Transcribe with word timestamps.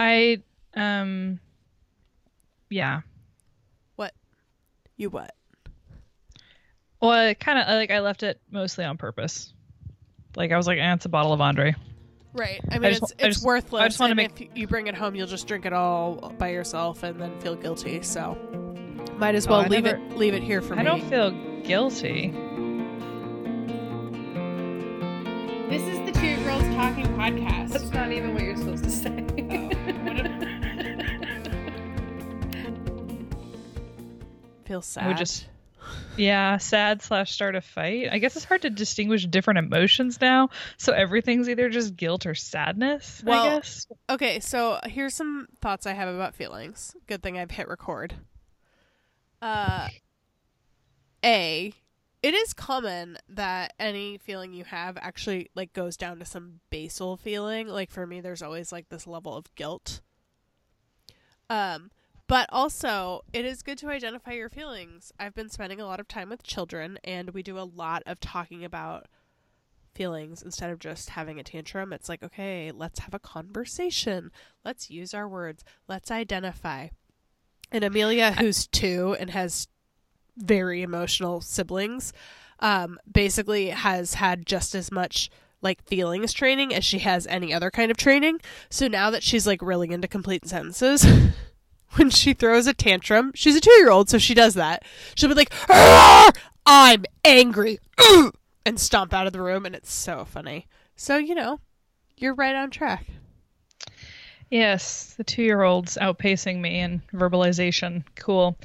I 0.00 0.42
um 0.74 1.40
yeah. 2.70 3.02
What? 3.96 4.14
You 4.96 5.10
what? 5.10 5.34
Well, 7.02 7.34
kind 7.34 7.58
of 7.58 7.66
like 7.68 7.90
I 7.90 8.00
left 8.00 8.22
it 8.22 8.40
mostly 8.50 8.84
on 8.84 8.96
purpose. 8.96 9.52
Like 10.36 10.52
I 10.52 10.56
was 10.56 10.66
like, 10.66 10.78
eh, 10.78 10.94
it's 10.94 11.04
a 11.04 11.08
bottle 11.10 11.32
of 11.34 11.40
Andre. 11.42 11.74
Right. 12.32 12.60
I 12.70 12.78
mean, 12.78 12.92
just 12.92 13.02
it's 13.02 13.12
wa- 13.12 13.24
I 13.24 13.26
it's 13.26 13.36
just- 13.36 13.46
worthless. 13.46 13.82
I 13.82 13.88
just 13.88 14.00
wanna 14.00 14.14
make- 14.14 14.40
if 14.40 14.48
you 14.56 14.66
bring 14.66 14.86
it 14.86 14.94
home, 14.94 15.14
you'll 15.16 15.26
just 15.26 15.46
drink 15.46 15.66
it 15.66 15.72
all 15.74 16.32
by 16.38 16.48
yourself 16.48 17.02
and 17.02 17.20
then 17.20 17.38
feel 17.40 17.56
guilty. 17.56 18.00
So, 18.02 18.34
might 19.18 19.34
as 19.34 19.46
Oh, 19.46 19.50
well 19.50 19.60
I 19.62 19.66
leave 19.66 19.84
never- 19.84 19.96
it 19.98 20.16
leave 20.16 20.32
it 20.34 20.42
here 20.42 20.62
for 20.62 20.74
I 20.74 20.76
me. 20.76 20.80
I 20.82 20.84
don't 20.84 21.02
feel 21.10 21.30
guilty. 21.62 22.30
This 25.68 25.82
is 25.82 25.98
the 26.06 26.12
Two 26.20 26.36
Girls 26.44 26.62
Talking 26.74 27.06
podcast. 27.16 27.68
That's 27.70 27.90
not 27.92 28.10
even 28.12 28.34
what 28.34 28.42
you're 28.42 28.49
feel 34.70 34.82
sad. 34.82 35.08
Would 35.08 35.16
just 35.16 35.48
yeah, 36.16 36.58
sad 36.58 37.02
slash 37.02 37.32
start 37.32 37.56
a 37.56 37.60
fight. 37.60 38.08
I 38.12 38.18
guess 38.18 38.36
it's 38.36 38.44
hard 38.44 38.62
to 38.62 38.70
distinguish 38.70 39.26
different 39.26 39.58
emotions 39.58 40.20
now. 40.20 40.50
So 40.76 40.92
everything's 40.92 41.48
either 41.48 41.68
just 41.70 41.96
guilt 41.96 42.24
or 42.24 42.36
sadness. 42.36 43.20
Well, 43.26 43.42
I 43.42 43.48
guess. 43.56 43.88
Okay, 44.08 44.38
so 44.38 44.78
here's 44.84 45.14
some 45.14 45.48
thoughts 45.60 45.86
I 45.86 45.94
have 45.94 46.08
about 46.08 46.36
feelings. 46.36 46.94
Good 47.08 47.20
thing 47.20 47.36
I've 47.36 47.50
hit 47.50 47.66
record. 47.66 48.14
Uh 49.42 49.88
A 51.24 51.72
it 52.22 52.34
is 52.34 52.52
common 52.52 53.16
that 53.28 53.72
any 53.80 54.18
feeling 54.18 54.52
you 54.52 54.62
have 54.64 54.98
actually 55.00 55.50
like 55.56 55.72
goes 55.72 55.96
down 55.96 56.20
to 56.20 56.24
some 56.24 56.60
basal 56.70 57.16
feeling. 57.16 57.66
Like 57.66 57.90
for 57.90 58.06
me 58.06 58.20
there's 58.20 58.42
always 58.42 58.70
like 58.70 58.88
this 58.88 59.08
level 59.08 59.36
of 59.36 59.52
guilt. 59.56 60.00
Um 61.48 61.90
but 62.30 62.48
also, 62.52 63.24
it 63.32 63.44
is 63.44 63.60
good 63.60 63.76
to 63.78 63.88
identify 63.88 64.30
your 64.30 64.48
feelings. 64.48 65.12
I've 65.18 65.34
been 65.34 65.48
spending 65.48 65.80
a 65.80 65.84
lot 65.84 65.98
of 65.98 66.06
time 66.06 66.30
with 66.30 66.44
children, 66.44 66.96
and 67.02 67.30
we 67.30 67.42
do 67.42 67.58
a 67.58 67.66
lot 67.66 68.04
of 68.06 68.20
talking 68.20 68.64
about 68.64 69.06
feelings 69.96 70.40
instead 70.40 70.70
of 70.70 70.78
just 70.78 71.10
having 71.10 71.40
a 71.40 71.42
tantrum. 71.42 71.92
It's 71.92 72.08
like, 72.08 72.22
okay, 72.22 72.70
let's 72.70 73.00
have 73.00 73.14
a 73.14 73.18
conversation. 73.18 74.30
Let's 74.64 74.90
use 74.90 75.12
our 75.12 75.28
words. 75.28 75.64
Let's 75.88 76.12
identify. 76.12 76.90
And 77.72 77.82
Amelia, 77.82 78.30
who's 78.30 78.68
two 78.68 79.16
and 79.18 79.30
has 79.30 79.66
very 80.36 80.82
emotional 80.82 81.40
siblings, 81.40 82.12
um, 82.60 83.00
basically 83.10 83.70
has 83.70 84.14
had 84.14 84.46
just 84.46 84.76
as 84.76 84.92
much 84.92 85.30
like 85.62 85.82
feelings 85.82 86.32
training 86.32 86.72
as 86.72 86.84
she 86.84 87.00
has 87.00 87.26
any 87.26 87.52
other 87.52 87.72
kind 87.72 87.90
of 87.90 87.96
training. 87.96 88.40
So 88.70 88.86
now 88.86 89.10
that 89.10 89.24
she's 89.24 89.48
like 89.48 89.60
really 89.60 89.90
into 89.90 90.06
complete 90.06 90.46
sentences, 90.46 91.04
when 91.96 92.10
she 92.10 92.34
throws 92.34 92.66
a 92.66 92.74
tantrum, 92.74 93.32
she's 93.34 93.56
a 93.56 93.60
two 93.60 93.70
year 93.72 93.90
old, 93.90 94.08
so 94.08 94.18
she 94.18 94.34
does 94.34 94.54
that. 94.54 94.84
She'll 95.14 95.28
be 95.28 95.34
like, 95.34 95.52
"Arr! 95.68 96.32
I'm 96.66 97.04
angry, 97.24 97.78
and 98.64 98.78
stomp 98.78 99.12
out 99.12 99.26
of 99.26 99.32
the 99.32 99.42
room, 99.42 99.66
and 99.66 99.74
it's 99.74 99.92
so 99.92 100.24
funny. 100.24 100.66
So, 100.96 101.16
you 101.16 101.34
know, 101.34 101.58
you're 102.16 102.34
right 102.34 102.54
on 102.54 102.70
track. 102.70 103.06
Yes, 104.50 105.14
the 105.16 105.24
two 105.24 105.42
year 105.42 105.62
old's 105.62 105.96
outpacing 105.96 106.60
me 106.60 106.80
in 106.80 107.02
verbalization. 107.12 108.04
Cool. 108.16 108.56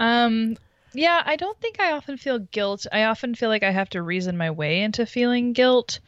Um, 0.00 0.56
yeah, 0.92 1.22
I 1.26 1.36
don't 1.36 1.60
think 1.60 1.80
I 1.80 1.92
often 1.92 2.16
feel 2.16 2.38
guilt. 2.38 2.86
I 2.92 3.04
often 3.04 3.34
feel 3.34 3.48
like 3.48 3.62
I 3.62 3.70
have 3.70 3.90
to 3.90 4.02
reason 4.02 4.36
my 4.36 4.50
way 4.50 4.80
into 4.80 5.04
feeling 5.04 5.52
guilt. 5.52 6.00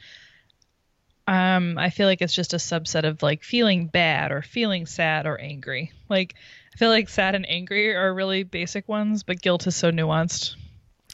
Um, 1.29 1.77
I 1.79 1.91
feel 1.91 2.07
like 2.07 2.23
it's 2.23 2.34
just 2.34 2.55
a 2.55 2.57
subset 2.57 3.05
of 3.05 3.23
like 3.23 3.43
feeling 3.45 3.87
bad 3.87 4.33
or 4.33 4.41
feeling 4.43 4.87
sad 4.87 5.27
or 5.27 5.39
angry. 5.39 5.93
Like, 6.09 6.35
I 6.75 6.77
feel 6.79 6.89
like 6.89 7.09
sad 7.09 7.35
and 7.35 7.48
angry 7.48 7.95
are 7.95 8.15
really 8.15 8.45
basic 8.45 8.89
ones, 8.89 9.23
but 9.25 9.43
guilt 9.43 9.67
is 9.67 9.77
so 9.77 9.91
nuanced. 9.93 10.55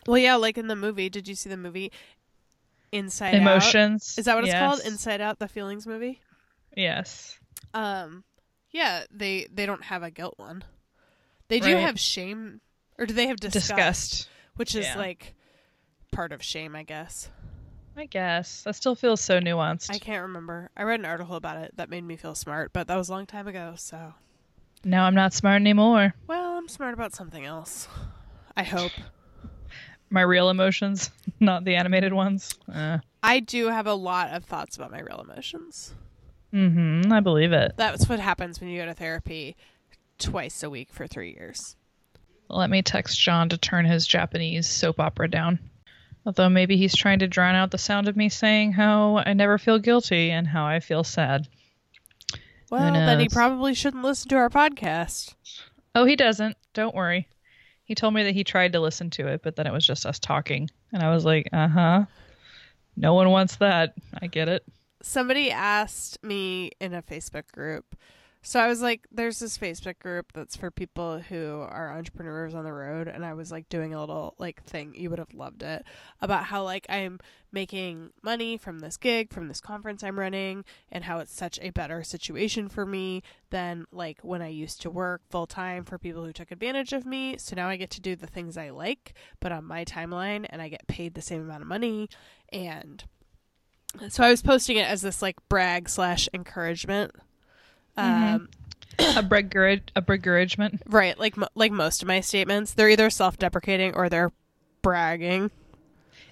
Well, 0.07 0.19
yeah, 0.19 0.37
like 0.37 0.57
in 0.57 0.69
the 0.69 0.77
movie. 0.77 1.09
Did 1.09 1.27
you 1.27 1.35
see 1.35 1.49
the 1.51 1.57
movie 1.57 1.91
Inside 2.93 3.35
Out? 3.35 3.41
Emotions. 3.41 4.15
Is 4.17 4.27
that 4.27 4.37
what 4.37 4.45
it's 4.45 4.55
called? 4.55 4.81
Inside 4.85 5.21
Out, 5.21 5.39
the 5.41 5.49
feelings 5.49 5.87
movie? 5.87 6.21
Yes. 6.77 7.37
Um, 7.73 8.23
yeah, 8.71 9.05
they 9.11 9.49
they 9.53 9.67
don't 9.67 9.83
have 9.85 10.03
a 10.05 10.11
guilt 10.13 10.35
one. 10.37 10.63
They 11.49 11.59
do 11.59 11.75
Right. 11.75 11.83
have 11.83 11.99
shame, 11.99 12.61
or 12.99 13.07
do 13.07 13.15
they 13.15 13.27
have 13.27 13.39
disgust? 13.39 13.69
Disgust. 13.69 14.29
Which 14.57 14.75
is 14.77 14.85
Yeah. 14.87 14.97
like 14.97 15.35
part 16.13 16.31
of 16.31 16.41
shame, 16.43 16.77
I 16.77 16.85
guess. 16.85 17.31
I 17.97 18.07
guess. 18.07 18.63
That 18.63 18.75
still 18.75 18.95
feels 18.95 19.21
so 19.21 19.41
nuanced. 19.41 19.91
I 19.91 19.99
can't 19.99 20.23
remember. 20.23 20.71
I 20.77 20.83
read 20.83 21.01
an 21.01 21.07
article 21.07 21.37
about 21.37 21.59
it 21.59 21.77
that 21.77 21.89
made 21.89 22.05
me 22.05 22.17
feel 22.17 22.35
smart, 22.35 22.73
but 22.73 22.89
that 22.89 22.97
was 22.97 23.09
a 23.09 23.13
long 23.13 23.27
time 23.27 23.47
ago. 23.47 23.75
So, 23.77 24.15
Now 24.85 25.05
I'm 25.05 25.15
not 25.15 25.33
smart 25.33 25.61
anymore. 25.61 26.15
well, 26.27 26.57
I'm 26.57 26.69
smart 26.69 26.95
about 26.95 27.15
something 27.15 27.45
else. 27.45 27.89
I 28.57 28.63
hope. 28.65 28.93
My 30.11 30.21
real 30.23 30.51
emotions, 30.51 31.11
not 31.41 31.65
the 31.65 31.77
animated 31.77 32.13
ones. 32.13 32.55
Uh, 32.73 32.99
I 33.23 33.41
do 33.41 33.69
have 33.69 33.87
a 33.87 33.95
lot 33.95 34.31
of 34.31 34.45
thoughts 34.45 34.77
about 34.77 34.91
my 34.91 35.01
real 35.01 35.21
emotions. 35.29 35.95
mm-hmm. 36.53 37.13
I 37.13 37.21
believe 37.21 37.53
it. 37.53 37.73
That's 37.77 38.09
what 38.09 38.21
happens 38.21 38.61
when 38.61 38.71
you 38.71 38.81
go 38.81 38.87
to 38.87 38.95
therapy 38.95 39.57
twice 40.19 40.63
a 40.63 40.71
week 40.71 40.93
for 40.93 41.07
three 41.07 41.33
years. 41.33 41.77
Let 42.49 42.71
me 42.71 42.83
text 42.83 43.19
John 43.19 43.49
to 43.49 43.59
turn 43.59 43.87
his 43.87 44.07
Japanese 44.07 44.69
soap 44.69 45.01
opera 45.01 45.29
down. 45.29 45.59
Although 46.27 46.49
maybe 46.49 46.77
he's 46.77 46.97
trying 46.97 47.19
to 47.19 47.27
drown 47.29 47.55
out 47.55 47.71
the 47.71 47.79
sound 47.79 48.09
of 48.09 48.17
me 48.17 48.29
saying 48.29 48.73
how 48.73 49.19
I 49.19 49.35
never 49.35 49.59
feel 49.59 49.79
guilty 49.79 50.31
and 50.31 50.47
how 50.47 50.67
I 50.67 50.81
feel 50.81 51.05
sad. 51.05 51.47
Well, 52.71 52.93
then 52.93 53.21
he 53.21 53.29
probably 53.29 53.75
shouldn't 53.75 54.03
listen 54.03 54.31
to 54.31 54.37
our 54.37 54.49
podcast. 54.51 55.35
Oh, 55.95 56.05
he 56.07 56.17
doesn't. 56.17 56.57
Don't 56.73 56.95
worry. 56.95 57.29
He 57.85 57.95
told 57.95 58.15
me 58.15 58.25
that 58.25 58.35
he 58.35 58.43
tried 58.43 58.73
to 58.73 58.81
listen 58.81 59.11
to 59.11 59.29
it, 59.29 59.43
but 59.43 59.55
then 59.57 59.67
it 59.67 59.73
was 59.73 59.87
just 59.87 60.07
us 60.07 60.19
talking. 60.19 60.71
And 60.93 61.03
I 61.03 61.13
was 61.15 61.25
like, 61.25 61.49
uh 61.53 61.69
huh. 61.69 62.05
No 62.97 63.15
one 63.15 63.31
wants 63.31 63.57
that. 63.57 63.95
I 64.21 64.27
get 64.29 64.49
it. 64.49 64.65
somebody 65.03 65.51
asked 65.51 66.23
me 66.25 66.71
in 66.81 66.95
a 66.95 67.03
Facebook 67.03 67.51
group. 67.53 67.95
So 68.47 68.61
I 68.61 68.67
was 68.67 68.83
like, 68.83 69.07
there's 69.11 69.39
this 69.39 69.57
Facebook 69.57 69.99
group 69.99 70.35
that's 70.35 70.55
for 70.55 70.71
people 70.71 71.19
who 71.19 71.65
are 71.67 71.97
entrepreneurs 71.97 72.55
on 72.55 72.65
the 72.65 72.75
road. 72.75 73.09
And 73.09 73.25
I 73.25 73.33
was 73.33 73.51
like 73.51 73.71
doing 73.71 73.95
a 73.95 73.99
little 73.99 74.35
like 74.37 74.63
thing. 74.65 74.95
You 74.95 75.09
would 75.09 75.19
have 75.19 75.33
loved 75.33 75.63
it 75.63 75.83
about 76.21 76.45
how 76.45 76.63
like 76.63 76.85
I'm 76.91 77.21
making 77.53 78.11
money 78.23 78.59
from 78.59 78.81
this 78.81 78.99
gig, 78.99 79.33
from 79.33 79.49
this 79.49 79.63
conference 79.63 80.05
I'm 80.05 80.19
running, 80.19 80.67
and 80.93 81.05
how 81.05 81.21
it's 81.21 81.33
such 81.33 81.59
a 81.63 81.71
better 81.71 82.03
situation 82.03 82.69
for 82.69 82.85
me 82.85 83.23
than 83.49 83.87
like 83.91 84.19
when 84.21 84.43
I 84.43 84.49
used 84.49 84.83
to 84.83 84.91
work 84.91 85.23
full 85.31 85.47
time 85.47 85.83
for 85.83 85.97
people 85.97 86.23
who 86.23 86.33
took 86.35 86.51
advantage 86.51 86.93
of 86.93 87.07
me. 87.07 87.39
So 87.39 87.57
now 87.57 87.69
I 87.69 87.77
get 87.77 87.91
to 87.93 88.01
do 88.03 88.15
the 88.15 88.27
things 88.27 88.59
I 88.59 88.69
like, 88.69 89.15
but 89.41 89.53
on 89.53 89.65
my 89.65 89.87
timeline 89.87 90.45
and 90.51 90.61
I 90.61 90.69
get 90.69 90.87
paid 90.87 91.15
the 91.15 91.23
same 91.23 91.41
amount 91.41 91.63
of 91.63 91.69
money. 91.69 92.11
And 92.53 93.05
so 94.11 94.23
I 94.23 94.29
was 94.29 94.43
posting 94.43 94.77
it 94.77 94.87
as 94.87 95.01
this 95.01 95.23
like 95.23 95.37
brag 95.49 95.89
slash 95.89 96.29
encouragement. 96.35 97.13
Um, 97.97 98.49
A 99.17 99.23
begrudge, 99.23 99.83
a 99.97 100.03
begrudgement. 100.03 100.83
right, 100.87 101.19
like 101.19 101.35
like 101.55 101.73
most 101.73 102.03
of 102.03 102.09
my 102.09 102.21
statements, 102.21 102.75
they're 102.75 102.91
either 102.91 103.11
self 103.11 103.39
deprecating 103.39 103.95
or 103.95 104.09
they're 104.09 104.33
bragging. 104.83 105.51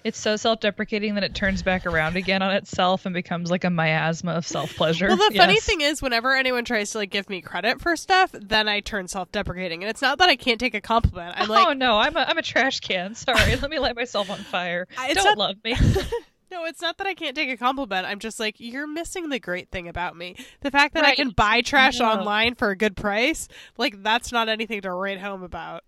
It's 0.03 0.19
so 0.19 0.35
self-deprecating 0.35 1.15
that 1.15 1.23
it 1.23 1.33
turns 1.33 1.63
back 1.63 1.85
around 1.85 2.17
again 2.17 2.41
on 2.41 2.53
itself 2.53 3.05
and 3.05 3.13
becomes 3.13 3.49
like 3.49 3.63
a 3.63 3.69
miasma 3.69 4.33
of 4.33 4.45
self-pleasure. 4.45 5.07
Well, 5.07 5.15
the 5.15 5.37
funny 5.37 5.61
thing 5.61 5.79
is, 5.79 6.01
whenever 6.01 6.35
anyone 6.35 6.65
tries 6.65 6.91
to 6.91 6.97
like 6.97 7.09
give 7.09 7.29
me 7.29 7.39
credit 7.39 7.79
for 7.79 7.95
stuff, 7.95 8.31
then 8.33 8.67
I 8.67 8.81
turn 8.81 9.07
self 9.07 9.31
deprecating, 9.31 9.81
and 9.81 9.89
it's 9.89 10.01
not 10.01 10.17
that 10.17 10.27
I 10.27 10.35
can't 10.35 10.59
take 10.59 10.73
a 10.73 10.81
compliment. 10.81 11.35
I'm 11.37 11.47
like, 11.47 11.65
oh 11.67 11.71
no, 11.71 11.97
I'm 11.99 12.17
a 12.17 12.25
I'm 12.27 12.37
a 12.37 12.41
trash 12.41 12.81
can. 12.81 13.15
Sorry, 13.15 13.55
let 13.61 13.69
me 13.69 13.79
light 13.79 13.95
myself 13.95 14.29
on 14.29 14.39
fire. 14.39 14.87
I- 14.97 15.13
Don't 15.13 15.23
not- 15.23 15.37
love 15.37 15.55
me. 15.63 15.75
No, 16.53 16.65
it's 16.65 16.81
not 16.81 16.99
that 16.99 17.07
I 17.07 17.15
can't 17.15 17.35
take 17.35 17.49
a 17.49 17.57
compliment. 17.57 18.05
I'm 18.05 18.19
just 18.19 18.39
like, 18.39 18.59
you're 18.59 18.85
missing 18.85 19.29
the 19.29 19.39
great 19.39 19.71
thing 19.71 19.87
about 19.87 20.15
me. 20.15 20.35
The 20.61 20.69
fact 20.69 20.93
that 20.93 21.03
I 21.03 21.15
can 21.15 21.31
buy 21.31 21.61
trash 21.61 21.99
No. 21.99 22.05
online 22.05 22.53
for 22.53 22.69
a 22.69 22.75
good 22.75 22.95
price, 22.95 23.47
like, 23.77 24.03
that's 24.03 24.31
not 24.31 24.49
anything 24.49 24.81
to 24.81 24.91
write 24.91 25.19
home 25.19 25.41
about. 25.41 25.83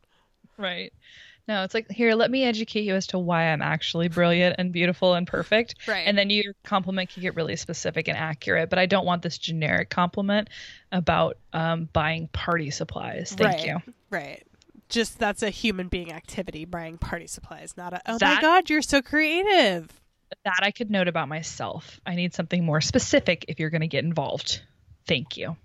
right. 0.58 0.92
No, 1.48 1.64
it's 1.64 1.76
like 1.76 1.92
here, 1.92 2.16
let 2.16 2.32
me 2.32 2.44
educate 2.44 2.82
you 2.82 2.96
as 2.96 3.06
to 3.08 3.20
why 3.20 3.44
I'm 3.44 3.62
actually 3.62 4.08
brilliant 4.08 4.56
and 4.58 4.72
beautiful 4.72 5.14
and 5.14 5.28
perfect. 5.28 5.76
Right. 5.88 6.08
And 6.08 6.18
then 6.18 6.32
your 6.32 6.56
compliment 6.64 7.12
can 7.12 7.22
get 7.22 7.36
really 7.36 7.56
specific 7.56 8.08
and 8.08 8.18
accurate. 8.18 8.72
But 8.72 8.80
I 8.80 8.88
don't 8.88 9.06
want 9.06 9.22
this 9.22 9.38
generic 9.38 9.92
compliment 9.92 10.50
about 10.92 11.38
um, 11.54 11.88
buying 11.94 12.30
party 12.30 12.72
supplies. 12.72 13.36
Thank 13.38 13.58
right. 13.58 13.66
you. 13.68 13.94
Right. 14.10 14.44
Just 14.90 15.20
that's 15.20 15.44
a 15.44 15.52
human 15.52 15.88
being 15.88 16.12
activity, 16.12 16.66
buying 16.66 16.98
party 16.98 17.28
supplies, 17.28 17.78
not 17.78 17.94
a, 17.94 18.02
oh 18.08 18.18
my 18.20 18.42
god, 18.42 18.68
you're 18.72 18.82
so 18.82 19.04
creative. 19.04 20.02
That 20.44 20.60
I 20.62 20.72
could 20.72 20.90
note 20.92 21.08
about 21.08 21.28
myself. 21.28 22.00
I 22.06 22.16
need 22.16 22.34
something 22.34 22.64
more 22.66 22.82
specific 22.82 23.46
if 23.48 23.60
you're 23.60 23.70
going 23.70 23.82
to 23.82 23.88
get 23.88 24.04
involved. 24.04 24.62
Thank 25.08 25.38
you. 25.38 25.56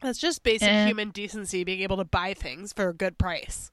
That's 0.00 0.18
just 0.18 0.42
basic 0.42 0.68
Eh. 0.68 0.86
human 0.86 1.10
decency, 1.10 1.64
being 1.64 1.80
able 1.80 1.96
to 1.96 2.04
buy 2.04 2.34
things 2.34 2.72
for 2.72 2.88
a 2.88 2.94
good 2.94 3.18
price. 3.18 3.70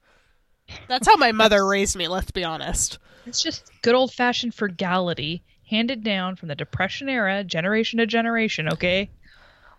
That's 0.88 1.08
how 1.08 1.16
my 1.18 1.32
mother 1.32 1.66
raised 1.66 1.96
me, 1.96 2.08
let's 2.08 2.32
be 2.32 2.44
honest. 2.44 2.98
It's 3.28 3.44
just 3.44 3.70
good 3.84 3.94
old 3.94 4.12
fashioned 4.12 4.56
frugality 4.56 5.44
handed 5.70 6.04
down 6.04 6.36
from 6.36 6.48
the 6.48 6.56
Depression 6.56 7.10
era, 7.10 7.44
generation 7.44 8.00
to 8.00 8.06
generation, 8.08 8.70
okay? 8.74 9.10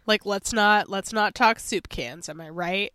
Like 0.07 0.25
let's 0.25 0.53
not 0.53 0.89
let's 0.89 1.13
not 1.13 1.35
talk 1.35 1.59
soup 1.59 1.89
cans, 1.89 2.29
am 2.29 2.41
I 2.41 2.49
right? 2.49 2.93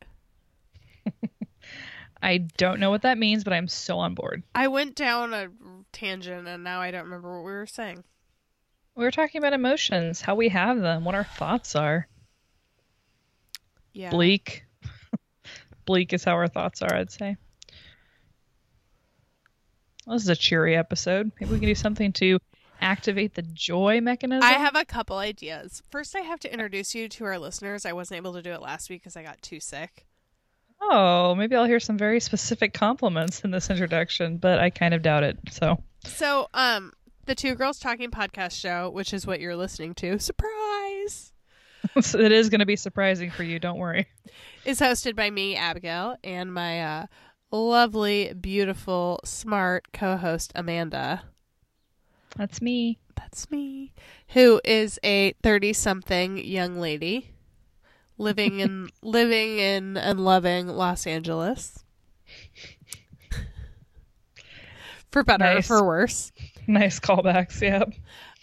I 2.21 2.37
don't 2.37 2.79
know 2.79 2.89
what 2.89 3.01
that 3.01 3.17
means, 3.17 3.43
but 3.43 3.53
I'm 3.53 3.67
so 3.67 3.99
on 3.99 4.13
board. 4.13 4.43
I 4.53 4.67
went 4.67 4.95
down 4.95 5.33
a 5.33 5.49
tangent 5.91 6.47
and 6.47 6.63
now 6.63 6.81
I 6.81 6.91
don't 6.91 7.05
remember 7.05 7.37
what 7.37 7.45
we 7.45 7.51
were 7.51 7.65
saying. 7.65 8.03
We 8.95 9.03
were 9.03 9.11
talking 9.11 9.39
about 9.39 9.53
emotions, 9.53 10.21
how 10.21 10.35
we 10.35 10.49
have 10.49 10.79
them, 10.79 11.03
what 11.03 11.15
our 11.15 11.23
thoughts 11.23 11.75
are. 11.75 12.07
Yeah. 13.93 14.11
Bleak. 14.11 14.65
Bleak 15.85 16.13
is 16.13 16.23
how 16.23 16.33
our 16.33 16.47
thoughts 16.47 16.81
are, 16.81 16.93
I'd 16.93 17.11
say. 17.11 17.37
Well, 20.05 20.15
this 20.15 20.23
is 20.23 20.29
a 20.29 20.35
cheery 20.35 20.75
episode. 20.75 21.31
Maybe 21.39 21.53
we 21.53 21.59
can 21.59 21.67
do 21.67 21.75
something 21.75 22.11
to 22.13 22.39
activate 22.81 23.35
the 23.35 23.43
joy 23.43 24.01
mechanism. 24.01 24.43
I 24.43 24.53
have 24.53 24.75
a 24.75 24.85
couple 24.85 25.17
ideas. 25.17 25.81
First, 25.89 26.15
I 26.15 26.21
have 26.21 26.39
to 26.41 26.51
introduce 26.51 26.95
you 26.95 27.07
to 27.09 27.25
our 27.25 27.39
listeners. 27.39 27.85
I 27.85 27.93
wasn't 27.93 28.17
able 28.17 28.33
to 28.33 28.41
do 28.41 28.51
it 28.51 28.61
last 28.61 28.89
week 28.89 29.01
because 29.01 29.15
I 29.15 29.23
got 29.23 29.41
too 29.41 29.59
sick. 29.59 30.07
Oh, 30.81 31.35
maybe 31.35 31.55
I'll 31.55 31.65
hear 31.65 31.79
some 31.79 31.97
very 31.97 32.19
specific 32.19 32.73
compliments 32.73 33.41
in 33.41 33.51
this 33.51 33.69
introduction, 33.69 34.37
but 34.37 34.59
I 34.59 34.69
kind 34.71 34.93
of 34.93 35.01
doubt 35.01 35.23
it. 35.23 35.37
So, 35.51 35.81
So, 36.03 36.47
um, 36.53 36.91
the 37.25 37.35
Two 37.35 37.55
Girls 37.55 37.79
Talking 37.79 38.09
podcast 38.09 38.59
show, 38.59 38.89
which 38.89 39.13
is 39.13 39.27
what 39.27 39.39
you're 39.39 39.55
listening 39.55 39.93
to, 39.95 40.17
surprise, 40.19 41.31
it 41.95 42.31
is 42.31 42.49
going 42.49 42.59
to 42.59 42.65
be 42.65 42.75
surprising 42.75 43.29
for 43.29 43.43
you. 43.43 43.59
Don't 43.59 43.77
worry. 43.77 44.07
is 44.65 44.79
hosted 44.79 45.15
by 45.15 45.29
me, 45.29 45.55
Abigail, 45.55 46.15
and 46.23 46.53
my 46.53 46.81
uh, 46.81 47.05
lovely, 47.51 48.33
beautiful, 48.33 49.19
smart 49.23 49.87
co-host 49.93 50.51
Amanda. 50.55 51.23
That's 52.37 52.61
me. 52.61 52.97
That's 53.15 53.51
me, 53.51 53.93
who 54.29 54.59
is 54.65 54.99
a 55.03 55.33
thirty-something 55.43 56.37
young 56.39 56.79
lady 56.79 57.30
living 58.17 58.59
in 58.59 58.89
living 59.01 59.57
in 59.57 59.97
and 59.97 60.23
loving 60.23 60.67
Los 60.67 61.05
Angeles. 61.07 61.83
For 65.11 65.23
better 65.23 65.43
or 65.43 65.55
Nice. 65.55 65.67
for 65.67 65.83
worse. 65.85 66.31
Nice 66.67 66.99
callbacks. 66.99 67.61
Yep. 67.61 67.93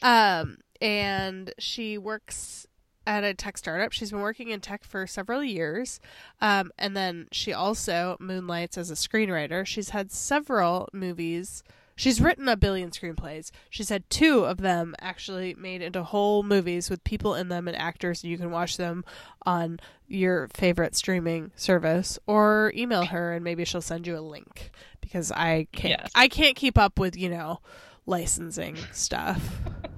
Um, 0.02 0.58
and 0.82 1.52
she 1.58 1.96
works 1.96 2.66
at 3.06 3.24
a 3.24 3.32
tech 3.32 3.56
startup. 3.56 3.92
She's 3.92 4.10
been 4.10 4.20
working 4.20 4.50
in 4.50 4.60
tech 4.60 4.84
for 4.84 5.06
several 5.06 5.42
years. 5.42 5.98
Um, 6.42 6.70
and 6.76 6.94
then 6.94 7.28
she 7.32 7.54
also 7.54 8.18
moonlights 8.20 8.76
as 8.76 8.90
a 8.90 8.94
screenwriter. 8.94 9.64
She's 9.66 9.90
had 9.90 10.12
several 10.12 10.90
movies. 10.92 11.62
She's 11.98 12.20
written 12.20 12.48
a 12.48 12.56
billion 12.56 12.90
screenplays. 12.90 13.50
She's 13.70 13.88
had 13.88 14.08
two 14.08 14.44
of 14.44 14.58
them 14.58 14.94
actually 15.00 15.54
made 15.54 15.82
into 15.82 16.04
whole 16.04 16.44
movies 16.44 16.88
with 16.88 17.02
people 17.02 17.34
in 17.34 17.48
them 17.48 17.66
and 17.66 17.76
actors, 17.76 18.22
and 18.22 18.30
you 18.30 18.38
can 18.38 18.52
watch 18.52 18.76
them 18.76 19.04
on 19.44 19.80
your 20.06 20.48
favorite 20.54 20.94
streaming 20.94 21.50
service 21.56 22.18
or 22.26 22.72
email 22.76 23.04
her 23.06 23.34
and 23.34 23.44
maybe 23.44 23.64
she'll 23.64 23.82
send 23.82 24.06
you 24.06 24.16
a 24.16 24.20
link 24.20 24.70
because 25.00 25.30
I 25.32 25.66
can't 25.72 26.00
Yes. 26.00 26.10
I 26.14 26.28
can't 26.28 26.56
keep 26.56 26.78
up 26.78 26.98
with, 26.98 27.16
you 27.16 27.28
know, 27.28 27.60
licensing 28.06 28.76
stuff. 28.92 29.42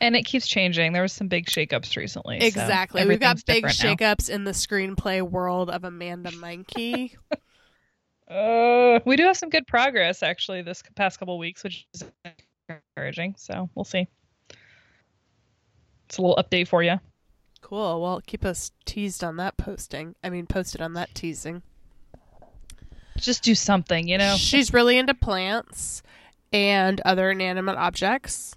And 0.00 0.14
it 0.14 0.22
keeps 0.22 0.46
changing. 0.46 0.92
There 0.92 1.02
was 1.02 1.12
some 1.12 1.26
big 1.26 1.46
shakeups 1.46 1.96
recently. 1.96 2.38
so 2.38 2.46
Exactly. 2.46 3.04
We've 3.06 3.18
got 3.18 3.44
big 3.44 3.64
different 3.64 4.00
now. 4.00 4.14
shakeups 4.14 4.30
in 4.30 4.44
the 4.44 4.52
screenplay 4.52 5.20
world 5.20 5.68
of 5.68 5.82
Amanda 5.82 6.30
Menke. 6.30 7.16
Uh, 8.30 9.00
we 9.06 9.16
do 9.16 9.24
have 9.24 9.36
some 9.36 9.48
good 9.48 9.66
progress 9.66 10.22
actually 10.22 10.60
this 10.62 10.82
past 10.94 11.18
couple 11.18 11.38
weeks, 11.38 11.64
which 11.64 11.86
is 11.94 12.04
encouraging. 12.96 13.34
So 13.38 13.70
we'll 13.74 13.84
see. 13.84 14.06
It's 16.06 16.18
a 16.18 16.22
little 16.22 16.36
update 16.36 16.68
for 16.68 16.82
you. 16.82 16.98
cool. 17.60 18.00
Well, 18.00 18.20
keep 18.26 18.44
us 18.44 18.70
teased 18.84 19.22
on 19.24 19.36
that 19.36 19.56
posting. 19.56 20.14
I 20.22 20.30
mean, 20.30 20.46
posted 20.46 20.80
on 20.80 20.94
that 20.94 21.14
teasing. 21.14 21.62
Just 23.16 23.42
do 23.42 23.54
something, 23.54 24.08
you 24.08 24.16
know. 24.16 24.36
She's 24.36 24.72
really 24.72 24.96
into 24.96 25.12
plants 25.14 26.02
and 26.52 27.00
other 27.04 27.30
inanimate 27.30 27.76
objects. 27.76 28.54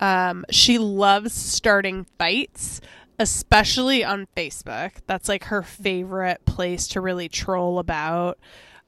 Um, 0.00 0.44
she 0.50 0.78
loves 0.78 1.32
starting 1.32 2.06
fights, 2.18 2.80
especially 3.18 4.02
on 4.02 4.26
Facebook. 4.36 4.92
That's 5.06 5.28
like 5.28 5.44
her 5.44 5.62
favorite 5.62 6.44
place 6.46 6.88
to 6.88 7.00
really 7.00 7.28
troll 7.28 7.78
about, 7.78 8.38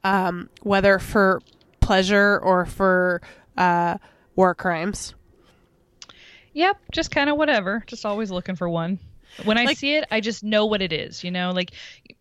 um, 0.05 0.49
whether 0.61 0.99
for 0.99 1.41
pleasure 1.81 2.37
or 2.39 2.65
for 2.65 3.21
uh, 3.57 3.97
war 4.35 4.53
crimes. 4.55 5.13
Yep, 6.53 6.77
just 6.91 7.11
kind 7.11 7.29
of 7.29 7.37
whatever. 7.37 7.83
Just 7.87 8.05
always 8.05 8.31
looking 8.31 8.55
for 8.55 8.69
one. 8.69 8.99
When 9.43 9.57
I 9.57 9.65
Like- 9.65 9.77
see 9.77 9.95
it, 9.95 10.05
I 10.09 10.21
just 10.21 10.43
know 10.43 10.65
what 10.67 10.81
it 10.81 10.93
is. 10.93 11.23
You 11.23 11.31
know, 11.31 11.51
like 11.51 11.71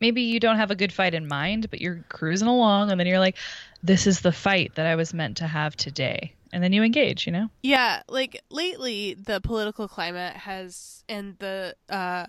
maybe 0.00 0.22
you 0.22 0.40
don't 0.40 0.56
have 0.56 0.72
a 0.72 0.74
good 0.74 0.92
fight 0.92 1.14
in 1.14 1.28
mind, 1.28 1.70
but 1.70 1.80
you're 1.80 2.04
cruising 2.08 2.48
along, 2.48 2.90
and 2.90 2.98
then 2.98 3.06
you're 3.06 3.20
like, 3.20 3.36
"This 3.82 4.06
is 4.08 4.20
the 4.20 4.32
fight 4.32 4.74
that 4.74 4.86
I 4.86 4.96
was 4.96 5.14
meant 5.14 5.36
to 5.36 5.46
have 5.46 5.76
today," 5.76 6.34
and 6.52 6.64
then 6.64 6.72
you 6.72 6.82
engage. 6.82 7.26
You 7.26 7.32
know. 7.32 7.50
Yeah, 7.62 8.02
like 8.08 8.40
lately, 8.50 9.14
the 9.14 9.40
political 9.40 9.86
climate 9.86 10.34
has 10.34 11.04
and 11.08 11.38
the 11.38 11.76
uh, 11.88 12.26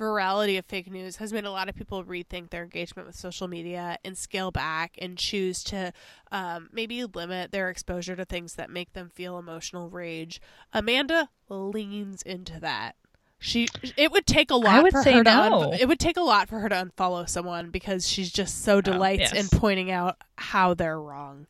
virality 0.00 0.58
of 0.58 0.64
fake 0.64 0.90
news 0.90 1.16
has 1.16 1.32
made 1.32 1.44
a 1.44 1.50
lot 1.50 1.68
of 1.68 1.74
people 1.76 2.02
rethink 2.04 2.50
their 2.50 2.64
engagement 2.64 3.06
with 3.06 3.14
social 3.16 3.46
media 3.46 3.98
and 4.04 4.16
scale 4.16 4.50
back 4.50 4.96
and 4.98 5.18
choose 5.18 5.62
to 5.64 5.92
um, 6.32 6.68
maybe 6.72 7.04
limit 7.04 7.52
their 7.52 7.68
exposure 7.68 8.16
to 8.16 8.24
things 8.24 8.54
that 8.54 8.70
make 8.70 8.94
them 8.94 9.10
feel 9.14 9.38
emotional 9.38 9.90
rage. 9.90 10.40
Amanda 10.72 11.28
leans 11.48 12.22
into 12.22 12.58
that. 12.60 12.96
She 13.42 13.68
it 13.96 14.12
would 14.12 14.26
take 14.26 14.50
a 14.50 14.54
lot 14.54 14.82
would 14.82 14.92
for 14.92 15.02
say 15.02 15.12
her 15.14 15.24
to 15.24 15.30
no. 15.30 15.62
un- 15.70 15.72
it 15.72 15.88
would 15.88 15.98
take 15.98 16.18
a 16.18 16.22
lot 16.22 16.46
for 16.48 16.58
her 16.60 16.68
to 16.68 16.74
unfollow 16.74 17.26
someone 17.26 17.70
because 17.70 18.06
she's 18.06 18.30
just 18.30 18.62
so 18.62 18.82
delights 18.82 19.32
Oh, 19.32 19.36
yes. 19.36 19.52
in 19.52 19.58
pointing 19.58 19.90
out 19.90 20.16
how 20.36 20.74
they're 20.74 21.00
wrong. 21.00 21.46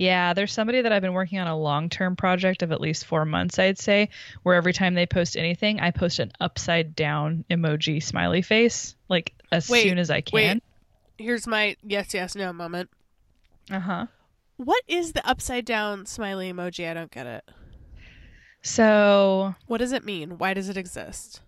Yeah, 0.00 0.32
there's 0.32 0.50
somebody 0.50 0.80
that 0.80 0.92
I've 0.92 1.02
been 1.02 1.12
working 1.12 1.40
on 1.40 1.46
a 1.46 1.54
long 1.54 1.90
term 1.90 2.16
project 2.16 2.62
of 2.62 2.72
at 2.72 2.80
least 2.80 3.04
four 3.04 3.26
months, 3.26 3.58
I'd 3.58 3.78
say, 3.78 4.08
where 4.42 4.54
every 4.54 4.72
time 4.72 4.94
they 4.94 5.04
post 5.04 5.36
anything, 5.36 5.78
I 5.78 5.90
post 5.90 6.20
an 6.20 6.32
upside 6.40 6.96
down 6.96 7.44
emoji 7.50 8.02
smiley 8.02 8.40
face, 8.40 8.96
like 9.10 9.34
as 9.52 9.68
Wait, 9.68 9.82
soon 9.82 9.98
as 9.98 10.08
I 10.08 10.22
can. 10.22 10.32
Wait. 10.32 10.62
Here's 11.18 11.46
my 11.46 11.76
yes 11.82 12.14
yes 12.14 12.34
no 12.34 12.50
moment. 12.50 12.88
Uh 13.70 13.80
huh. 13.80 14.06
What 14.56 14.82
is 14.88 15.12
the 15.12 15.28
upside 15.28 15.66
down 15.66 16.06
smiley 16.06 16.50
emoji? 16.50 16.90
I 16.90 16.94
don't 16.94 17.10
get 17.10 17.26
it. 17.26 17.44
So 18.62 19.54
What 19.66 19.78
does 19.78 19.92
it 19.92 20.02
mean? 20.02 20.38
Why 20.38 20.54
does 20.54 20.70
it 20.70 20.78
exist? 20.78 21.42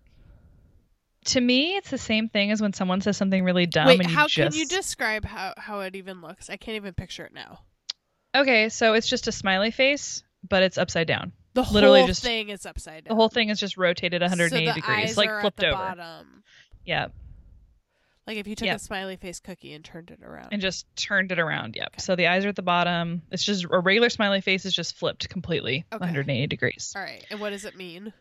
to 1.25 1.40
me, 1.40 1.76
it's 1.76 1.88
the 1.88 1.96
same 1.96 2.28
thing 2.28 2.50
as 2.50 2.60
when 2.60 2.75
someone 2.75 3.00
says 3.00 3.16
something 3.16 3.44
really 3.44 3.64
dumb 3.64 3.87
Wait, 3.87 4.00
and 4.00 4.11
you 4.11 4.14
how 4.14 4.26
just 4.26 4.52
can 4.52 4.61
you 4.61 4.66
describe 4.66 5.25
how, 5.25 5.54
how 5.56 5.80
it 5.80 5.97
even 5.97 6.21
looks? 6.21 6.50
I 6.50 6.59
can't 6.59 6.76
even 6.76 6.92
picture 6.92 7.25
it 7.25 7.32
now. 7.32 7.61
Okay, 8.35 8.69
so 8.69 8.95
it's 8.95 9.09
just 9.09 9.29
a 9.29 9.33
smiley 9.33 9.71
face, 9.71 10.23
but 10.49 10.62
it's 10.62 10.79
upside 10.79 11.07
down. 11.07 11.33
The 11.55 11.62
Literally 11.62 12.01
whole 12.01 12.07
just- 12.09 12.23
thing 12.23 12.49
is 12.49 12.65
upside 12.65 13.05
down. 13.05 13.11
The 13.11 13.15
whole 13.15 13.29
thing 13.29 13.51
is 13.51 13.61
just 13.61 13.77
rotated 13.77 14.23
180 14.23 14.67
so 14.67 14.75
degrees, 14.75 15.17
like 15.19 15.41
flipped 15.43 15.62
over. 15.62 15.73
bottom. 15.77 16.43
Yeah, 16.87 17.09
Like 18.27 18.39
if 18.39 18.47
you 18.47 18.55
took 18.55 18.69
a 18.69 18.79
smiley 18.79 19.17
face 19.17 19.39
cookie 19.41 19.73
and 19.75 19.85
turned 19.85 20.11
it 20.11 20.21
around. 20.25 20.49
and 20.53 20.62
just 20.62 20.87
turned 20.97 21.31
it 21.31 21.39
around. 21.39 21.77
Yep. 21.77 21.87
Okay. 21.89 21.99
So 22.01 22.17
the 22.17 22.27
eyes 22.29 22.45
are 22.45 22.49
at 22.49 22.57
the 22.57 22.62
bottom. 22.62 23.23
It's 23.31 23.45
just 23.45 23.65
a 23.71 23.79
regular 23.81 24.09
smiley 24.09 24.41
face 24.41 24.65
is 24.65 24.73
just 24.73 24.97
flipped 24.97 25.29
completely 25.29 25.85
Okay. 25.93 25.99
180 26.01 26.47
degrees. 26.47 26.93
All 26.97 27.03
right. 27.03 27.25
And 27.31 27.39
what 27.41 27.51
does 27.51 27.65
it 27.67 27.77
mean? 27.77 28.12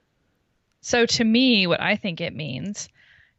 So 0.82 1.06
to 1.06 1.24
me, 1.24 1.68
what 1.68 1.80
I 1.80 1.96
think 1.96 2.20
it 2.22 2.36
means 2.36 2.90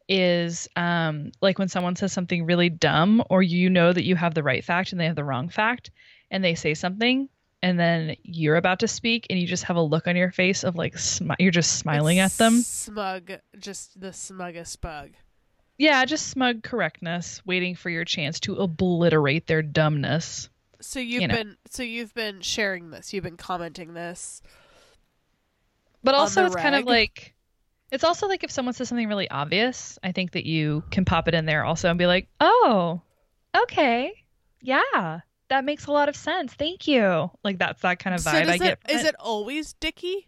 is 0.09 0.67
um, 0.75 1.31
like 1.41 1.59
when 1.59 1.67
someone 1.69 1.95
says 1.95 2.11
something 2.11 2.45
really 2.45 2.69
dumb, 2.69 3.23
or 3.29 3.43
you 3.43 3.69
know 3.69 3.93
that 3.93 4.03
you 4.05 4.15
have 4.15 4.33
the 4.33 4.43
right 4.43 4.63
fact 4.63 4.91
and 4.91 4.99
they 4.99 5.05
have 5.05 5.15
the 5.15 5.23
wrong 5.23 5.49
fact, 5.49 5.91
and 6.33 6.43
they 6.43 6.55
say 6.55 6.73
something, 6.73 7.29
and 7.61 7.79
then 7.79 8.17
you're 8.23 8.57
about 8.57 8.79
to 8.79 8.87
speak, 8.89 9.27
and 9.29 9.39
you 9.39 9.47
just 9.47 9.63
have 9.63 9.77
a 9.77 9.81
look 9.81 10.07
on 10.07 10.17
your 10.17 10.31
face 10.31 10.65
of 10.65 10.75
like 10.75 10.95
smi- 10.95 11.35
you're 11.39 11.51
just 11.51 11.77
smiling 11.77 12.17
It's 12.17 12.33
at 12.35 12.43
them. 12.43 12.59
Smug, 12.61 13.31
just 13.57 14.01
the 14.01 14.11
smuggest 14.11 14.81
bug. 14.81 15.11
Yeah, 15.77 16.03
just 16.05 16.27
smug 16.27 16.61
correctness, 16.63 17.41
waiting 17.45 17.75
for 17.75 17.89
your 17.89 18.03
chance 18.05 18.39
to 18.41 18.55
obliterate 18.55 19.47
their 19.47 19.61
dumbness. 19.61 20.49
So 20.81 20.99
you've 20.99 21.21
You 21.21 21.27
know. 21.29 21.35
been 21.35 21.57
so 21.69 21.83
you've 21.83 22.13
been 22.13 22.41
sharing 22.41 22.89
this. 22.89 23.13
You've 23.13 23.23
been 23.23 23.37
commenting 23.37 23.93
this. 23.93 24.41
But 26.03 26.15
also, 26.15 26.45
it's 26.45 26.55
kind 26.55 26.75
of 26.75 26.83
like 26.85 27.33
it's 27.91 28.03
also 28.03 28.27
like 28.27 28.43
if 28.43 28.51
someone 28.51 28.73
says 28.73 28.89
something 28.89 29.07
really 29.07 29.29
obvious, 29.29 29.97
I 30.03 30.11
think 30.11 30.31
that 30.31 30.45
you 30.45 30.83
can 30.91 31.05
pop 31.05 31.27
it 31.27 31.33
in 31.33 31.45
there 31.45 31.63
also 31.63 31.89
and 31.89 31.97
be 31.97 32.07
like, 32.07 32.27
"Oh, 32.41 33.01
okay, 33.55 34.11
yeah, 34.61 35.21
that 35.53 35.63
makes 35.65 35.85
a 35.85 35.91
lot 35.91 36.09
of 36.09 36.15
sense. 36.15 36.53
Thank 36.53 36.87
you." 36.87 37.31
Like 37.43 37.59
that's 37.59 37.81
that 37.83 37.99
kind 37.99 38.15
of 38.15 38.21
vibe 38.21 38.45
does 38.45 38.49
I 38.49 38.55
it, 38.55 38.59
get. 38.59 38.79
from 38.89 38.95
is 38.97 39.05
it 39.05 39.15
always 39.19 39.73
dicky? 39.73 40.27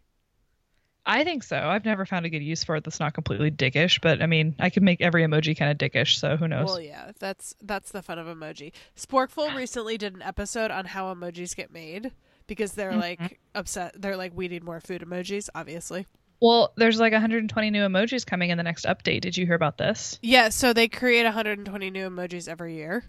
I 1.07 1.23
think 1.23 1.43
so. 1.43 1.55
I've 1.57 1.85
never 1.85 2.05
found 2.05 2.25
a 2.25 2.29
good 2.29 2.41
use 2.41 2.63
for 2.63 2.75
it 2.77 2.83
that's 2.83 2.99
not 2.99 3.13
completely 3.13 3.51
dickish, 3.51 4.01
but 4.01 4.23
I 4.23 4.25
mean, 4.25 4.55
I 4.59 4.71
could 4.71 4.81
make 4.81 5.01
every 5.01 5.21
emoji 5.23 5.55
kind 5.55 5.69
of 5.71 5.77
dickish, 5.77 6.15
so 6.17 6.35
who 6.35 6.47
knows? 6.47 6.65
Well, 6.65 6.81
yeah, 6.81 7.11
that's 7.19 7.53
that's 7.61 7.91
the 7.91 8.01
fun 8.01 8.17
of 8.17 8.25
emoji. 8.25 8.71
Sporkful 8.97 9.53
recently 9.55 9.97
did 9.99 10.15
an 10.15 10.23
episode 10.23 10.71
on 10.71 10.85
how 10.85 11.13
emojis 11.13 11.55
get 11.55 11.71
made 11.71 12.11
because 12.47 12.71
they're 12.73 12.89
Mm-hmm. 12.91 12.99
like 12.99 13.39
upset. 13.53 13.93
They're 14.01 14.17
like, 14.17 14.31
we 14.35 14.47
need 14.47 14.63
more 14.63 14.79
food 14.79 15.01
emojis, 15.01 15.47
obviously. 15.53 16.07
Well, 16.41 16.73
there's 16.75 16.99
like 16.99 17.13
120 17.13 17.69
new 17.69 17.81
emojis 17.83 18.25
coming 18.25 18.49
in 18.49 18.57
the 18.57 18.63
next 18.63 18.85
update. 18.85 19.21
Did 19.21 19.37
you 19.37 19.45
hear 19.45 19.55
about 19.55 19.77
this? 19.77 20.17
Yeah, 20.23 20.49
so 20.49 20.73
they 20.73 20.87
create 20.87 21.23
120 21.23 21.91
new 21.91 22.09
emojis 22.09 22.47
every 22.49 22.75
year. 22.75 23.03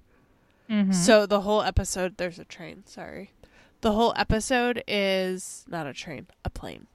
Mm-hmm. 0.71 0.93
So 0.93 1.27
the 1.27 1.43
whole 1.43 1.63
episode, 1.63 2.17
there's 2.17 2.39
a 2.39 2.45
train. 2.45 2.85
Sorry, 2.87 3.31
the 3.81 3.93
whole 3.93 4.13
episode 4.17 4.83
is 4.89 5.65
not 5.69 5.87
a 5.87 5.93
train, 5.93 6.27
a 6.45 6.51
plane. 6.51 6.87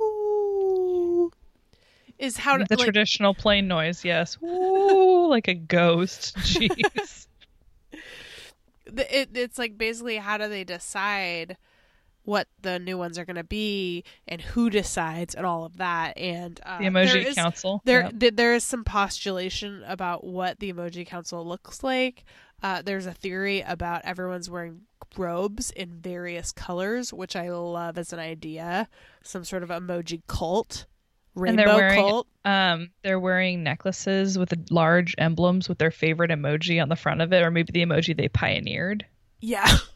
Ooh. 0.00 1.30
Is 2.18 2.36
how 2.36 2.56
to 2.56 2.64
the 2.68 2.76
like, 2.76 2.84
traditional 2.84 3.34
plane 3.34 3.66
noise, 3.66 4.04
yes. 4.04 4.38
Ooh, 4.42 5.26
like 5.28 5.48
a 5.48 5.54
ghost. 5.54 6.36
Jeez. 6.38 7.26
it, 8.86 9.30
it's 9.34 9.58
like 9.58 9.78
basically 9.78 10.16
how 10.16 10.38
do 10.38 10.48
they 10.48 10.64
decide 10.64 11.56
what 12.24 12.46
the 12.60 12.78
new 12.78 12.96
ones 12.96 13.18
are 13.18 13.24
going 13.24 13.36
to 13.36 13.44
be 13.44 14.04
and 14.28 14.40
who 14.40 14.70
decides 14.70 15.34
and 15.34 15.44
all 15.44 15.64
of 15.64 15.76
that 15.78 16.16
and 16.16 16.60
uh, 16.64 16.78
the 16.78 16.84
emoji 16.84 17.12
there 17.12 17.18
is- 17.28 17.34
council. 17.34 17.80
there 17.84 18.02
Yep. 18.02 18.20
th- 18.20 18.34
there 18.36 18.54
is 18.54 18.64
some 18.64 18.84
postulation 18.84 19.82
about 19.86 20.24
what 20.24 20.60
the 20.60 20.72
emoji 20.72 21.06
council 21.06 21.44
looks 21.46 21.82
like 21.82 22.24
uh, 22.62 22.80
there's 22.82 23.06
a 23.06 23.12
theory 23.12 23.60
about 23.62 24.02
everyone's 24.04 24.48
wearing 24.48 24.82
robes 25.18 25.70
in 25.72 25.90
various 26.00 26.52
colors 26.52 27.12
which 27.12 27.34
i 27.36 27.50
love 27.50 27.98
as 27.98 28.12
an 28.12 28.18
idea 28.20 28.88
some 29.22 29.44
sort 29.44 29.62
of 29.62 29.68
emoji 29.68 30.22
cult 30.26 30.86
And 31.36 31.58
they're 31.58 31.66
rainbow 31.66 31.76
wearing- 31.76 32.00
cult 32.00 32.26
Um, 32.44 32.90
they're 33.02 33.20
wearing 33.20 33.62
necklaces 33.62 34.38
with 34.38 34.52
large 34.70 35.14
emblems 35.18 35.68
with 35.68 35.78
their 35.78 35.90
favorite 35.90 36.30
emoji 36.30 36.80
on 36.82 36.88
the 36.88 36.96
front 36.96 37.20
of 37.20 37.32
it, 37.32 37.42
or 37.42 37.50
maybe 37.50 37.70
the 37.72 37.84
emoji 37.86 38.16
they 38.16 38.28
pioneered. 38.28 39.06
Yeah. 39.40 39.66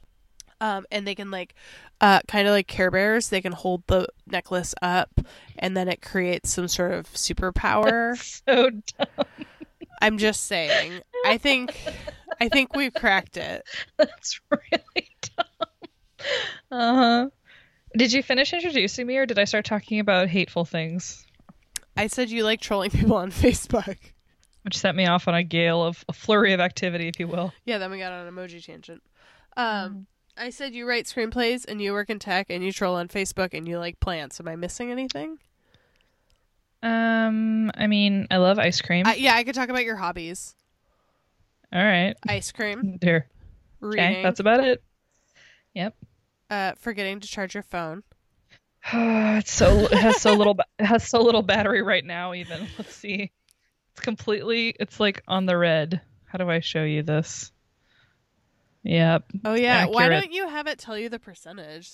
Um, 0.61 0.87
and 0.91 1.07
they 1.07 1.15
can 1.15 1.31
like, 1.31 1.55
uh, 2.01 2.21
kind 2.29 2.49
of 2.49 2.53
like 2.53 2.67
Care 2.67 2.91
Bears. 2.91 3.29
They 3.29 3.41
can 3.41 3.53
hold 3.53 3.83
the 3.87 4.09
necklace 4.27 4.75
up, 4.81 5.21
and 5.59 5.77
then 5.77 5.89
it 5.89 6.01
creates 6.01 6.51
some 6.51 6.69
sort 6.69 6.93
of 6.93 7.07
superpower. 7.13 8.17
So 8.47 8.71
dumb. 8.71 9.27
I'm 10.01 10.19
just 10.19 10.47
saying. 10.47 11.01
I 11.25 11.39
think, 11.39 11.77
I 12.41 12.49
think 12.49 12.75
we've 12.77 12.93
cracked 12.93 13.37
it. 13.37 13.65
That's 13.97 14.41
really 14.51 15.09
dumb. 15.37 15.69
Uh 16.71 16.95
huh. 16.95 17.29
Did 17.97 18.13
you 18.13 18.23
finish 18.23 18.53
introducing 18.53 19.07
me, 19.07 19.17
or 19.17 19.27
did 19.27 19.39
I 19.39 19.45
start 19.45 19.65
talking 19.65 20.01
about 20.01 20.29
hateful 20.29 20.65
things, 20.65 21.27
I 21.97 22.09
said 22.09 22.31
you 22.31 22.45
like 22.45 22.61
trolling 22.61 22.91
people 22.91 23.17
on 23.17 23.31
Facebook. 23.31 23.97
which 24.63 24.77
set 24.77 24.95
me 24.95 25.07
off 25.07 25.29
on 25.29 25.35
a 25.35 25.43
gale 25.43 25.83
of 25.83 26.05
a 26.09 26.13
flurry 26.13 26.53
of 26.53 26.61
activity, 26.61 27.09
if 27.09 27.19
you 27.19 27.27
will? 27.27 27.53
Yeah, 27.65 27.79
then 27.79 27.91
we 27.91 27.99
got 27.99 28.13
on 28.13 28.27
an 28.27 28.35
emoji 28.35 28.65
tangent. 28.65 29.03
Um, 29.57 30.07
I 30.37 30.51
said 30.51 30.75
you 30.75 30.87
write 30.87 31.07
screenplays 31.07 31.65
and 31.67 31.81
you 31.81 31.93
work 31.93 32.11
in 32.11 32.19
tech 32.19 32.47
and 32.51 32.63
you 32.63 32.73
troll 32.73 32.95
on 32.97 33.09
Facebook 33.09 33.55
and 33.55 33.67
you 33.67 33.79
like 33.79 33.99
plants. 34.01 34.39
Am 34.39 34.49
I 34.49 34.57
missing 34.57 34.91
anything? 34.91 35.39
Um, 36.83 37.71
I 37.75 37.87
mean, 37.87 38.27
I 38.31 38.37
love 38.37 38.59
ice 38.59 38.81
cream. 38.81 39.07
Uh, 39.07 39.15
yeah, 39.17 39.35
I 39.35 39.45
could 39.45 39.55
talk 39.55 39.71
about 39.71 39.85
your 39.85 39.97
hobbies: 39.97 40.55
All 41.73 41.83
right, 41.83 42.15
ice 42.29 42.53
cream, 42.53 42.99
there. 43.01 43.29
reading, 43.81 44.05
Okay, 44.05 44.23
that's 44.23 44.41
about 44.41 44.63
it. 44.63 44.83
Yep. 45.75 45.95
uh, 46.51 46.73
forgetting 46.79 47.21
to 47.21 47.29
charge 47.29 47.55
your 47.55 47.63
phone. 47.63 48.03
it's 48.93 49.51
so 49.51 49.87
it 49.87 49.95
has 49.95 50.21
so 50.21 50.35
little 50.35 50.55
ba- 50.55 50.67
it 50.79 50.85
has 50.85 51.09
so 51.09 51.21
little 51.23 51.43
battery 51.43 51.83
right 51.83 52.05
now. 52.05 52.35
Even 52.35 52.69
let's 52.79 52.95
see, 52.95 53.33
it's 53.93 54.01
completely. 54.01 54.75
It's 54.79 55.01
like 55.01 55.23
on 55.27 55.47
the 55.47 55.57
red. 55.57 56.03
How 56.27 56.39
do 56.39 56.49
I 56.51 56.61
show 56.61 56.85
you 56.85 57.03
this? 57.03 57.51
Yep, 58.87 59.25
Oh 59.45 59.55
yeah, 59.55 59.87
why 59.87 60.09
don't 60.09 60.31
you 60.33 60.49
have 60.49 60.67
it 60.69 60.79
tell 60.79 60.97
you 60.97 61.09
the 61.09 61.19
percentage? 61.19 61.91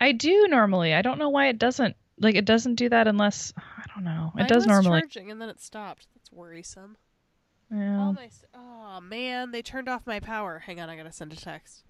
I 0.00 0.12
do 0.12 0.48
normally. 0.48 0.94
I 0.94 1.02
don't 1.02 1.18
know 1.18 1.28
why 1.28 1.46
it 1.48 1.58
doesn't. 1.58 1.94
Like 2.18 2.34
it 2.34 2.44
doesn't 2.44 2.74
do 2.74 2.88
that 2.88 3.06
unless 3.06 3.52
I 3.56 3.84
don't 3.94 4.04
know. 4.04 4.32
It 4.34 4.40
Mine 4.40 4.48
does 4.48 4.66
was 4.66 4.66
normally. 4.66 5.00
charging 5.02 5.30
and 5.30 5.40
then 5.40 5.48
it 5.48 5.60
stopped. 5.60 6.08
That's 6.14 6.32
worrisome. 6.32 6.96
Yeah. 7.70 8.00
All 8.00 8.12
my 8.12 8.30
oh 8.52 9.00
man, 9.00 9.52
they 9.52 9.62
turned 9.62 9.88
off 9.88 10.06
my 10.06 10.18
power. 10.18 10.58
Hang 10.58 10.80
on, 10.80 10.90
I 10.90 10.96
gotta 10.96 11.12
send 11.12 11.32
a 11.32 11.36
text. 11.36 11.84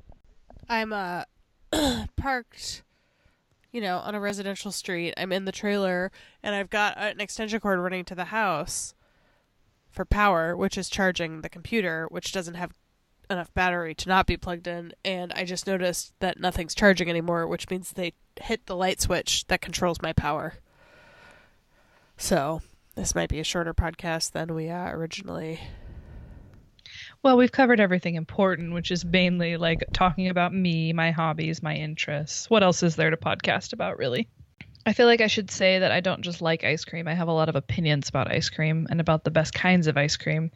I'm 0.69 0.93
uh 0.93 1.25
parked, 2.17 2.83
you 3.73 3.81
know, 3.81 3.97
on 3.99 4.15
a 4.15 4.21
residential 4.21 4.73
street. 4.73 5.15
I'm 5.17 5.33
in 5.33 5.47
the 5.47 5.53
trailer 5.53 6.13
and 6.43 6.55
I've 6.55 6.71
got 6.71 6.99
an 6.99 7.19
extension 7.21 7.61
cord 7.61 7.79
running 7.81 8.05
to 8.05 8.15
the 8.15 8.27
house 8.27 8.95
for 9.91 10.05
power, 10.05 10.55
which 10.55 10.77
is 10.77 10.91
charging 10.91 11.41
the 11.41 11.49
computer, 11.49 12.07
which 12.11 12.31
doesn't 12.33 12.55
have 12.55 12.73
enough 13.31 13.55
battery 13.55 13.95
to 13.95 14.09
not 14.09 14.27
be 14.27 14.37
plugged 14.37 14.67
in. 14.67 14.93
And 15.05 15.33
I 15.35 15.45
just 15.45 15.67
noticed 15.67 16.13
that 16.21 16.41
nothing's 16.41 16.75
charging 16.75 17.09
anymore, 17.09 17.47
which 17.47 17.71
means 17.71 17.93
they 17.93 18.13
hit 18.41 18.67
the 18.67 18.77
light 18.77 19.01
switch 19.01 19.47
that 19.47 19.61
controls 19.61 20.03
my 20.03 20.13
power. 20.13 20.55
So 22.17 22.61
this 22.97 23.15
might 23.15 23.31
be 23.31 23.41
a 23.41 23.45
shorter 23.45 23.73
podcast 23.73 24.33
than 24.33 24.55
we 24.55 24.69
uh, 24.69 24.91
originally 24.91 25.61
Well, 27.23 27.37
we've 27.37 27.53
covered 27.53 27.81
everything 27.81 28.15
important, 28.15 28.73
which 28.73 28.91
is 28.91 29.05
mainly 29.05 29.57
like 29.57 29.85
talking 29.93 30.29
about 30.29 30.53
me, 30.53 30.93
my 30.93 31.11
hobbies, 31.11 31.63
my 31.63 31.75
interests. 31.75 32.49
What 32.51 32.63
else 32.63 32.83
is 32.83 32.97
there 32.97 33.11
to 33.11 33.17
podcast 33.17 33.73
about, 33.73 33.99
really? 33.99 34.29
I 34.87 34.95
feel 34.95 35.07
like 35.07 35.21
I 35.21 35.27
should 35.27 35.51
say 35.51 35.79
that 35.79 35.93
I 35.93 36.01
don't 36.01 36.23
just 36.23 36.41
like 36.41 36.65
ice 36.65 36.85
cream. 36.85 37.07
I 37.07 37.15
have 37.15 37.29
a 37.29 37.33
lot 37.33 37.51
of 37.51 37.57
opinions 37.57 38.09
about 38.09 38.33
ice 38.33 38.49
cream 38.49 38.87
and 38.91 39.01
about 39.01 39.25
the 39.25 39.31
best 39.31 39.53
kinds 39.53 39.87
of 39.87 39.99
ice 39.99 40.17
cream 40.17 40.51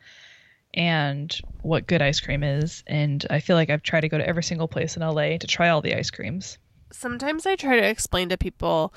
and 0.74 1.34
what 1.62 1.86
good 1.86 2.02
ice 2.02 2.20
cream 2.20 2.42
is. 2.42 2.82
And 2.86 3.24
I 3.30 3.40
feel 3.40 3.56
like 3.56 3.70
I've 3.70 3.82
tried 3.82 4.02
to 4.02 4.08
go 4.08 4.18
to 4.18 4.26
every 4.28 4.42
single 4.42 4.68
place 4.68 4.96
in 4.96 5.02
LA 5.02 5.38
to 5.38 5.46
try 5.46 5.68
all 5.70 5.80
the 5.80 5.94
ice 5.94 6.10
creams. 6.10 6.58
sometimes 6.92 7.44
I 7.46 7.56
try 7.56 7.80
to 7.80 7.86
explain 7.88 8.28
to 8.28 8.36
people 8.38 8.94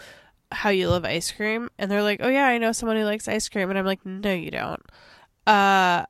how 0.51 0.69
you 0.69 0.87
love 0.89 1.03
ice 1.03 1.31
cream, 1.31 1.69
and 1.79 1.89
they're 1.89 2.03
like, 2.03 2.19
"Oh 2.21 2.29
yeah, 2.29 2.45
I 2.45 2.57
know 2.57 2.71
someone 2.71 2.95
who 2.97 3.03
likes 3.03 3.27
ice 3.27 3.49
cream," 3.49 3.69
and 3.69 3.77
I'm 3.79 3.85
like, 3.85 4.05
"No, 4.05 4.33
you 4.33 4.51
don't." 4.51 4.81
Uh, 5.47 6.05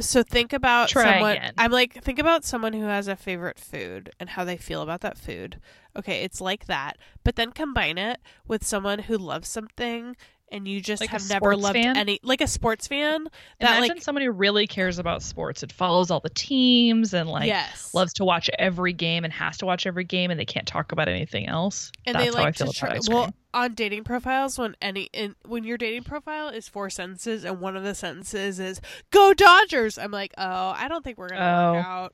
so 0.00 0.22
think 0.24 0.52
about 0.52 0.88
Try 0.88 1.12
someone. 1.12 1.36
again. 1.36 1.52
I'm 1.56 1.70
like, 1.70 2.02
think 2.02 2.18
about 2.18 2.44
someone 2.44 2.72
who 2.72 2.84
has 2.86 3.06
a 3.06 3.14
favorite 3.14 3.60
food 3.60 4.10
and 4.18 4.30
how 4.30 4.44
they 4.44 4.56
feel 4.56 4.82
about 4.82 5.02
that 5.02 5.16
food. 5.16 5.60
Okay, 5.96 6.22
it's 6.24 6.40
like 6.40 6.66
that, 6.66 6.96
but 7.22 7.36
then 7.36 7.52
combine 7.52 7.96
it 7.96 8.18
with 8.48 8.64
someone 8.66 9.00
who 9.00 9.16
loves 9.16 9.48
something. 9.48 10.16
And 10.52 10.68
you 10.68 10.80
just 10.80 11.00
Like 11.00 11.10
have 11.10 11.28
never 11.28 11.56
loved 11.56 11.74
fan? 11.74 11.96
any, 11.96 12.20
like 12.22 12.40
a 12.40 12.46
sports 12.46 12.86
fan 12.86 13.24
that 13.58 13.78
Imagine 13.78 13.96
like 13.96 14.02
someone 14.02 14.22
who 14.22 14.30
really 14.30 14.66
cares 14.68 14.98
about 15.00 15.22
sports. 15.22 15.62
It 15.64 15.72
follows 15.72 16.10
all 16.12 16.20
the 16.20 16.30
teams 16.30 17.12
and 17.12 17.28
like 17.28 17.46
yes, 17.46 17.92
loves 17.92 18.12
to 18.14 18.24
watch 18.24 18.48
every 18.58 18.92
game 18.92 19.24
and 19.24 19.32
has 19.32 19.56
to 19.58 19.66
watch 19.66 19.84
every 19.86 20.04
game 20.04 20.30
and 20.30 20.38
they 20.38 20.44
can't 20.44 20.66
talk 20.66 20.92
about 20.92 21.08
anything 21.08 21.46
else. 21.48 21.90
and 22.06 22.14
That's 22.14 22.26
they 22.26 22.30
like 22.30 22.54
to 22.56 22.68
try. 22.72 22.98
Well, 23.08 23.34
on 23.52 23.74
dating 23.74 24.04
profiles, 24.04 24.58
when 24.58 24.76
any 24.80 25.08
in, 25.12 25.34
when 25.46 25.64
your 25.64 25.78
dating 25.78 26.04
profile 26.04 26.50
is 26.50 26.68
four 26.68 26.88
sentences 26.88 27.44
and 27.44 27.60
one 27.60 27.76
of 27.76 27.82
the 27.82 27.94
sentences 27.94 28.60
is 28.60 28.80
"Go 29.10 29.34
Dodgers," 29.34 29.98
I'm 29.98 30.10
like, 30.12 30.34
oh, 30.38 30.72
I 30.76 30.86
don't 30.88 31.02
think 31.02 31.18
we're 31.18 31.30
gonna 31.30 31.72
work 31.74 31.84
Oh, 31.84 31.88
out. 31.88 32.12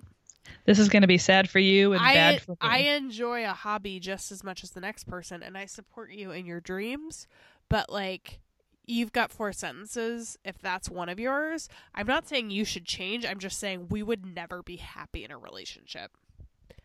This 0.64 0.78
is 0.78 0.88
going 0.88 1.02
to 1.02 1.08
be 1.08 1.18
sad 1.18 1.48
for 1.48 1.58
you 1.58 1.92
and 1.92 2.02
I 2.02 2.14
bad 2.14 2.42
for 2.42 2.52
me. 2.52 2.56
I 2.60 2.78
enjoy 2.78 3.44
a 3.44 3.52
hobby 3.52 4.00
just 4.00 4.32
as 4.32 4.42
much 4.42 4.64
as 4.64 4.70
the 4.70 4.80
next 4.80 5.04
person, 5.04 5.42
and 5.42 5.56
I 5.56 5.66
support 5.66 6.12
you 6.12 6.30
in 6.32 6.46
your 6.46 6.60
dreams. 6.60 7.26
But 7.70 7.90
like, 7.90 8.40
you've 8.84 9.12
got 9.12 9.32
four 9.32 9.54
sentences. 9.54 10.36
If 10.44 10.58
that's 10.58 10.90
one 10.90 11.08
of 11.08 11.18
yours, 11.18 11.70
I'm 11.94 12.06
not 12.06 12.28
saying 12.28 12.50
you 12.50 12.66
should 12.66 12.84
change. 12.84 13.24
I'm 13.24 13.38
just 13.38 13.58
saying 13.58 13.86
we 13.88 14.02
would 14.02 14.26
never 14.26 14.62
be 14.62 14.76
happy 14.76 15.24
in 15.24 15.30
a 15.30 15.38
relationship. 15.38 16.10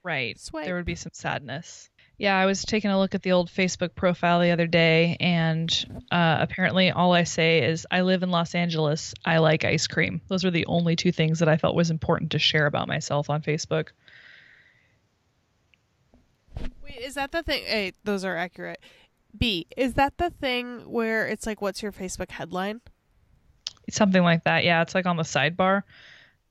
Right. 0.04 0.40
Swipe. 0.40 0.66
There 0.66 0.76
would 0.76 0.86
be 0.86 0.96
some 0.96 1.12
sadness. 1.14 1.90
Yeah, 2.18 2.38
I 2.38 2.46
was 2.46 2.64
taking 2.64 2.92
a 2.92 3.00
look 3.00 3.14
at 3.14 3.24
the 3.24 3.34
old 3.34 3.50
Facebook 3.50 3.94
profile 3.94 4.40
the 4.40 4.52
other 4.52 4.68
day, 4.68 5.18
and 5.20 5.70
uh, 6.12 6.38
apparently 6.40 6.90
all 6.90 7.12
I 7.12 7.24
say 7.24 7.66
is, 7.66 7.86
I 7.92 8.02
live 8.02 8.24
in 8.24 8.30
Los 8.30 8.56
Angeles. 8.56 9.14
I 9.26 9.40
like 9.40 9.66
ice 9.66 9.88
cream. 9.88 10.22
Those 10.30 10.46
are 10.46 10.52
the 10.52 10.66
only 10.68 10.96
two 10.96 11.12
things 11.12 11.40
that 11.40 11.50
I 11.50 11.58
felt 11.58 11.76
was 11.76 11.92
important 11.92 12.32
to 12.32 12.40
share 12.40 12.68
about 12.68 12.88
myself 12.88 13.30
on 13.30 13.42
Facebook. 13.42 13.90
Wait, 16.84 17.00
is 17.02 17.16
that 17.16 17.34
the 17.34 17.44
thing? 17.44 17.64
A, 17.68 17.92
those 18.06 18.24
are 18.24 18.38
accurate. 18.38 18.80
B, 19.38 19.68
is 19.78 19.94
that 19.96 20.18
the 20.18 20.30
thing 20.30 20.90
where 20.90 21.28
it's 21.28 21.46
like, 21.46 21.62
what's 21.62 21.82
your 21.84 21.92
Facebook 21.92 22.32
headline? 22.32 22.82
Something 23.90 24.24
like 24.24 24.44
that. 24.46 24.64
Yeah, 24.64 24.82
it's 24.82 24.96
like 24.96 25.06
on 25.06 25.18
the 25.18 25.24
sidebar. 25.24 25.84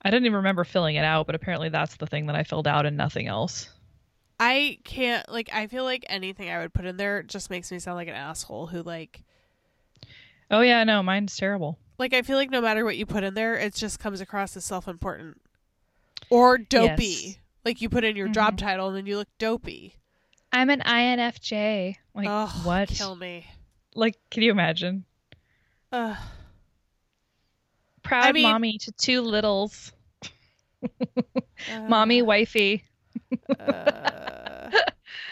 I 0.03 0.11
didn't 0.11 0.27
even 0.27 0.37
remember 0.37 0.65
filling 0.65 0.97
it 0.97 1.05
out, 1.05 1.27
but 1.27 1.35
apparently 1.35 1.69
that's 1.71 1.97
the 1.97 2.07
thing 2.07 2.27
that 2.27 2.37
I 2.37 2.45
filled 2.45 2.69
out 2.69 2.87
and 2.87 2.97
nothing 2.97 3.27
else. 3.27 3.69
I 4.39 4.79
can't, 4.85 5.27
like, 5.31 5.49
I 5.53 5.67
feel 5.69 5.85
like 5.85 6.05
anything 6.09 6.51
I 6.51 6.59
would 6.59 6.75
put 6.75 6.85
in 6.85 6.97
there 6.97 7.23
just 7.23 7.51
makes 7.51 7.71
me 7.73 7.79
sound 7.79 7.97
like 7.97 8.09
an 8.09 8.15
asshole 8.15 8.67
who, 8.67 8.83
like, 8.83 9.23
Oh, 10.51 10.61
yeah, 10.61 10.85
no, 10.85 11.03
mine's 11.03 11.37
terrible. 11.37 11.79
like, 11.99 12.13
I 12.13 12.23
feel 12.23 12.37
like 12.37 12.51
no 12.51 12.61
matter 12.61 12.85
what 12.85 12.97
you 12.97 13.07
put 13.07 13.25
in 13.25 13.35
there, 13.35 13.55
it 13.55 13.75
just 13.75 13.99
comes 13.99 14.21
across 14.21 14.57
as 14.57 14.65
self 14.65 14.87
important 14.89 15.41
or 16.31 16.59
dopey. 16.59 17.05
Yes. 17.05 17.39
Like, 17.65 17.81
you 17.81 17.89
put 17.89 18.05
in 18.05 18.15
your 18.17 18.29
job 18.29 18.55
Mhm. 18.55 18.59
title 18.59 18.89
and 18.89 18.97
then 18.97 19.07
you 19.07 19.17
look 19.17 19.29
dopey. 19.39 19.97
I'm 20.55 20.71
an 20.71 20.81
INFJ. 20.81 21.97
Like, 22.15 22.29
Ugh, 22.31 22.65
what? 22.65 22.89
Kill 22.89 23.17
me. 23.17 23.45
Like, 23.97 24.17
can 24.31 24.45
you 24.45 24.53
imagine? 24.53 25.05
Ugh. 25.91 26.17
Proud 28.05 28.25
I 28.27 28.33
mean- 28.33 28.45
mommy 28.45 28.79
to 28.79 28.93
two 28.93 29.21
littles. 29.23 29.93
Uh, 30.83 31.81
Mommy, 31.89 32.21
wifey. 32.23 32.85
uh, 33.59 34.71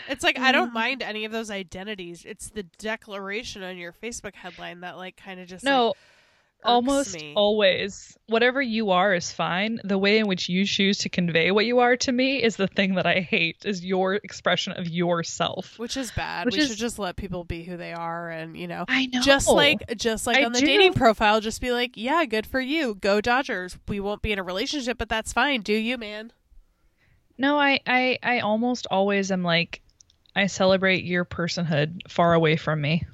It's 0.09 0.25
like 0.25 0.39
I 0.39 0.51
don't 0.53 0.71
Mm. 0.71 0.75
mind 0.75 1.03
any 1.03 1.25
of 1.25 1.33
those 1.33 1.51
identities. 1.51 2.25
It's 2.25 2.51
the 2.51 2.63
declaration 2.65 3.63
on 3.63 3.77
your 3.79 3.93
Facebook 3.93 4.35
headline 4.35 4.81
that 4.81 4.97
like 4.97 5.17
kind 5.17 5.39
of 5.41 5.47
just 5.49 5.65
no, 5.65 5.89
like, 5.89 5.97
almost 6.65 7.15
me. 7.15 7.33
always. 7.37 8.17
Whatever 8.27 8.63
you 8.63 8.91
are 8.91 9.15
is 9.15 9.31
fine. 9.33 9.81
The 9.85 9.99
way 9.99 10.19
in 10.19 10.27
which 10.27 10.49
you 10.49 10.65
choose 10.65 10.99
to 10.99 11.09
convey 11.09 11.51
what 11.51 11.67
you 11.67 11.81
are 11.81 11.97
to 11.99 12.13
me 12.13 12.43
is 12.43 12.57
the 12.57 12.67
thing 12.69 12.95
that 12.95 13.07
I 13.07 13.21
hate. 13.21 13.65
Is 13.65 13.85
your 13.85 14.15
expression 14.15 14.73
of 14.75 14.89
yourself. 14.89 15.79
which 15.79 15.97
is 15.97 16.11
bad. 16.13 16.47
Which 16.47 16.57
we 16.57 16.63
is- 16.63 16.69
should 16.69 16.79
just 16.79 16.99
let 16.99 17.17
people 17.17 17.45
be 17.45 17.63
who 17.65 17.77
they 17.77 17.93
are, 17.93 18.31
and 18.31 18.57
you 18.57 18.67
know, 18.69 18.85
I 18.89 19.07
know. 19.07 19.21
just 19.21 19.49
like 19.49 19.97
just 19.97 20.27
like 20.27 20.39
I 20.39 20.45
on 20.45 20.53
the 20.53 20.61
do. 20.61 20.67
dating 20.67 20.95
profile, 20.95 21.41
just 21.41 21.61
be 21.61 21.73
like, 21.73 21.93
yeah, 21.97 22.25
good 22.25 22.47
for 22.47 22.61
you, 22.61 22.95
go 22.95 23.21
Dodgers. 23.21 23.77
We 23.89 24.01
won't 24.01 24.23
be 24.23 24.33
in 24.33 24.39
a 24.39 24.43
relationship, 24.43 24.99
but 24.99 25.09
that's 25.09 25.33
fine. 25.33 25.61
Do 25.63 25.75
you, 25.75 25.99
man? 25.99 26.33
No, 27.39 27.59
I, 27.59 27.81
I, 27.87 28.19
I 28.23 28.41
almost 28.41 28.87
always 28.91 29.33
am 29.33 29.43
like, 29.43 29.81
I 30.37 30.47
celebrate 30.47 31.05
your 31.05 31.25
personhood 31.25 32.09
far 32.09 32.35
away 32.35 32.57
from 32.57 32.81
me. 32.81 33.05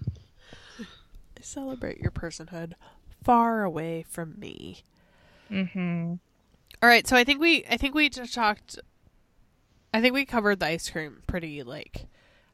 I 0.78 1.40
celebrate 1.40 1.99
your 1.99 2.11
personhood 2.11 2.73
far 3.22 3.62
away 3.62 4.04
from 4.08 4.34
me. 4.38 4.82
Mm-hmm. 5.50 6.14
All 6.82 6.88
right, 6.88 7.06
so 7.06 7.16
I 7.16 7.25
think 7.25 7.40
we 7.40 7.64
I 7.70 7.76
think 7.76 7.94
we 7.94 8.08
just 8.08 8.34
talked 8.34 8.78
I 9.92 10.00
think 10.00 10.14
we 10.14 10.25
covered 10.25 10.60
the 10.60 10.66
ice 10.66 10.88
cream 10.90 11.22
pretty 11.26 11.62
like 11.62 12.06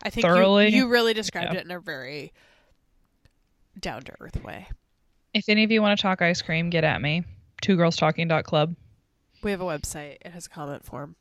I 0.02 0.10
think 0.10 0.24
you- 0.24 0.32
Thoroughly? 0.32 0.68
You, 0.68 0.88
really 0.88 1.14
described 1.14 1.52
Yeah. 1.54 1.60
it 1.60 1.64
in 1.64 1.70
a 1.70 1.80
very 1.80 2.32
down 3.78 4.02
to 4.02 4.12
earth 4.20 4.42
way. 4.44 4.68
If 5.32 5.48
any 5.48 5.64
of 5.64 5.70
you 5.70 5.82
want 5.82 5.98
to 5.98 6.02
talk 6.02 6.22
ice 6.22 6.42
cream, 6.42 6.70
get 6.70 6.84
at 6.84 7.00
me. 7.02 7.24
Two 7.60 7.76
girls 7.76 7.96
talking 7.96 8.28
dot 8.28 8.44
club. 8.44 8.76
We 9.42 9.50
have 9.50 9.60
a 9.60 9.64
website. 9.64 10.18
It 10.24 10.28
has 10.28 10.46
a 10.46 10.48
comment 10.50 10.84
form. 10.84 11.16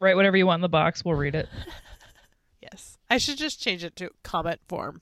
Write 0.00 0.16
whatever 0.16 0.36
you 0.36 0.46
want 0.46 0.58
in 0.58 0.62
the 0.62 0.68
box. 0.68 1.04
We'll 1.04 1.16
read 1.16 1.34
it. 1.34 1.48
Yes. 2.60 2.98
I 3.08 3.18
should 3.18 3.38
just 3.38 3.62
change 3.62 3.84
it 3.84 3.94
to 3.96 4.10
comment 4.24 4.60
form. 4.68 5.00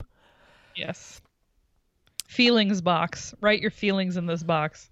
Yes. 0.75 1.21
Feelings 2.27 2.81
box. 2.81 3.33
Write 3.41 3.61
your 3.61 3.71
feelings 3.71 4.17
in 4.17 4.25
this 4.25 4.43
box. 4.43 4.89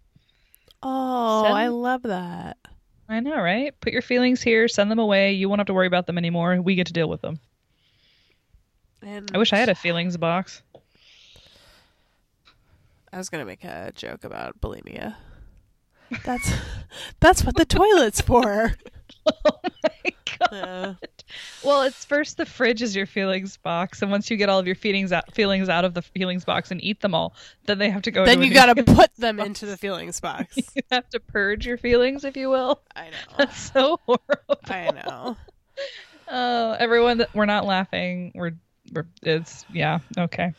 Oh, 0.81 1.43
Send- 1.43 1.55
I 1.55 1.67
love 1.67 2.03
that. 2.03 2.57
I 3.07 3.19
know, 3.19 3.39
right? 3.39 3.79
Put 3.81 3.93
your 3.93 4.01
feelings 4.01 4.41
here. 4.41 4.67
Send 4.67 4.89
them 4.89 4.99
away. 4.99 5.33
You 5.33 5.47
won't 5.47 5.59
have 5.59 5.67
to 5.67 5.73
worry 5.73 5.87
about 5.87 6.07
them 6.07 6.17
anymore. 6.17 6.59
We 6.61 6.75
get 6.75 6.87
to 6.87 6.93
deal 6.93 7.07
with 7.07 7.21
them. 7.21 7.39
And 9.01 9.29
I 9.33 9.37
wish 9.37 9.53
I 9.53 9.57
had 9.57 9.69
a 9.69 9.75
feelings 9.75 10.17
box. 10.17 10.63
I 13.13 13.17
was 13.17 13.29
gonna 13.29 13.45
make 13.45 13.63
a 13.63 13.91
joke 13.95 14.23
about 14.23 14.59
bulimia. 14.59 15.15
That's 16.23 16.51
that's 17.19 17.43
what 17.43 17.55
the 17.55 17.65
toilet's 17.65 18.21
for. 18.21 18.73
oh 19.25 19.59
my 19.63 20.13
god. 20.39 20.53
Uh, 20.53 20.93
Well, 21.63 21.81
it's 21.81 22.05
first 22.05 22.37
the 22.37 22.45
fridge 22.45 22.81
is 22.81 22.95
your 22.95 23.07
feelings 23.07 23.57
box, 23.57 24.01
and 24.01 24.11
once 24.11 24.29
you 24.29 24.37
get 24.37 24.47
all 24.49 24.59
of 24.59 24.67
your 24.67 24.75
feelings 24.75 25.11
out, 25.11 25.33
feelings 25.33 25.69
out 25.69 25.83
of 25.83 25.93
the 25.93 26.01
feelings 26.01 26.45
box 26.45 26.69
and 26.71 26.83
eat 26.83 27.01
them 27.01 27.15
all, 27.15 27.33
then 27.65 27.79
they 27.79 27.89
have 27.89 28.03
to 28.03 28.11
go. 28.11 28.25
then 28.25 28.43
you 28.43 28.53
gotta 28.53 28.75
put 28.83 29.13
them 29.15 29.37
box. 29.37 29.47
into 29.47 29.65
the 29.65 29.77
feelings 29.77 30.19
box. 30.19 30.57
You 30.75 30.83
have 30.91 31.09
to 31.09 31.19
purge 31.19 31.65
your 31.65 31.77
feelings, 31.77 32.23
if 32.25 32.37
you 32.37 32.49
will. 32.49 32.81
I 32.95 33.05
know. 33.05 33.15
That's 33.37 33.57
so 33.57 33.99
horrible. 34.05 34.59
I 34.65 34.91
know. 34.91 35.37
Oh, 36.27 36.71
everyone, 36.73 37.17
that 37.19 37.33
we're 37.33 37.45
not 37.45 37.65
laughing. 37.65 38.31
We're, 38.35 38.53
we're, 38.93 39.07
it's 39.23 39.65
yeah, 39.73 39.99
okay. 40.17 40.53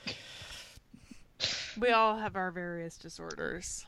We 1.78 1.90
all 1.90 2.16
have 2.16 2.34
our 2.36 2.50
various 2.50 2.96
disorders. 2.96 3.84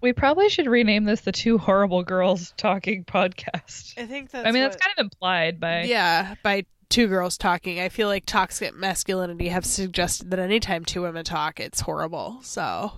We 0.00 0.12
probably 0.12 0.48
should 0.48 0.66
rename 0.66 1.04
this 1.04 1.20
the 1.22 1.32
Two 1.32 1.58
Horrible 1.58 2.02
Girls 2.02 2.54
Talking 2.56 3.04
Podcast. 3.04 3.98
I 3.98 4.06
think 4.06 4.30
that's. 4.30 4.46
I 4.46 4.50
mean, 4.52 4.62
what- 4.62 4.72
that's 4.72 4.82
kind 4.82 4.94
of 4.98 5.04
implied 5.04 5.60
by. 5.60 5.82
Yeah, 5.84 6.34
by 6.42 6.64
two 6.88 7.06
girls 7.06 7.36
talking. 7.38 7.78
I 7.80 7.88
feel 7.88 8.08
like 8.08 8.24
toxic 8.26 8.74
masculinity 8.74 9.48
have 9.48 9.64
suggested 9.64 10.30
that 10.30 10.38
anytime 10.38 10.84
two 10.84 11.02
women 11.02 11.24
talk, 11.24 11.60
it's 11.60 11.80
horrible. 11.80 12.40
So 12.42 12.92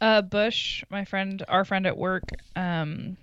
Uh, 0.00 0.20
Bush, 0.22 0.84
my 0.90 1.04
friend, 1.04 1.42
our 1.48 1.64
friend 1.64 1.86
at 1.86 1.96
work, 1.96 2.24
um, 2.56 3.16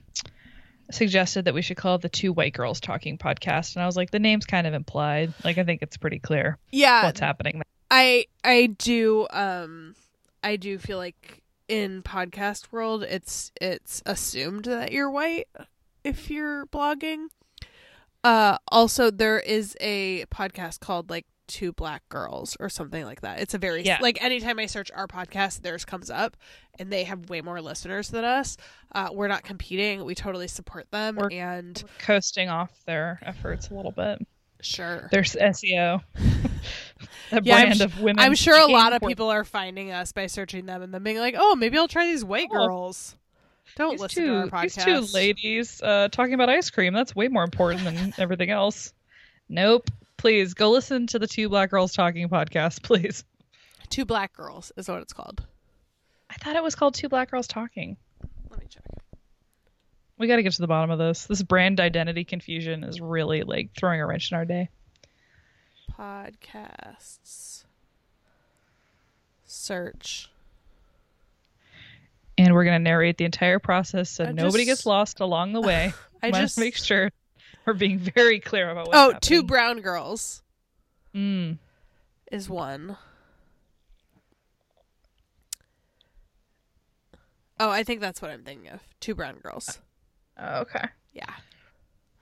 suggested 0.91 1.45
that 1.45 1.53
we 1.53 1.61
should 1.61 1.77
call 1.77 1.95
it 1.95 2.01
the 2.01 2.09
Two 2.09 2.33
White 2.33 2.53
Girls 2.53 2.79
Talking 2.79 3.17
Podcast, 3.17 3.75
and 3.75 3.83
I 3.83 3.85
was 3.85 3.95
like, 3.97 4.11
the 4.11 4.19
name's 4.19 4.45
kind 4.45 4.65
of 4.65 4.73
implied. 4.73 5.33
Like, 5.43 5.57
I 5.57 5.63
think 5.63 5.81
it's 5.83 5.97
pretty 5.97 6.19
clear 6.19 6.57
yeah, 6.71 7.03
what's 7.05 7.19
happening. 7.19 7.61
I 7.91 8.25
I 8.43 8.67
do 8.77 9.27
um 9.31 9.95
I 10.43 10.55
do 10.55 10.77
feel 10.79 10.97
like 10.97 11.41
in 11.69 12.01
podcast 12.03 12.71
world 12.71 13.03
it's 13.03 13.51
it's 13.61 14.01
assumed 14.05 14.65
that 14.65 14.91
you're 14.91 15.09
white 15.09 15.47
if 16.03 16.29
you're 16.29 16.65
blogging. 16.67 17.27
Uh 18.23 18.57
also 18.69 19.09
there 19.11 19.39
is 19.39 19.77
a 19.79 20.25
podcast 20.25 20.79
called 20.81 21.09
like 21.09 21.25
Two 21.47 21.71
Black 21.71 22.07
Girls 22.09 22.57
or 22.59 22.69
something 22.69 23.05
like 23.05 23.21
that. 23.21 23.39
It's 23.39 23.53
a 23.53 23.57
very 23.57 23.83
Yeah. 23.83 23.97
like 24.01 24.21
anytime 24.23 24.59
I 24.59 24.65
search 24.65 24.91
our 24.93 25.07
podcast 25.07 25.61
theirs 25.61 25.85
comes 25.85 26.09
up 26.09 26.35
and 26.77 26.91
they 26.91 27.05
have 27.05 27.29
way 27.29 27.41
more 27.41 27.61
listeners 27.61 28.09
than 28.09 28.23
us. 28.25 28.57
Uh 28.93 29.09
we're 29.13 29.27
not 29.29 29.43
competing. 29.43 30.03
We 30.03 30.15
totally 30.15 30.47
support 30.47 30.89
them 30.91 31.15
We're- 31.15 31.37
and 31.37 31.81
Coasting 31.99 32.49
off 32.49 32.83
their 32.85 33.19
efforts 33.23 33.69
a 33.69 33.73
little 33.75 33.91
bit. 33.91 34.19
Sure. 34.61 35.07
There's 35.11 35.33
SEO, 35.35 36.01
a 37.31 37.41
Yeah, 37.43 37.55
I'm 37.57 37.81
of 37.81 37.99
women. 37.99 38.19
I'm 38.19 38.35
sure 38.35 38.59
a 38.59 38.71
lot 38.71 38.93
of 38.93 39.01
people 39.01 39.29
are 39.29 39.43
finding 39.43 39.91
us 39.91 40.11
by 40.11 40.27
searching 40.27 40.65
them 40.65 40.81
and 40.81 40.93
then 40.93 41.03
being 41.03 41.17
like, 41.19 41.35
"Oh, 41.37 41.55
maybe 41.55 41.77
I'll 41.77 41.87
try 41.87 42.05
these 42.05 42.23
white 42.25 42.47
Oh. 42.51 42.67
girls." 42.67 43.15
Don't 43.75 43.91
These 43.91 43.99
listen 44.01 44.23
two, 44.23 44.29
to 44.31 44.37
our 44.39 44.47
podcast. 44.47 44.61
these 44.61 44.83
two 45.11 45.13
ladies 45.17 45.81
uh, 45.81 46.07
talking 46.11 46.33
about 46.33 46.49
ice 46.49 46.69
cream. 46.69 46.91
That's 46.93 47.15
way 47.15 47.27
more 47.27 47.43
important 47.43 47.83
than 47.83 48.13
everything 48.17 48.49
else. 48.49 48.93
Nope. 49.47 49.89
Please 50.17 50.53
go 50.53 50.71
listen 50.71 51.07
to 51.07 51.19
the 51.19 51.27
Two 51.27 51.47
Black 51.49 51.69
Girls 51.69 51.93
Talking 51.93 52.27
podcast, 52.27 52.81
please. 52.83 53.23
Two 53.89 54.05
black 54.05 54.33
girls 54.33 54.71
is 54.75 54.89
what 54.89 55.01
it's 55.01 55.13
called. 55.13 55.45
I 56.29 56.35
thought 56.35 56.55
it 56.55 56.63
was 56.63 56.75
called 56.75 56.93
Two 56.95 57.07
Black 57.09 57.31
Girls 57.31 57.47
Talking. 57.47 57.95
Let 58.49 58.59
me 58.59 58.65
check. 58.69 58.83
We 60.19 60.27
got 60.27 60.35
to 60.35 60.43
get 60.43 60.51
to 60.53 60.61
the 60.61 60.67
bottom 60.67 60.91
of 60.91 60.99
this. 60.99 61.25
This 61.25 61.41
brand 61.41 61.79
identity 61.79 62.25
confusion 62.25 62.83
is 62.83 62.99
really 62.99 63.43
like 63.43 63.69
throwing 63.75 64.01
a 64.01 64.05
wrench 64.05 64.31
in 64.31 64.37
our 64.37 64.45
day. 64.45 64.69
Podcasts. 65.97 67.63
Search. 69.45 70.29
And 72.37 72.53
we're 72.53 72.65
going 72.65 72.75
to 72.77 72.83
narrate 72.83 73.17
the 73.17 73.25
entire 73.25 73.59
process 73.59 74.09
so 74.09 74.25
I 74.25 74.31
nobody 74.33 74.65
just- 74.65 74.79
gets 74.81 74.85
lost 74.85 75.19
along 75.21 75.53
the 75.53 75.61
way. 75.61 75.93
I 76.23 76.29
Wanna 76.31 76.43
just 76.43 76.57
make 76.57 76.75
sure 76.75 77.09
we're 77.65 77.73
being 77.73 77.97
very 77.97 78.41
clear 78.41 78.69
about 78.69 78.87
what's 78.87 78.97
Oh, 78.97 79.01
happening. 79.13 79.19
two 79.21 79.43
brown 79.43 79.79
girls 79.81 80.41
Mm. 81.15 81.57
is 82.31 82.49
one. 82.49 82.97
Oh, 87.59 87.69
I 87.69 87.83
think 87.83 87.99
that's 88.01 88.21
what 88.21 88.31
I'm 88.31 88.43
thinking 88.43 88.69
of. 88.69 88.81
Two 88.99 89.15
brown 89.15 89.37
girls. 89.41 89.79
Oh, 90.39 90.61
okay. 90.61 90.85
Yeah. 91.13 91.33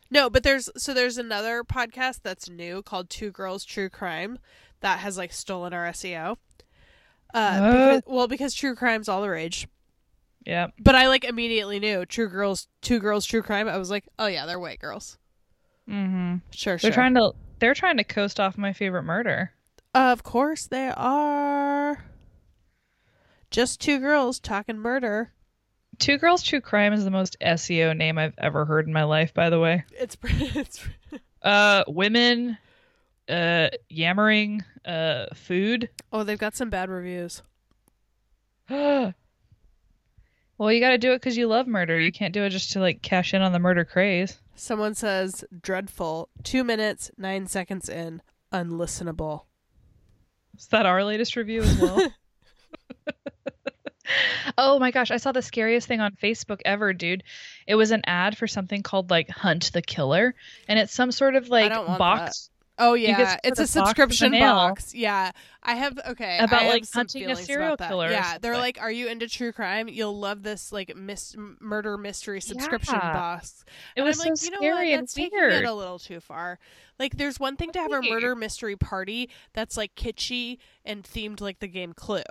No, 0.09 0.29
but 0.29 0.43
there's 0.43 0.69
so 0.77 0.93
there's 0.93 1.17
another 1.17 1.63
podcast 1.63 2.21
that's 2.23 2.49
new 2.49 2.81
called 2.81 3.09
Two 3.09 3.29
Girls 3.31 3.65
True 3.65 3.89
Crime 3.89 4.39
that 4.79 4.99
has 4.99 5.17
like 5.17 5.33
stolen 5.33 5.73
our 5.73 5.85
SEO. 5.87 6.37
Uh, 7.33 7.71
because, 7.71 8.01
well, 8.07 8.27
because 8.27 8.53
true 8.53 8.73
crime's 8.75 9.09
all 9.09 9.21
the 9.21 9.29
rage. 9.29 9.67
Yeah. 10.45 10.67
But 10.79 10.95
I 10.95 11.09
like 11.09 11.25
immediately 11.25 11.77
knew 11.79 12.05
True 12.05 12.29
Girls, 12.29 12.69
Two 12.81 12.99
Girls 12.99 13.25
True 13.25 13.41
Crime. 13.41 13.67
I 13.67 13.77
was 13.77 13.89
like, 13.91 14.05
oh 14.17 14.27
yeah, 14.27 14.45
they're 14.45 14.59
white 14.59 14.79
girls. 14.79 15.17
Mm-hmm. 15.89 16.35
Sure, 16.51 16.73
They're 16.77 16.91
sure. 16.91 16.91
trying 16.91 17.15
to 17.15 17.33
they're 17.59 17.73
trying 17.73 17.97
to 17.97 18.03
coast 18.03 18.39
off 18.39 18.57
my 18.57 18.71
favorite 18.73 19.03
murder. 19.03 19.51
Of 19.93 20.23
course 20.23 20.67
they 20.67 20.91
are. 20.95 22.05
Just 23.51 23.81
two 23.81 23.99
girls 23.99 24.39
talking 24.39 24.77
murder. 24.77 25.31
Two 25.99 26.17
Girls 26.17 26.43
True 26.43 26.61
Crime 26.61 26.93
is 26.93 27.03
the 27.03 27.11
most 27.11 27.37
SEO 27.41 27.95
name 27.97 28.17
I've 28.17 28.35
ever 28.37 28.65
heard 28.65 28.87
in 28.87 28.93
my 28.93 29.03
life, 29.03 29.33
by 29.33 29.49
the 29.49 29.59
way. 29.59 29.83
It's 29.91 30.15
it's 30.23 30.85
Uh 31.41 31.83
women 31.87 32.57
uh 33.27 33.69
yammering 33.89 34.63
uh 34.85 35.25
food. 35.33 35.89
oh, 36.13 36.23
they've 36.23 36.37
got 36.37 36.55
some 36.55 36.69
bad 36.69 36.89
reviews. 36.89 37.41
well, 38.69 39.13
you 40.59 40.79
got 40.79 40.91
to 40.91 40.97
do 40.97 41.13
it 41.13 41.21
cuz 41.21 41.35
you 41.37 41.47
love 41.47 41.67
murder. 41.67 41.99
You 41.99 42.11
can't 42.11 42.33
do 42.33 42.43
it 42.43 42.49
just 42.49 42.71
to 42.73 42.79
like 42.79 43.01
cash 43.01 43.33
in 43.33 43.41
on 43.41 43.51
the 43.51 43.59
murder 43.59 43.85
craze. 43.85 44.39
Someone 44.55 44.93
says 44.95 45.43
dreadful. 45.61 46.29
Two 46.43 46.63
minutes 46.63 47.11
nine 47.17 47.47
seconds 47.47 47.89
in, 47.89 48.21
unlistenable. 48.51 49.43
Is 50.57 50.67
that 50.67 50.85
our 50.85 51.03
latest 51.03 51.35
review 51.35 51.61
as 51.61 51.77
well? 51.77 52.11
oh 54.57 54.79
my 54.79 54.91
gosh, 54.91 55.11
I 55.11 55.17
saw 55.17 55.31
the 55.31 55.41
scariest 55.41 55.87
thing 55.87 56.01
on 56.01 56.13
Facebook 56.13 56.61
ever, 56.65 56.93
dude. 56.93 57.23
It 57.65 57.75
was 57.75 57.91
an 57.91 58.01
ad 58.05 58.37
for 58.37 58.47
something 58.47 58.83
called 58.83 59.09
like 59.09 59.29
Hunt 59.29 59.71
the 59.73 59.81
Killer, 59.81 60.35
and 60.67 60.79
it's 60.79 60.93
some 60.93 61.11
sort 61.11 61.35
of 61.35 61.49
like 61.49 61.71
box. 61.71 62.49
Oh 62.79 62.93
yeah, 62.93 63.37
it's 63.43 63.59
a 63.59 63.65
subscription 63.65 64.31
box. 64.33 64.93
Yeah, 64.93 65.31
I 65.63 65.73
have 65.75 65.97
okay 66.09 66.37
About, 66.37 66.61
have 66.61 66.69
like, 66.71 66.83
hunting 66.93 67.29
a 67.29 67.35
serial 67.35 67.75
killer 67.75 68.11
Yeah, 68.11 68.37
they're 68.39 68.57
like, 68.57 68.79
"Are 68.79 68.91
you 68.91 69.07
into 69.07 69.27
true 69.27 69.51
crime? 69.51 69.87
You'll 69.87 70.17
love 70.17 70.43
this 70.43 70.71
like 70.71 70.95
mis- 70.95 71.35
murder 71.59 71.97
mystery 71.97 72.39
subscription 72.39 72.93
Yeah. 73.01 73.13
box." 73.13 73.65
It 73.95 74.01
and 74.01 74.05
was 74.05 74.19
I'm 74.19 74.29
like, 74.29 74.37
so 74.37 74.45
you 74.45 74.51
know 74.51 74.57
scary 74.59 74.73
what? 74.73 74.93
and 74.93 75.01
That's 75.03 75.13
taking 75.15 75.39
weird. 75.39 75.53
it 75.53 75.65
a 75.65 75.73
little 75.73 75.97
too 75.97 76.19
far. 76.19 76.59
Like, 76.99 77.17
there's 77.17 77.39
one 77.39 77.57
thing 77.57 77.71
to 77.71 77.79
have 77.79 77.91
a 77.91 78.01
murder 78.01 78.35
mystery 78.35 78.75
party 78.75 79.29
that's 79.53 79.75
like 79.75 79.95
kitschy 79.95 80.57
and 80.85 81.03
themed 81.03 81.41
like 81.41 81.59
the 81.59 81.67
game 81.67 81.93
Clue. 81.93 82.21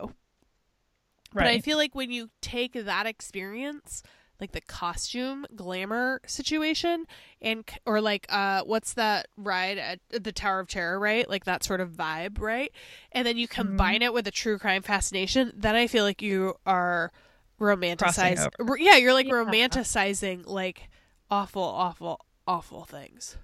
But 1.45 1.47
I 1.53 1.59
feel 1.61 1.77
like 1.79 1.95
when 1.95 2.11
you 2.11 2.31
take 2.41 2.73
that 2.73 3.07
experience, 3.07 4.03
like 4.41 4.53
the 4.53 4.61
costume 4.61 5.47
glamour 5.55 6.21
situation, 6.27 7.07
and 7.41 7.65
or 7.87 8.01
like 8.01 8.27
uh, 8.29 8.63
what's 8.65 8.95
that 8.95 9.29
ride 9.37 9.79
at 9.79 10.01
the 10.11 10.33
Tower 10.33 10.61
of 10.61 10.69
Terror, 10.69 10.99
right? 10.99 11.29
Like 11.29 11.45
that 11.45 11.65
sort 11.65 11.81
of 11.81 11.91
vibe, 11.93 12.41
right? 12.41 12.71
And 13.13 13.27
then 13.27 13.37
you 13.39 13.49
Mm-hmm. 13.49 13.69
combine 13.69 14.03
it 14.03 14.13
with 14.13 14.27
a 14.27 14.31
true 14.31 14.59
crime 14.59 14.83
fascination, 14.83 15.53
then 15.57 15.75
I 15.75 15.87
feel 15.87 16.05
like 16.05 16.21
you 16.21 16.55
are 16.67 17.13
romanticizing. 17.61 18.49
Yeah, 18.79 18.97
you're 18.97 19.13
like 19.15 19.27
Yeah. 19.27 19.33
romanticizing 19.35 20.47
like 20.47 20.89
awful, 21.31 21.63
awful, 21.63 22.21
awful 22.47 22.85
things. 22.85 23.37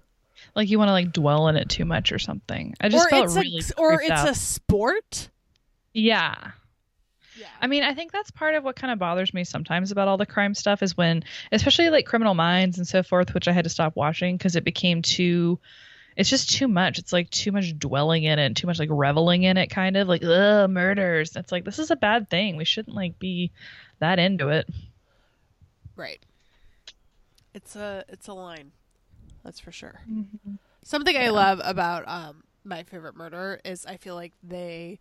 like 0.54 0.68
you 0.68 0.78
want 0.78 0.88
to 0.88 0.92
like 0.92 1.12
dwell 1.12 1.48
in 1.48 1.56
it 1.56 1.68
too 1.68 1.84
much 1.84 2.12
or 2.12 2.18
something. 2.18 2.74
I 2.80 2.88
just 2.88 3.06
or 3.06 3.08
felt 3.10 3.24
it's 3.26 3.34
really 3.36 3.58
a 3.58 3.80
or 3.80 4.00
it's 4.02 4.10
out. 4.10 4.28
a 4.28 4.34
sport. 4.34 5.30
yeah. 5.94 6.52
Yeah. 7.38 7.46
I 7.60 7.66
mean, 7.66 7.82
I 7.82 7.94
think 7.94 8.12
that's 8.12 8.30
part 8.30 8.54
of 8.54 8.64
what 8.64 8.76
kind 8.76 8.92
of 8.92 8.98
bothers 8.98 9.32
me 9.32 9.44
sometimes 9.44 9.90
about 9.90 10.08
all 10.08 10.16
the 10.16 10.26
crime 10.26 10.54
stuff 10.54 10.82
is 10.82 10.96
when, 10.96 11.24
especially 11.50 11.90
like 11.90 12.06
Criminal 12.06 12.34
Minds 12.34 12.78
and 12.78 12.86
so 12.86 13.02
forth, 13.02 13.34
which 13.34 13.48
I 13.48 13.52
had 13.52 13.64
to 13.64 13.70
stop 13.70 13.96
watching 13.96 14.36
because 14.36 14.56
it 14.56 14.64
became 14.64 15.02
too. 15.02 15.58
It's 16.14 16.28
just 16.28 16.50
too 16.50 16.68
much. 16.68 16.98
It's 16.98 17.12
like 17.12 17.30
too 17.30 17.52
much 17.52 17.78
dwelling 17.78 18.24
in 18.24 18.38
it, 18.38 18.44
and 18.44 18.56
too 18.56 18.66
much 18.66 18.78
like 18.78 18.90
reveling 18.92 19.44
in 19.44 19.56
it, 19.56 19.68
kind 19.68 19.96
of 19.96 20.08
like 20.08 20.22
ugh, 20.22 20.68
murders. 20.68 21.34
It's 21.36 21.50
like 21.50 21.64
this 21.64 21.78
is 21.78 21.90
a 21.90 21.96
bad 21.96 22.28
thing. 22.28 22.56
We 22.56 22.66
shouldn't 22.66 22.94
like 22.94 23.18
be 23.18 23.50
that 24.00 24.18
into 24.18 24.48
it. 24.48 24.68
Right. 25.96 26.20
It's 27.54 27.76
a 27.76 28.04
it's 28.08 28.28
a 28.28 28.34
line. 28.34 28.72
That's 29.42 29.58
for 29.58 29.72
sure. 29.72 30.00
Something 30.84 31.16
I 31.16 31.28
love 31.30 31.60
about 31.64 32.04
um 32.06 32.44
my 32.64 32.82
favorite 32.82 33.16
murder 33.16 33.60
is 33.64 33.86
I 33.86 33.96
feel 33.96 34.14
like 34.14 34.32
they 34.42 34.98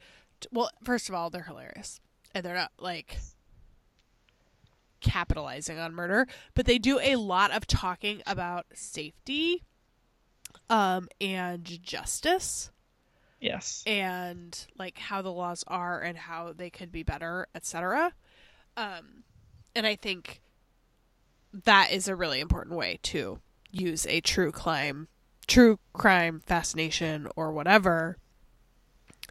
well, 0.51 0.69
first 0.83 1.09
of 1.09 1.15
all, 1.15 1.29
they're 1.29 1.43
hilarious. 1.43 1.99
And 2.33 2.45
they're 2.45 2.55
not 2.55 2.71
like 2.79 3.17
capitalizing 5.01 5.79
on 5.79 5.93
murder, 5.93 6.27
but 6.53 6.65
they 6.65 6.77
do 6.77 6.99
a 6.99 7.15
lot 7.15 7.51
of 7.51 7.65
talking 7.67 8.21
about 8.27 8.65
safety 8.73 9.63
um 10.69 11.07
and 11.19 11.63
justice 11.81 12.71
Yes. 13.39 13.83
and 13.87 14.67
like 14.77 14.97
how 14.99 15.21
the 15.23 15.31
laws 15.31 15.63
are 15.67 15.99
and 16.01 16.17
how 16.17 16.53
they 16.53 16.69
could 16.69 16.91
be 16.91 17.01
better, 17.03 17.47
etc. 17.55 18.13
Um, 18.77 19.23
and 19.75 19.87
I 19.87 19.95
think 19.95 20.41
that 21.65 21.91
is 21.91 22.07
a 22.07 22.15
really 22.15 22.39
important 22.39 22.75
way 22.77 22.99
to 23.03 23.39
use 23.71 24.05
a 24.05 24.21
true 24.21 24.51
crime, 24.51 25.07
true 25.47 25.79
crime 25.93 26.41
fascination 26.45 27.27
or 27.35 27.51
whatever. 27.51 28.17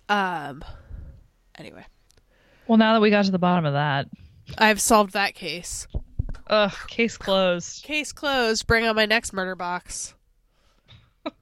Um. 0.09 0.65
Anyway, 1.57 1.87
Well, 2.71 2.79
now 2.79 2.93
that 2.93 3.01
we 3.01 3.11
got 3.11 3.25
to 3.25 3.33
the 3.33 3.39
bottom 3.41 3.67
of 3.67 3.73
that, 3.73 4.07
I've 4.57 4.81
solved 4.81 5.13
that 5.15 5.35
case. 5.35 5.89
ugh, 6.47 6.73
case 6.87 7.17
closed. 7.17 7.83
Case 7.83 8.13
closed. 8.13 8.65
Bring 8.69 8.87
on 8.87 8.95
my 8.95 9.07
next 9.07 9.33
murder 9.33 9.57
box. 9.57 10.15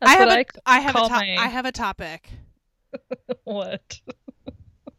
I 0.00 0.14
have 0.16 0.28
a, 0.30 0.38
I 0.38 0.44
I 0.64 0.80
have 0.80 0.96
a 0.96 1.00
to- 1.00 1.08
my- 1.10 1.36
I 1.38 1.48
have 1.48 1.66
a 1.66 1.70
topic. 1.72 2.30
what? 3.44 4.00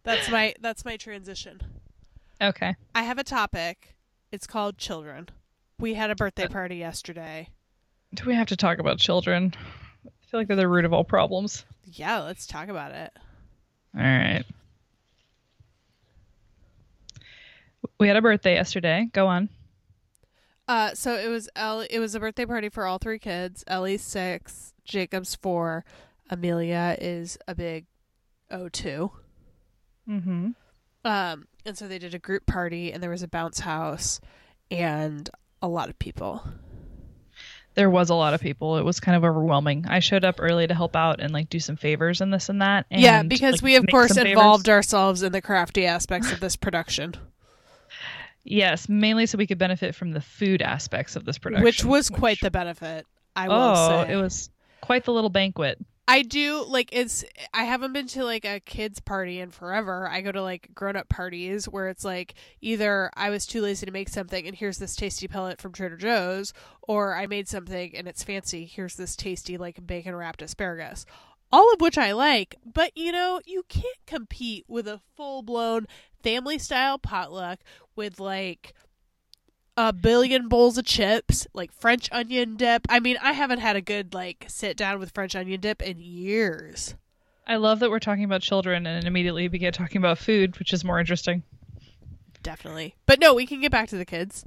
That's 0.03 0.29
my 0.29 0.53
that's 0.61 0.85
my 0.85 0.97
transition. 0.97 1.59
Okay. 2.39 2.75
I 2.93 3.01
have 3.01 3.17
a 3.17 3.23
topic. 3.23 3.95
It's 4.31 4.45
called 4.45 4.77
children. 4.77 5.29
We 5.79 5.95
had 5.95 6.11
a 6.11 6.15
birthday 6.15 6.43
uh, 6.43 6.49
party 6.49 6.75
yesterday. 6.75 7.49
Do 8.13 8.25
we 8.27 8.35
have 8.35 8.49
to 8.49 8.55
talk 8.55 8.77
about 8.77 8.99
children? 8.99 9.55
I 10.05 10.09
feel 10.29 10.39
like 10.41 10.47
they're 10.47 10.55
the 10.57 10.67
root 10.67 10.85
of 10.85 10.93
all 10.93 11.03
problems. 11.03 11.65
Yeah, 11.91 12.19
let's 12.19 12.45
talk 12.45 12.67
about 12.67 12.91
it. 12.91 13.11
All 13.97 14.03
right. 14.03 14.43
We 17.99 18.07
had 18.07 18.17
a 18.17 18.21
birthday 18.21 18.55
yesterday. 18.55 19.09
Go 19.11 19.27
on. 19.27 19.49
Uh, 20.67 20.93
so 20.93 21.15
it 21.15 21.27
was 21.27 21.49
Ellie, 21.55 21.87
it 21.89 21.99
was 21.99 22.15
a 22.15 22.19
birthday 22.19 22.45
party 22.45 22.69
for 22.69 22.85
all 22.85 22.99
three 22.99 23.19
kids. 23.19 23.63
Ellie's 23.67 24.03
six, 24.03 24.73
Jacob's 24.85 25.35
four, 25.35 25.83
Amelia 26.29 26.95
is 27.01 27.37
a 27.47 27.55
big 27.55 27.87
O 28.51 28.69
two. 28.69 29.11
Mm-hmm. 30.07 30.49
Um, 31.03 31.47
and 31.65 31.77
so 31.77 31.87
they 31.87 31.97
did 31.97 32.13
a 32.13 32.19
group 32.19 32.45
party, 32.45 32.91
and 32.91 33.01
there 33.01 33.09
was 33.09 33.23
a 33.23 33.27
bounce 33.27 33.59
house, 33.59 34.21
and 34.69 35.29
a 35.61 35.67
lot 35.67 35.89
of 35.89 35.97
people. 35.97 36.43
There 37.75 37.89
was 37.89 38.09
a 38.09 38.15
lot 38.15 38.33
of 38.33 38.41
people. 38.41 38.77
It 38.77 38.83
was 38.83 38.99
kind 38.99 39.15
of 39.15 39.23
overwhelming. 39.23 39.85
I 39.87 39.99
showed 39.99 40.25
up 40.25 40.35
early 40.39 40.67
to 40.67 40.73
help 40.73 40.95
out 40.95 41.19
and 41.19 41.31
like 41.31 41.49
do 41.49 41.59
some 41.59 41.77
favors 41.77 42.21
and 42.21 42.33
this 42.33 42.49
and 42.49 42.61
that. 42.61 42.85
And, 42.91 43.01
yeah, 43.01 43.23
because 43.23 43.55
like, 43.55 43.61
we 43.61 43.75
of 43.75 43.85
course 43.89 44.17
involved 44.17 44.65
favors. 44.65 44.75
ourselves 44.75 45.23
in 45.23 45.31
the 45.31 45.41
crafty 45.41 45.85
aspects 45.85 46.31
of 46.31 46.39
this 46.39 46.55
production, 46.55 47.15
Yes, 48.49 48.89
mainly 48.89 49.27
so 49.27 49.37
we 49.37 49.45
could 49.45 49.59
benefit 49.59 49.93
from 49.93 50.11
the 50.11 50.21
food 50.21 50.63
aspects 50.63 51.15
of 51.15 51.23
this 51.23 51.37
production, 51.37 51.63
which 51.63 51.85
was 51.85 52.09
quite 52.09 52.39
the 52.41 52.49
benefit. 52.49 53.05
I 53.35 53.47
will 53.47 53.55
oh, 53.55 54.05
say 54.05 54.13
it 54.13 54.15
was 54.15 54.49
quite 54.81 55.05
the 55.05 55.13
little 55.13 55.29
banquet. 55.29 55.77
I 56.07 56.23
do 56.23 56.65
like 56.67 56.89
it's 56.91 57.23
I 57.53 57.65
haven't 57.65 57.93
been 57.93 58.07
to 58.07 58.25
like 58.25 58.43
a 58.43 58.59
kids 58.59 58.99
party 58.99 59.39
in 59.39 59.51
forever. 59.51 60.09
I 60.09 60.21
go 60.21 60.31
to 60.31 60.41
like 60.41 60.69
grown 60.73 60.95
up 60.95 61.07
parties 61.09 61.69
where 61.69 61.89
it's 61.89 62.03
like 62.03 62.33
either 62.59 63.11
I 63.13 63.29
was 63.29 63.45
too 63.45 63.61
lazy 63.61 63.85
to 63.85 63.91
make 63.91 64.09
something 64.09 64.47
and 64.47 64.55
here's 64.55 64.79
this 64.79 64.95
tasty 64.95 65.27
pellet 65.27 65.61
from 65.61 65.71
Trader 65.71 65.97
Joe's 65.97 66.51
or 66.81 67.15
I 67.15 67.27
made 67.27 67.47
something 67.47 67.95
and 67.95 68.07
it's 68.07 68.23
fancy. 68.23 68.65
Here's 68.65 68.95
this 68.95 69.15
tasty 69.15 69.59
like 69.59 69.85
bacon 69.85 70.15
wrapped 70.15 70.41
asparagus. 70.41 71.05
All 71.51 71.71
of 71.71 71.81
which 71.81 71.97
I 71.99 72.13
like, 72.13 72.55
but 72.65 72.97
you 72.97 73.11
know, 73.11 73.39
you 73.45 73.63
can't 73.69 74.05
compete 74.07 74.65
with 74.67 74.87
a 74.87 75.01
full 75.15 75.43
blown 75.43 75.85
family 76.23 76.57
style 76.57 76.97
potluck 76.97 77.59
with 77.99 78.17
like 78.21 78.73
a 79.75 79.91
billion 79.91 80.47
bowls 80.47 80.77
of 80.77 80.85
chips, 80.85 81.45
like 81.53 81.73
French 81.73 82.07
onion 82.13 82.55
dip. 82.55 82.87
I 82.87 83.01
mean, 83.01 83.17
I 83.21 83.33
haven't 83.33 83.59
had 83.59 83.75
a 83.75 83.81
good 83.81 84.13
like 84.13 84.45
sit 84.47 84.77
down 84.77 84.99
with 84.99 85.11
French 85.11 85.35
onion 85.35 85.59
dip 85.59 85.81
in 85.81 85.99
years. 85.99 86.95
I 87.45 87.57
love 87.57 87.79
that 87.79 87.89
we're 87.89 87.99
talking 87.99 88.23
about 88.23 88.41
children 88.41 88.87
and 88.87 89.05
immediately 89.05 89.49
begin 89.49 89.73
talking 89.73 89.97
about 89.97 90.17
food, 90.17 90.57
which 90.59 90.71
is 90.71 90.85
more 90.85 90.97
interesting. 90.97 91.43
Definitely. 92.41 92.95
But 93.05 93.19
no, 93.19 93.33
we 93.33 93.45
can 93.45 93.59
get 93.59 93.71
back 93.71 93.89
to 93.89 93.97
the 93.97 94.05
kids. 94.05 94.45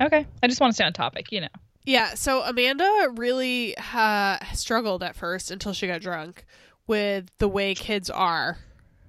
Okay, 0.00 0.26
I 0.42 0.46
just 0.48 0.60
want 0.60 0.70
to 0.70 0.74
stay 0.74 0.84
on 0.84 0.94
topic, 0.94 1.30
you 1.30 1.42
know. 1.42 1.48
Yeah, 1.84 2.14
so 2.14 2.42
Amanda 2.42 3.10
really 3.16 3.76
uh, 3.92 4.38
struggled 4.54 5.02
at 5.02 5.14
first 5.14 5.50
until 5.50 5.74
she 5.74 5.88
got 5.88 6.00
drunk 6.00 6.46
with 6.86 7.26
the 7.38 7.48
way 7.48 7.74
kids 7.74 8.08
are. 8.08 8.56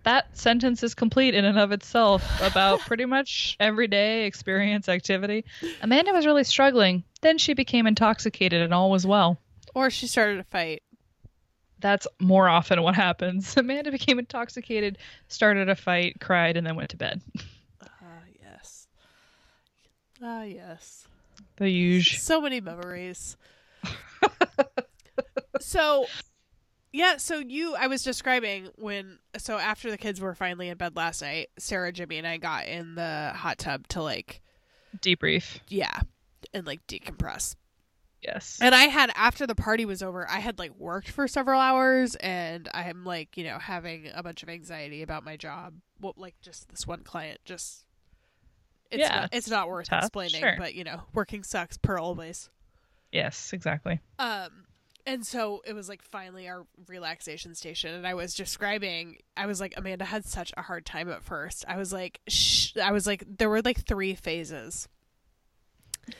That 0.04 0.38
sentence 0.38 0.84
is 0.84 0.94
complete 0.94 1.34
in 1.34 1.46
and 1.46 1.58
of 1.58 1.72
itself 1.72 2.42
about 2.42 2.80
pretty 2.88 3.06
much 3.06 3.56
everyday 3.60 4.26
experience 4.26 4.90
activity. 4.90 5.46
Amanda 5.82 6.12
was 6.12 6.26
really 6.26 6.44
struggling. 6.44 7.04
Then 7.22 7.38
she 7.38 7.54
became 7.54 7.88
intoxicated 7.88 8.62
and 8.62 8.74
all 8.74 8.92
was 8.92 9.08
well. 9.08 9.40
Or 9.74 9.90
she 9.90 10.08
started 10.08 10.40
a 10.40 10.44
fight. 10.44 10.84
That's 11.80 12.08
more 12.20 12.48
often 12.48 12.82
what 12.82 12.96
happens. 12.96 13.56
Amanda 13.58 13.92
became 13.92 14.20
intoxicated, 14.20 14.98
started 15.28 15.70
a 15.70 15.76
fight, 15.76 16.18
cried, 16.20 16.58
and 16.58 16.66
then 16.66 16.76
went 16.76 16.90
to 16.92 16.98
bed. 16.98 17.22
Ah, 17.82 18.22
yes. 18.42 18.88
Ah, 20.22 20.44
yes. 20.44 21.08
The 21.58 21.70
usual. 21.70 22.20
So 22.20 22.42
many 22.42 22.62
memories. 22.62 23.38
so, 25.60 26.06
yeah, 26.94 27.18
so 27.18 27.40
you, 27.40 27.76
I 27.76 27.88
was 27.88 28.04
describing 28.04 28.70
when, 28.78 29.20
so 29.38 29.58
after 29.58 29.92
the 29.92 29.98
kids 29.98 30.22
were 30.22 30.34
finally 30.36 30.70
in 30.70 30.78
bed 30.78 30.96
last 30.96 31.22
night, 31.22 31.50
Sarah, 31.58 31.92
Jimmy, 31.92 32.18
and 32.18 32.26
I 32.28 32.38
got 32.38 32.68
in 32.68 32.96
the 32.96 33.34
hot 33.36 33.58
tub 33.58 33.88
to 33.90 34.02
like, 34.02 34.42
Debrief. 35.00 35.60
yeah, 35.68 36.00
and 36.54 36.66
like 36.66 36.86
decompress. 36.88 37.56
Yes. 38.22 38.60
And 38.62 38.74
I 38.74 38.84
had, 38.84 39.12
after 39.16 39.46
the 39.46 39.56
party 39.56 39.84
was 39.84 40.02
over, 40.02 40.30
I 40.30 40.40
had 40.40 40.58
like 40.58 40.72
worked 40.78 41.10
for 41.10 41.28
several 41.28 41.60
hours 41.60 42.16
and 42.16 42.70
I'm 42.74 43.04
like, 43.04 43.36
you 43.36 43.44
know, 43.44 43.60
having 43.60 44.10
a 44.16 44.24
bunch 44.24 44.44
of 44.44 44.50
anxiety 44.50 45.02
about 45.02 45.26
my 45.26 45.36
job. 45.36 45.74
Well, 46.00 46.14
like 46.16 46.36
just 46.42 46.70
this 46.70 46.88
one 46.88 47.02
client, 47.04 47.40
just. 47.44 47.84
It's 48.92 49.00
Yeah, 49.02 49.22
not, 49.22 49.30
it's 49.34 49.50
not 49.50 49.68
worth 49.68 49.90
tough, 49.90 50.04
explaining, 50.04 50.40
sure. 50.40 50.56
but 50.58 50.76
you 50.76 50.84
know, 50.84 51.02
working 51.14 51.44
sucks 51.44 51.78
per 51.78 51.98
always. 51.98 52.50
Yes, 53.12 53.52
exactly. 53.52 54.00
Um, 54.20 54.66
and 55.06 55.26
so 55.26 55.62
it 55.66 55.74
was 55.74 55.90
like 55.90 56.02
finally 56.02 56.48
our 56.48 56.66
relaxation 56.88 57.56
station, 57.56 57.94
and 57.94 58.08
I 58.08 58.14
was 58.14 58.34
describing. 58.34 59.18
I 59.36 59.46
was 59.46 59.60
like, 59.60 59.74
Amanda 59.78 60.06
had 60.06 60.26
such 60.26 60.54
a 60.56 60.62
hard 60.62 60.86
time 60.86 61.10
at 61.10 61.24
first. 61.24 61.66
I 61.68 61.78
was 61.78 61.92
like, 61.92 62.22
shh. 62.28 62.78
I 62.78 62.92
was 62.92 63.06
like, 63.06 63.24
there 63.38 63.50
were 63.50 63.62
like 63.62 63.86
three 63.86 64.16
phases. 64.16 64.88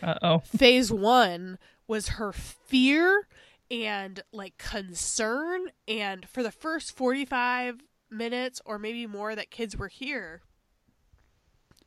Uh 0.02 0.16
oh. 0.22 0.40
Phase 0.40 0.92
one 0.92 1.58
was 1.88 2.10
her 2.10 2.32
fear 2.32 3.28
and 3.70 4.22
like 4.32 4.58
concern 4.58 5.68
and 5.88 6.28
for 6.30 6.44
the 6.44 6.52
first 6.52 6.96
45 6.96 7.82
minutes 8.10 8.62
or 8.66 8.78
maybe 8.78 9.08
more 9.08 9.36
that 9.36 9.52
kids 9.52 9.76
were 9.76 9.88
here 9.88 10.42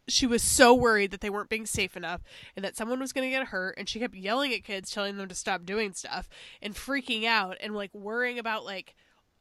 she 0.08 0.26
was 0.26 0.42
so 0.42 0.74
worried 0.74 1.10
that 1.10 1.20
they 1.20 1.30
weren't 1.30 1.48
being 1.48 1.66
safe 1.66 1.96
enough 1.96 2.22
and 2.54 2.64
that 2.64 2.76
someone 2.76 3.00
was 3.00 3.12
going 3.12 3.26
to 3.26 3.36
get 3.36 3.48
hurt 3.48 3.74
and 3.76 3.88
she 3.88 3.98
kept 3.98 4.14
yelling 4.14 4.52
at 4.52 4.64
kids 4.64 4.90
telling 4.90 5.16
them 5.16 5.28
to 5.28 5.34
stop 5.34 5.64
doing 5.64 5.92
stuff 5.92 6.28
and 6.62 6.74
freaking 6.74 7.24
out 7.24 7.56
and 7.60 7.74
like 7.74 7.92
worrying 7.94 8.38
about 8.38 8.64
like 8.64 8.94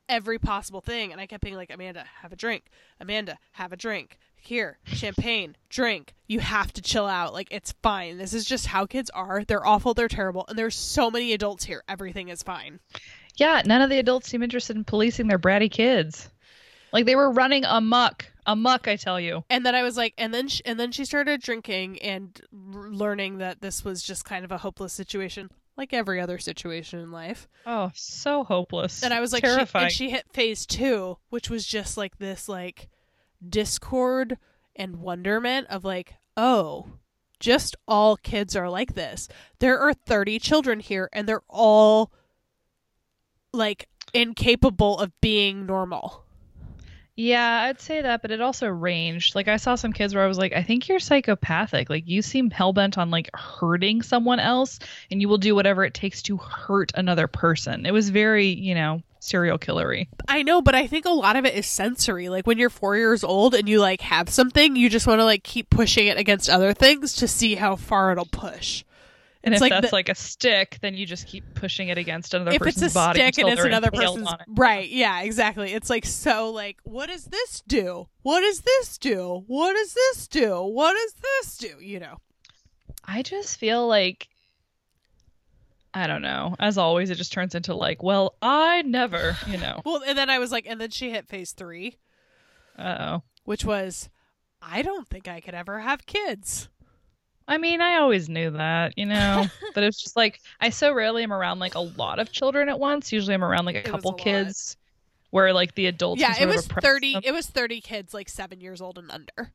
every 0.07 0.39
possible 0.39 0.81
thing. 0.81 1.11
And 1.11 1.21
i 1.21 1.27
kept 1.27 1.43
being 1.43 1.55
like 1.55 1.73
amanda 1.73 2.05
have 2.21 2.31
a 2.31 2.35
drink. 2.35 2.65
Amanda 2.99 3.37
have 3.53 3.71
a 3.71 3.77
drink. 3.77 4.17
Here 4.35 4.77
champagne. 4.83 5.55
Drink. 5.69 6.13
You 6.27 6.39
have 6.39 6.73
to 6.73 6.81
chill 6.81 7.07
out. 7.07 7.33
Like 7.33 7.47
it's 7.51 7.73
fine. 7.83 8.17
This 8.17 8.33
is 8.33 8.45
just 8.45 8.67
how 8.67 8.85
kids 8.85 9.09
are. 9.11 9.43
They're 9.43 9.65
awful. 9.65 9.93
They're 9.93 10.07
terrible. 10.07 10.45
And 10.47 10.57
there's 10.57 10.75
so 10.75 11.11
many 11.11 11.33
adults 11.33 11.65
here. 11.65 11.83
Everything 11.87 12.29
is 12.29 12.43
fine. 12.43 12.79
Yeah, 13.37 13.61
none 13.65 13.81
of 13.81 13.89
the 13.89 13.99
adults 13.99 14.29
seem 14.29 14.43
interested 14.43 14.77
in 14.77 14.85
policing 14.85 15.27
their 15.27 15.39
bratty 15.39 15.69
kids. 15.69 16.29
Like 16.95 17.05
they 17.05 17.15
were 17.15 17.29
running 17.29 17.65
amok, 17.65 18.25
amok, 18.47 18.87
I 18.87 18.95
tell 18.95 19.19
you. 19.19 19.43
and 19.49 19.65
then 19.65 19.75
I 19.75 19.83
was 19.83 19.97
like, 19.97 20.13
and 20.17 20.33
then 20.33 20.47
sh- 20.47 20.61
and 20.65 20.79
then 20.79 20.91
she 20.91 21.03
started 21.05 21.41
drinking 21.41 22.01
and 22.01 22.39
r- 22.73 22.89
learning 22.89 23.39
that 23.39 23.61
this 23.61 23.83
was 23.83 24.01
just 24.01 24.23
kind 24.25 24.45
of 24.45 24.51
a 24.51 24.57
hopeless 24.59 24.93
situation, 24.93 25.51
like 25.75 25.91
every 25.93 26.21
other 26.21 26.37
situation 26.37 26.99
in 26.99 27.11
life. 27.11 27.47
Oh, 27.65 27.91
so 27.93 28.43
hopeless. 28.45 29.03
And 29.03 29.13
I 29.13 29.19
was 29.19 29.33
like, 29.33 29.43
she, 29.45 29.49
and 29.83 29.91
she 29.91 30.09
hit 30.09 30.25
phase 30.31 30.65
two, 30.65 31.17
which 31.29 31.49
was 31.49 31.67
just 31.67 31.97
like 31.97 32.17
this 32.17 32.47
like 32.47 32.87
discord 33.47 34.37
and 34.75 34.97
wonderment 34.97 35.67
of 35.69 35.83
like, 35.83 36.13
oh, 36.37 36.87
just 37.41 37.75
all 37.87 38.15
kids 38.15 38.55
are 38.55 38.69
like 38.69 38.95
this. 38.95 39.27
There 39.59 39.79
are 39.79 39.93
thirty 39.93 40.39
children 40.39 40.79
here, 40.79 41.09
and 41.11 41.27
they're 41.27 41.43
all 41.49 42.11
like 43.53 43.87
incapable 44.13 44.99
of 44.99 45.11
being 45.21 45.65
normal. 45.65 46.24
Yeah, 47.17 47.61
I'd 47.63 47.79
say 47.79 48.01
that, 48.01 48.21
but 48.21 48.31
it 48.31 48.41
also 48.41 48.67
ranged. 48.67 49.35
Like 49.35 49.47
I 49.47 49.55
saw 49.55 49.75
some 49.75 49.93
kids 49.93 50.13
where 50.13 50.23
I 50.23 50.27
was 50.27 50.37
like, 50.37 50.51
I 50.51 50.63
think 50.63 50.89
you're 50.89 50.99
psychopathic. 50.99 51.89
Like 51.89 52.07
you 52.07 52.21
seem 52.21 52.51
hell 52.51 52.73
bent 52.73 52.97
on 52.97 53.09
like 53.09 53.29
hurting 53.33 54.01
someone 54.01 54.39
else, 54.39 54.79
and 55.09 55.21
you 55.21 55.29
will 55.29 55.37
do 55.37 55.55
whatever 55.55 55.85
it 55.85 55.93
takes 55.93 56.21
to 56.23 56.37
hurt 56.37 56.91
another 56.95 57.27
person. 57.27 57.85
It 57.85 57.93
was 57.93 58.09
very, 58.09 58.47
you 58.47 58.75
know, 58.75 59.01
serial 59.19 59.57
killery. 59.57 60.07
I 60.27 60.43
know, 60.43 60.61
but 60.61 60.75
I 60.75 60.87
think 60.87 61.05
a 61.05 61.09
lot 61.09 61.35
of 61.35 61.45
it 61.45 61.55
is 61.55 61.65
sensory. 61.65 62.29
Like 62.29 62.47
when 62.47 62.57
you're 62.57 62.69
four 62.69 62.97
years 62.97 63.23
old 63.23 63.55
and 63.55 63.67
you 63.67 63.79
like 63.79 64.01
have 64.01 64.29
something, 64.29 64.75
you 64.75 64.89
just 64.89 65.07
want 65.07 65.19
to 65.19 65.25
like 65.25 65.43
keep 65.43 65.69
pushing 65.69 66.07
it 66.07 66.17
against 66.17 66.49
other 66.49 66.73
things 66.73 67.15
to 67.15 67.27
see 67.27 67.55
how 67.55 67.75
far 67.75 68.11
it'll 68.11 68.25
push. 68.25 68.83
And 69.45 69.53
It's 69.53 69.59
if 69.59 69.61
like 69.61 69.71
that's 69.71 69.91
the- 69.91 69.95
like 69.95 70.09
a 70.09 70.15
stick, 70.15 70.79
then 70.81 70.95
you 70.95 71.05
just 71.05 71.27
keep 71.27 71.43
pushing 71.53 71.89
it 71.89 71.97
against 71.99 72.33
another 72.33 72.49
if 72.51 72.55
it's 72.55 72.63
person's 72.77 72.91
a 72.91 72.95
body 72.95 73.19
stick 73.19 73.37
and 73.37 73.49
it's 73.53 73.63
another 73.63 73.91
person's 73.91 74.29
it. 74.31 74.39
right, 74.49 74.89
yeah, 74.89 75.21
exactly. 75.21 75.71
It's 75.71 75.89
like 75.89 76.03
so 76.05 76.49
like, 76.51 76.77
what 76.83 77.07
does 77.09 77.25
this 77.25 77.61
do? 77.67 78.07
What 78.23 78.41
does 78.41 78.61
this 78.61 78.97
do? 78.97 79.43
What 79.45 79.73
does 79.73 79.93
this 79.93 80.27
do? 80.27 80.61
What 80.63 80.93
does 80.93 81.13
this 81.13 81.57
do? 81.57 81.75
You 81.79 81.99
know. 81.99 82.17
I 83.07 83.21
just 83.21 83.57
feel 83.59 83.87
like 83.87 84.27
I 85.93 86.07
don't 86.07 86.21
know. 86.23 86.55
As 86.59 86.77
always, 86.77 87.09
it 87.09 87.15
just 87.15 87.31
turns 87.31 87.55
into 87.55 87.73
like, 87.75 88.03
well, 88.03 88.35
I 88.41 88.81
never, 88.81 89.37
you 89.47 89.57
know. 89.57 89.79
Well, 89.85 90.01
and 90.05 90.17
then 90.17 90.29
I 90.29 90.39
was 90.39 90.51
like, 90.51 90.65
and 90.67 90.81
then 90.81 90.89
she 90.89 91.09
hit 91.11 91.27
phase 91.29 91.51
three, 91.53 91.95
Uh 92.77 92.97
oh. 92.99 93.23
which 93.45 93.63
was, 93.63 94.09
I 94.61 94.81
don't 94.81 95.07
think 95.07 95.27
I 95.29 95.39
could 95.39 95.53
ever 95.53 95.79
have 95.79 96.05
kids. 96.05 96.67
I 97.47 97.57
mean, 97.59 97.79
I 97.81 97.97
always 97.97 98.27
knew 98.27 98.49
that, 98.51 98.97
you 98.97 99.05
know, 99.05 99.45
but 99.75 99.83
it's 99.83 100.01
just 100.01 100.15
like 100.15 100.41
I 100.59 100.69
so 100.69 100.93
rarely 100.93 101.23
am 101.23 101.31
around 101.33 101.59
like 101.59 101.75
a 101.75 101.79
lot 101.79 102.19
of 102.19 102.31
children 102.31 102.69
at 102.69 102.79
once. 102.79 103.11
Usually, 103.11 103.33
I'm 103.33 103.43
around 103.43 103.65
like 103.65 103.75
a 103.75 103.79
It 103.79 103.85
couple 103.85 104.11
a 104.11 104.13
lot. 104.13 104.19
kids, 104.19 104.77
where 105.29 105.53
like 105.53 105.75
the 105.75 105.85
adults. 105.87 106.21
yeah, 106.21 106.35
it 106.39 106.47
was 106.47 106.65
thirty. 106.67 107.13
them, 107.13 107.21
It 107.25 107.31
was 107.33 107.45
thirty 107.47 107.81
kids, 107.81 108.13
like 108.13 108.29
seven 108.29 108.61
years 108.61 108.81
old 108.81 108.97
and 108.97 109.11
under. 109.11 109.51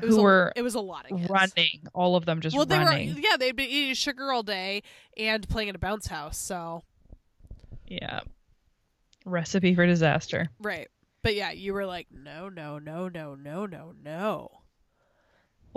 It 0.00 0.04
was 0.06 0.14
who 0.14 0.20
a, 0.20 0.22
were 0.22 0.52
It 0.56 0.62
was 0.62 0.74
a 0.74 0.80
lot 0.80 1.10
of 1.10 1.18
kids. 1.18 1.30
running. 1.30 1.88
All 1.94 2.14
of 2.16 2.24
them 2.24 2.40
just 2.40 2.56
well, 2.56 2.66
they 2.66 2.78
running. 2.78 3.14
were 3.14 3.20
yeah, 3.20 3.36
they'd 3.36 3.54
been 3.56 3.68
eating 3.68 3.94
sugar 3.94 4.32
all 4.32 4.42
day 4.44 4.82
and 5.16 5.48
playing 5.48 5.68
in 5.68 5.74
a 5.74 5.78
bounce 5.78 6.06
house. 6.08 6.38
So 6.38 6.82
Yeah. 7.86 8.20
Recipe 9.24 9.74
for 9.74 9.86
disaster. 9.86 10.48
right, 10.60 10.88
but 11.22 11.34
yeah, 11.34 11.50
you 11.50 11.74
were 11.74 11.84
like, 11.84 12.06
no, 12.10 12.48
no, 12.48 12.78
no, 12.78 13.08
no, 13.08 13.34
no, 13.34 13.66
no, 13.66 13.92
no. 14.02 14.57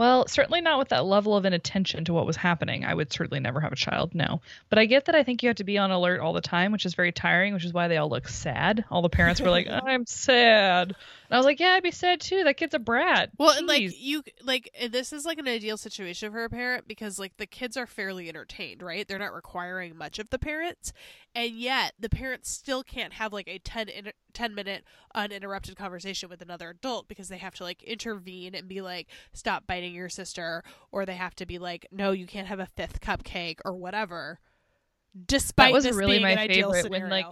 Well, 0.01 0.27
certainly 0.27 0.61
not 0.61 0.79
with 0.79 0.89
that 0.89 1.05
level 1.05 1.37
of 1.37 1.45
inattention 1.45 2.05
to 2.05 2.13
what 2.13 2.25
was 2.25 2.35
happening. 2.35 2.85
I 2.85 2.91
would 2.91 3.13
certainly 3.13 3.39
never 3.39 3.59
have 3.59 3.71
a 3.71 3.75
child, 3.75 4.15
no. 4.15 4.41
But 4.67 4.79
I 4.79 4.85
get 4.85 5.05
that 5.05 5.13
I 5.13 5.21
think 5.21 5.43
you 5.43 5.49
have 5.49 5.57
to 5.57 5.63
be 5.63 5.77
on 5.77 5.91
alert 5.91 6.21
all 6.21 6.33
the 6.33 6.41
time, 6.41 6.71
which 6.71 6.87
is 6.87 6.95
very 6.95 7.11
tiring, 7.11 7.53
which 7.53 7.65
is 7.65 7.71
why 7.71 7.87
they 7.87 7.97
all 7.97 8.09
look 8.09 8.27
sad. 8.27 8.83
All 8.89 9.03
the 9.03 9.09
parents 9.09 9.39
were 9.41 9.51
like, 9.51 9.67
I'm 9.69 10.07
sad. 10.07 10.95
I 11.31 11.37
was 11.37 11.45
like, 11.45 11.59
yeah, 11.59 11.71
I'd 11.71 11.83
be 11.83 11.91
sad 11.91 12.19
too. 12.19 12.43
That 12.43 12.57
kid's 12.57 12.73
a 12.73 12.79
brat. 12.79 13.29
Well, 13.37 13.57
and 13.57 13.65
like 13.65 13.97
you, 13.97 14.21
like 14.43 14.69
uh, 14.81 14.89
this 14.89 15.13
is 15.13 15.25
like 15.25 15.37
an 15.39 15.47
ideal 15.47 15.77
situation 15.77 16.31
for 16.31 16.43
a 16.43 16.49
parent 16.49 16.87
because 16.87 17.17
like 17.17 17.37
the 17.37 17.45
kids 17.45 17.77
are 17.77 17.87
fairly 17.87 18.27
entertained, 18.27 18.81
right? 18.81 19.07
They're 19.07 19.17
not 19.17 19.33
requiring 19.33 19.95
much 19.95 20.19
of 20.19 20.29
the 20.29 20.37
parents, 20.37 20.91
and 21.33 21.51
yet 21.51 21.93
the 21.97 22.09
parents 22.09 22.49
still 22.49 22.83
can't 22.83 23.13
have 23.13 23.31
like 23.31 23.47
a 23.47 23.59
10, 23.59 23.87
in, 23.87 24.11
10 24.33 24.53
minute 24.53 24.83
uninterrupted 25.15 25.77
conversation 25.77 26.29
with 26.29 26.41
another 26.41 26.69
adult 26.69 27.07
because 27.07 27.29
they 27.29 27.37
have 27.37 27.55
to 27.55 27.63
like 27.63 27.81
intervene 27.83 28.53
and 28.53 28.67
be 28.67 28.81
like, 28.81 29.07
stop 29.31 29.65
biting 29.65 29.93
your 29.93 30.09
sister, 30.09 30.63
or 30.91 31.05
they 31.05 31.15
have 31.15 31.35
to 31.35 31.45
be 31.45 31.59
like, 31.59 31.87
no, 31.91 32.11
you 32.11 32.27
can't 32.27 32.47
have 32.47 32.59
a 32.59 32.65
fifth 32.65 32.99
cupcake 32.99 33.59
or 33.63 33.73
whatever. 33.73 34.39
Despite 35.25 35.67
that 35.67 35.73
was 35.73 35.83
this 35.85 35.95
really 35.95 36.19
my 36.19 36.47
favorite 36.47 36.89
when, 36.89 37.09
like, 37.09 37.25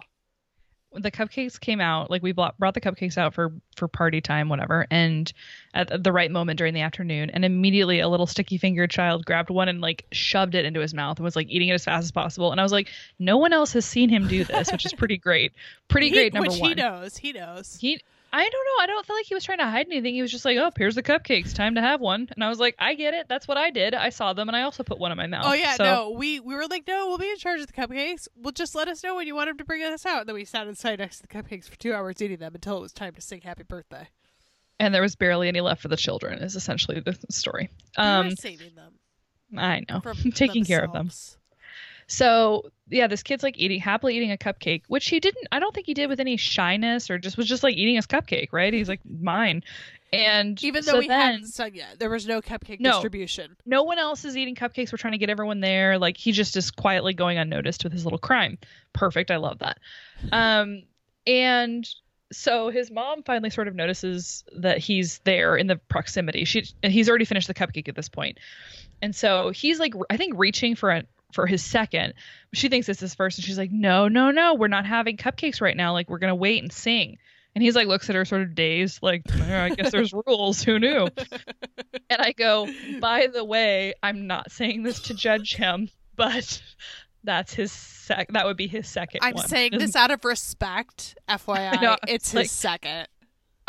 the 0.93 1.11
cupcakes 1.11 1.59
came 1.59 1.79
out 1.79 2.09
like 2.09 2.23
we 2.23 2.31
brought, 2.31 2.57
brought 2.57 2.73
the 2.73 2.81
cupcakes 2.81 3.17
out 3.17 3.33
for 3.33 3.53
for 3.75 3.87
party 3.87 4.21
time 4.21 4.49
whatever 4.49 4.87
and 4.89 5.31
at 5.73 6.03
the 6.03 6.11
right 6.11 6.31
moment 6.31 6.57
during 6.57 6.73
the 6.73 6.81
afternoon 6.81 7.29
and 7.29 7.45
immediately 7.45 7.99
a 7.99 8.07
little 8.09 8.25
sticky 8.25 8.57
fingered 8.57 8.89
child 8.89 9.23
grabbed 9.25 9.49
one 9.49 9.69
and 9.69 9.81
like 9.81 10.05
shoved 10.11 10.55
it 10.55 10.65
into 10.65 10.79
his 10.79 10.93
mouth 10.93 11.17
and 11.17 11.23
was 11.23 11.35
like 11.35 11.47
eating 11.49 11.69
it 11.69 11.73
as 11.73 11.83
fast 11.85 12.03
as 12.05 12.11
possible 12.11 12.51
and 12.51 12.59
i 12.59 12.63
was 12.63 12.71
like 12.71 12.89
no 13.19 13.37
one 13.37 13.53
else 13.53 13.73
has 13.73 13.85
seen 13.85 14.09
him 14.09 14.27
do 14.27 14.43
this 14.43 14.71
which 14.71 14.85
is 14.85 14.93
pretty 14.93 15.17
great 15.17 15.53
pretty 15.87 16.07
He- 16.09 16.15
great 16.15 16.33
number 16.33 16.49
which 16.49 16.59
one 16.59 16.69
he 16.69 16.75
knows, 16.75 17.17
he 17.17 17.33
knows. 17.33 17.77
he 17.79 18.01
I 18.31 18.47
don't 18.47 18.65
know. 18.65 18.83
I 18.83 18.85
don't 18.87 19.05
feel 19.05 19.15
like 19.15 19.25
he 19.25 19.33
was 19.33 19.43
trying 19.43 19.57
to 19.57 19.65
hide 19.65 19.87
anything. 19.87 20.13
He 20.13 20.21
was 20.21 20.31
just 20.31 20.45
like, 20.45 20.57
"Oh, 20.57 20.69
here's 20.77 20.95
the 20.95 21.01
cupcakes. 21.03 21.53
Time 21.53 21.75
to 21.75 21.81
have 21.81 21.99
one." 21.99 22.27
And 22.35 22.43
I 22.43 22.49
was 22.49 22.59
like, 22.59 22.75
"I 22.77 22.93
get 22.93 23.13
it. 23.15 23.27
That's 23.27 23.47
what 23.47 23.57
I 23.57 23.71
did. 23.71 23.95
I 23.95 24.09
saw 24.09 24.33
them, 24.33 24.47
and 24.49 24.55
I 24.55 24.61
also 24.61 24.83
put 24.83 24.99
one 24.99 25.11
in 25.11 25.17
my 25.17 25.25
mouth." 25.27 25.45
Oh 25.47 25.53
yeah, 25.53 25.75
So- 25.75 25.83
no, 25.83 26.09
we 26.11 26.39
we 26.39 26.53
were 26.53 26.67
like, 26.67 26.87
no, 26.87 27.07
we'll 27.07 27.17
be 27.17 27.29
in 27.29 27.37
charge 27.37 27.59
of 27.61 27.67
the 27.67 27.73
cupcakes. 27.73 28.27
Well, 28.35 28.51
just 28.51 28.75
let 28.75 28.87
us 28.87 29.03
know 29.03 29.15
when 29.15 29.25
you 29.25 29.33
want 29.35 29.49
him 29.49 29.57
to 29.57 29.65
bring 29.65 29.83
us 29.83 30.05
out. 30.05 30.19
And 30.21 30.29
then 30.29 30.35
we 30.35 30.45
sat 30.45 30.67
inside 30.67 30.99
next 30.99 31.17
to 31.17 31.21
the 31.23 31.27
cupcakes 31.27 31.67
for 31.67 31.77
two 31.77 31.93
hours 31.93 32.21
eating 32.21 32.37
them 32.37 32.53
until 32.53 32.77
it 32.77 32.81
was 32.81 32.93
time 32.93 33.15
to 33.15 33.21
sing 33.21 33.41
happy 33.41 33.63
birthday. 33.63 34.07
And 34.79 34.93
there 34.93 35.01
was 35.01 35.15
barely 35.15 35.47
any 35.47 35.61
left 35.61 35.81
for 35.81 35.87
the 35.87 35.97
children. 35.97 36.39
Is 36.39 36.55
essentially 36.55 36.99
the 36.99 37.17
story. 37.31 37.69
we 37.97 38.03
Um, 38.03 38.29
were 38.29 38.35
saving 38.35 38.75
them 38.75 38.93
I 39.57 39.83
know, 39.89 40.01
from 40.01 40.31
taking 40.33 40.63
care 40.65 40.83
of 40.83 40.93
them. 40.93 41.09
So 42.07 42.71
yeah, 42.89 43.07
this 43.07 43.23
kid's 43.23 43.43
like 43.43 43.57
eating 43.57 43.79
happily 43.79 44.15
eating 44.17 44.31
a 44.31 44.37
cupcake, 44.37 44.83
which 44.87 45.07
he 45.07 45.19
didn't. 45.19 45.47
I 45.51 45.59
don't 45.59 45.73
think 45.73 45.85
he 45.85 45.93
did 45.93 46.09
with 46.09 46.19
any 46.19 46.37
shyness 46.37 47.09
or 47.09 47.17
just 47.17 47.37
was 47.37 47.47
just 47.47 47.63
like 47.63 47.75
eating 47.75 47.95
his 47.95 48.07
cupcake, 48.07 48.49
right? 48.51 48.73
He's 48.73 48.89
like 48.89 49.01
mine, 49.05 49.63
and 50.11 50.61
Even 50.63 50.83
though 50.85 50.93
so 50.93 50.99
we 50.99 51.07
then, 51.07 51.19
hadn't 51.19 51.47
sung 51.47 51.75
yet, 51.75 51.99
there 51.99 52.09
was 52.09 52.25
no 52.27 52.41
cupcake 52.41 52.79
No. 52.79 52.93
distribution. 52.93 53.55
no 53.65 53.83
one 53.83 53.99
else 53.99 54.25
is 54.25 54.35
eating 54.35 54.55
cupcakes. 54.55 54.91
We're 54.91 54.97
trying 54.97 55.13
to 55.13 55.19
get 55.19 55.29
everyone 55.29 55.59
there. 55.59 55.99
Like 55.99 56.17
he 56.17 56.31
just 56.31 56.57
is 56.57 56.71
quietly 56.71 57.13
going 57.13 57.37
unnoticed 57.37 57.83
with 57.83 57.93
his 57.93 58.05
little 58.05 58.17
crime. 58.19 58.57
Perfect. 58.93 59.29
I 59.29 59.37
love 59.37 59.59
that. 59.59 59.77
Um, 60.31 60.83
and 61.27 61.87
so 62.31 62.69
his 62.69 62.89
mom 62.91 63.23
finally 63.23 63.49
sort 63.49 63.67
of 63.67 63.75
notices 63.75 64.43
that 64.55 64.77
he's 64.79 65.19
there 65.25 65.55
in 65.55 65.67
the 65.67 65.75
proximity. 65.75 66.45
She 66.45 66.65
and 66.83 66.91
he's 66.91 67.07
already 67.09 67.25
finished 67.25 67.47
the 67.47 67.53
cupcake 67.53 67.87
at 67.87 67.95
this 67.95 68.09
point, 68.09 68.39
and 69.01 69.15
so 69.15 69.49
he's 69.51 69.79
like 69.79 69.93
I 70.09 70.17
think 70.17 70.33
reaching 70.37 70.75
for 70.75 70.91
a 70.91 71.03
for 71.31 71.45
his 71.45 71.63
second. 71.63 72.13
She 72.53 72.69
thinks 72.69 72.89
it's 72.89 72.99
his 72.99 73.15
first, 73.15 73.37
and 73.37 73.45
she's 73.45 73.57
like, 73.57 73.71
"No, 73.71 74.07
no, 74.07 74.31
no, 74.31 74.55
we're 74.55 74.67
not 74.67 74.85
having 74.85 75.17
cupcakes 75.17 75.61
right 75.61 75.77
now. 75.77 75.93
Like 75.93 76.09
we're 76.09 76.19
gonna 76.19 76.35
wait 76.35 76.61
and 76.63 76.71
sing." 76.71 77.17
And 77.55 77.63
he's 77.63 77.75
like 77.75 77.87
looks 77.87 78.09
at 78.09 78.15
her 78.15 78.25
sort 78.25 78.41
of 78.41 78.55
dazed, 78.55 79.01
like, 79.01 79.23
"Yeah, 79.35 79.63
I 79.63 79.69
guess 79.69 79.91
there's 79.91 80.13
rules. 80.27 80.63
Who 80.63 80.79
knew? 80.79 81.07
And 82.11 82.19
I 82.23 82.31
go, 82.31 82.67
by 82.99 83.27
the 83.27 83.43
way, 83.43 83.93
I'm 84.01 84.25
not 84.25 84.51
saying 84.51 84.81
this 84.81 84.99
to 85.01 85.13
judge 85.13 85.55
him, 85.55 85.89
but 86.15 86.59
that's 87.23 87.53
his 87.53 87.71
sec. 87.71 88.29
That 88.33 88.45
would 88.47 88.57
be 88.57 88.65
his 88.67 88.87
second. 88.87 89.19
I'm 89.23 89.35
one. 89.35 89.47
saying 89.47 89.73
this 89.77 89.95
out 89.95 90.09
of 90.09 90.25
respect, 90.25 91.15
FYI. 91.29 91.79
know, 91.81 91.97
it's 92.07 92.33
like- 92.33 92.45
his 92.45 92.51
second. 92.51 93.07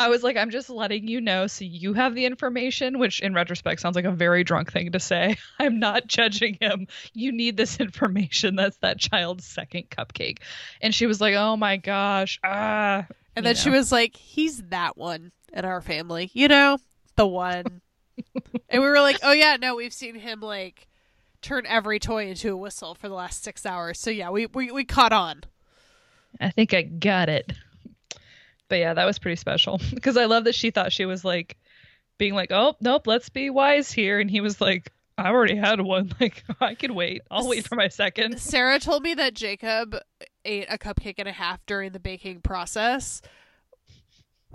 I 0.01 0.09
was 0.09 0.23
like, 0.23 0.37
I'm 0.37 0.49
just 0.49 0.69
letting 0.69 1.07
you 1.07 1.21
know 1.21 1.47
so 1.47 1.63
you 1.65 1.93
have 1.93 2.15
the 2.15 2.25
information, 2.25 2.99
which 2.99 3.19
in 3.19 3.33
retrospect 3.33 3.81
sounds 3.81 3.95
like 3.95 4.05
a 4.05 4.11
very 4.11 4.43
drunk 4.43 4.71
thing 4.71 4.91
to 4.91 4.99
say. 4.99 5.37
I'm 5.59 5.79
not 5.79 6.07
judging 6.07 6.57
him. 6.59 6.87
You 7.13 7.31
need 7.31 7.57
this 7.57 7.79
information. 7.79 8.55
That's 8.55 8.77
that 8.77 8.99
child's 8.99 9.45
second 9.45 9.89
cupcake. 9.89 10.39
And 10.81 10.93
she 10.93 11.05
was 11.05 11.21
like, 11.21 11.35
Oh 11.35 11.55
my 11.55 11.77
gosh. 11.77 12.39
Ah. 12.43 13.05
And 13.35 13.45
you 13.45 13.49
then 13.49 13.55
she 13.55 13.69
was 13.69 13.91
like, 13.91 14.15
"He's 14.17 14.61
that 14.63 14.97
one 14.97 15.31
in 15.53 15.63
our 15.63 15.79
family, 15.81 16.29
you 16.33 16.49
know, 16.49 16.79
the 17.15 17.25
one." 17.25 17.81
and 18.69 18.81
we 18.81 18.89
were 18.89 18.99
like, 18.99 19.19
"Oh 19.23 19.31
yeah, 19.31 19.55
no, 19.55 19.75
we've 19.75 19.93
seen 19.93 20.15
him 20.15 20.41
like 20.41 20.89
turn 21.41 21.65
every 21.65 21.97
toy 21.97 22.27
into 22.27 22.51
a 22.51 22.57
whistle 22.57 22.93
for 22.93 23.07
the 23.07 23.15
last 23.15 23.43
six 23.43 23.65
hours. 23.65 23.99
So 23.99 24.09
yeah, 24.09 24.29
we 24.29 24.47
we, 24.47 24.71
we 24.71 24.83
caught 24.83 25.13
on. 25.13 25.43
I 26.39 26.49
think 26.49 26.73
I 26.73 26.81
got 26.81 27.29
it. 27.29 27.53
But 28.71 28.79
yeah, 28.79 28.93
that 28.93 29.03
was 29.03 29.19
pretty 29.19 29.35
special 29.35 29.81
because 29.93 30.15
I 30.15 30.27
love 30.27 30.45
that 30.45 30.55
she 30.55 30.71
thought 30.71 30.93
she 30.93 31.05
was 31.05 31.25
like 31.25 31.57
being 32.17 32.33
like, 32.33 32.53
"Oh, 32.53 32.77
nope, 32.79 33.05
let's 33.05 33.27
be 33.27 33.49
wise 33.49 33.91
here," 33.91 34.17
and 34.17 34.31
he 34.31 34.39
was 34.39 34.61
like, 34.61 34.93
"I 35.17 35.27
already 35.27 35.57
had 35.57 35.81
one. 35.81 36.13
Like, 36.21 36.45
I 36.61 36.75
can 36.75 36.95
wait. 36.95 37.21
I'll 37.29 37.49
wait 37.49 37.67
for 37.67 37.75
my 37.75 37.89
second. 37.89 38.37
Sarah 38.39 38.79
told 38.79 39.03
me 39.03 39.13
that 39.15 39.33
Jacob 39.33 39.97
ate 40.45 40.67
a 40.69 40.77
cupcake 40.77 41.15
and 41.17 41.27
a 41.27 41.33
half 41.33 41.65
during 41.65 41.91
the 41.91 41.99
baking 41.99 42.39
process 42.39 43.21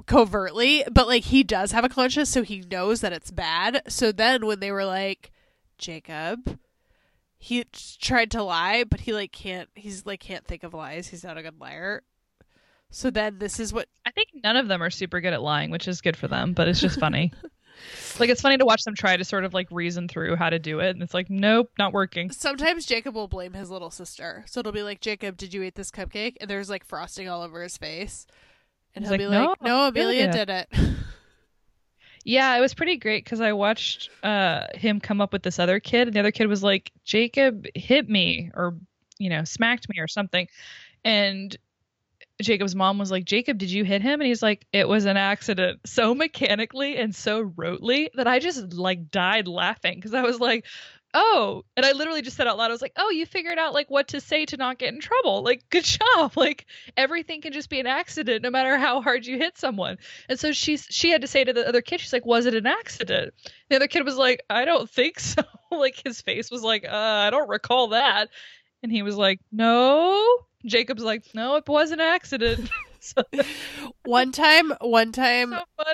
covertly, 0.07 0.83
but 0.90 1.07
like 1.07 1.24
he 1.24 1.42
does 1.42 1.72
have 1.72 1.85
a 1.85 1.90
conscience, 1.90 2.31
so 2.31 2.42
he 2.42 2.61
knows 2.61 3.02
that 3.02 3.12
it's 3.12 3.31
bad. 3.31 3.83
So 3.87 4.12
then 4.12 4.46
when 4.46 4.61
they 4.61 4.72
were 4.72 4.87
like, 4.87 5.31
Jacob, 5.76 6.59
he 7.37 7.64
tried 8.00 8.31
to 8.31 8.42
lie, 8.42 8.85
but 8.85 9.00
he 9.00 9.12
like 9.12 9.33
can't. 9.33 9.68
He's 9.74 10.07
like 10.07 10.20
can't 10.20 10.46
think 10.46 10.62
of 10.62 10.72
lies. 10.72 11.09
He's 11.09 11.22
not 11.22 11.37
a 11.37 11.42
good 11.42 11.61
liar. 11.61 12.02
So 12.90 13.11
then 13.11 13.38
this 13.38 13.61
is 13.61 13.72
what 13.72 13.88
I 14.07 14.11
think 14.11 14.29
none 14.42 14.57
of 14.57 14.68
them 14.68 14.83
are 14.83 14.90
super 14.90 15.20
good 15.20 15.33
at 15.33 15.42
lying, 15.42 15.70
which 15.70 15.88
is 15.88 16.01
good 16.01 16.16
for 16.16 16.29
them, 16.29 16.53
but 16.53 16.68
it's 16.68 16.81
just 16.81 16.99
funny. 16.99 17.33
like 18.18 18.31
it's 18.31 18.40
funny 18.40 18.57
to 18.57 18.64
watch 18.64 18.85
them 18.85 18.94
try 18.94 19.16
to 19.16 19.25
sort 19.25 19.44
of 19.44 19.53
like 19.53 19.68
reason 19.70 20.09
through 20.09 20.37
how 20.37 20.49
to 20.51 20.59
do 20.59 20.81
it, 20.81 20.90
and 20.90 21.03
it's 21.03 21.12
like, 21.14 21.29
nope, 21.29 21.70
not 21.79 21.92
working. 21.92 22.31
sometimes 22.31 22.87
Jacob 22.87 23.14
will 23.14 23.29
blame 23.29 23.53
his 23.53 23.70
little 23.70 23.90
sister. 23.90 24.44
So 24.46 24.61
it'll 24.61 24.72
be 24.72 24.83
like, 24.83 25.01
Jacob, 25.01 25.37
did 25.37 25.53
you 25.53 25.62
eat 25.62 25.75
this 25.75 25.90
cupcake? 25.90 26.37
And 26.40 26.49
there's 26.49 26.70
like 26.70 26.85
frosting 26.85 27.29
all 27.29 27.42
over 27.42 27.62
his 27.62 27.77
face. 27.77 28.27
And 28.94 29.05
He's 29.05 29.11
he'll 29.11 29.29
like, 29.31 29.31
be 29.31 29.37
like, 29.37 29.61
"No, 29.61 29.68
No, 29.68 29.88
Amelia 29.88 30.25
Amelia." 30.29 30.33
did 30.33 30.51
it. 30.51 30.68
Yeah, 32.25 32.57
it 32.57 32.61
was 32.61 32.75
pretty 32.75 32.96
great 32.96 33.22
because 33.25 33.40
I 33.40 33.53
watched 33.53 34.11
uh, 34.25 34.66
him 34.75 34.99
come 34.99 35.20
up 35.20 35.33
with 35.33 35.44
this 35.44 35.61
other 35.61 35.79
kid, 35.79 36.09
and 36.09 36.16
the 36.16 36.20
other 36.20 36.33
kid 36.33 36.49
was 36.49 36.61
like, 36.62 36.90
Jacob 37.05 37.66
hit 37.77 38.09
me 38.09 38.51
or, 38.55 38.75
you 39.18 39.31
know, 39.31 39.44
smacked 39.44 39.88
me 39.88 40.01
or 40.01 40.09
something. 40.09 40.49
And 41.05 41.57
Jacob's 42.42 42.75
mom 42.75 42.99
was 42.99 43.11
like, 43.11 43.25
Jacob, 43.25 43.59
did 43.59 43.70
you 43.70 43.85
hit 43.85 44.03
him? 44.03 44.20
And 44.20 44.29
he's 44.29 44.42
like, 44.42 44.66
it 44.72 44.88
was 44.88 45.07
an 45.07 45.16
accident. 45.16 45.81
So 45.87 46.14
mechanically 46.14 46.96
and 46.96 47.14
so 47.14 47.44
rotely 47.44 48.09
that 48.14 48.27
I 48.27 48.38
just 48.38 48.75
like 48.75 49.11
died 49.11 49.49
laughing 49.49 49.94
because 49.96 50.12
I 50.12 50.22
was 50.22 50.38
like, 50.38 50.66
oh. 51.14 51.64
And 51.77 51.87
I 51.87 51.92
literally 51.92 52.22
just 52.22 52.37
said 52.37 52.46
out 52.46 52.59
loud, 52.59 52.70
I 52.70 52.75
was 52.75 52.83
like, 52.83 52.92
oh, 52.96 53.11
you 53.11 53.25
figured 53.25 53.59
out 53.59 53.72
like 53.72 53.90
what 53.90 54.09
to 54.09 54.20
say 54.20 54.44
to 54.46 54.57
not 54.57 54.79
get 54.79 54.92
in 54.92 55.01
trouble. 55.01 55.42
Like, 55.42 55.68
good 55.70 55.85
job. 56.14 56.33
Like, 56.37 56.66
everything 56.96 57.40
can 57.40 57.53
just 57.53 57.70
be 57.70 57.81
an 57.81 57.87
accident 57.87 58.42
no 58.42 58.51
matter 58.51 58.77
how 58.77 59.01
hard 59.01 59.27
you 59.27 59.38
hit 59.38 59.57
someone. 59.57 59.96
And 60.29 60.38
so 60.38 60.53
she's 60.53 60.87
she 60.90 61.11
had 61.11 61.22
to 61.22 61.27
say 61.27 61.42
to 61.42 61.53
the 61.53 61.66
other 61.66 61.81
kid, 61.81 62.01
she's 62.01 62.12
like, 62.12 62.27
"Was 62.27 62.46
it 62.46 62.55
an 62.55 62.66
accident?" 62.66 63.35
The 63.70 63.77
other 63.77 63.88
kid 63.88 64.05
was 64.05 64.16
like, 64.16 64.42
"I 64.51 64.64
don't 64.64 64.88
think 64.88 65.18
so." 65.18 65.42
like 65.70 66.01
his 66.05 66.20
face 66.20 66.51
was 66.51 66.62
like, 66.62 66.85
uh, 66.85 66.90
"I 66.92 67.31
don't 67.31 67.49
recall 67.49 67.88
that." 67.88 68.29
And 68.83 68.92
he 68.92 69.03
was 69.03 69.16
like, 69.16 69.40
"No." 69.51 70.46
Jacob's 70.66 71.02
like, 71.02 71.24
"No, 71.35 71.57
it 71.57 71.68
was 71.68 71.90
an 71.90 72.00
accident." 72.00 72.70
so 73.00 73.22
one 74.05 74.33
time, 74.33 74.72
one 74.81 75.12
time, 75.12 75.52
so. 75.52 75.85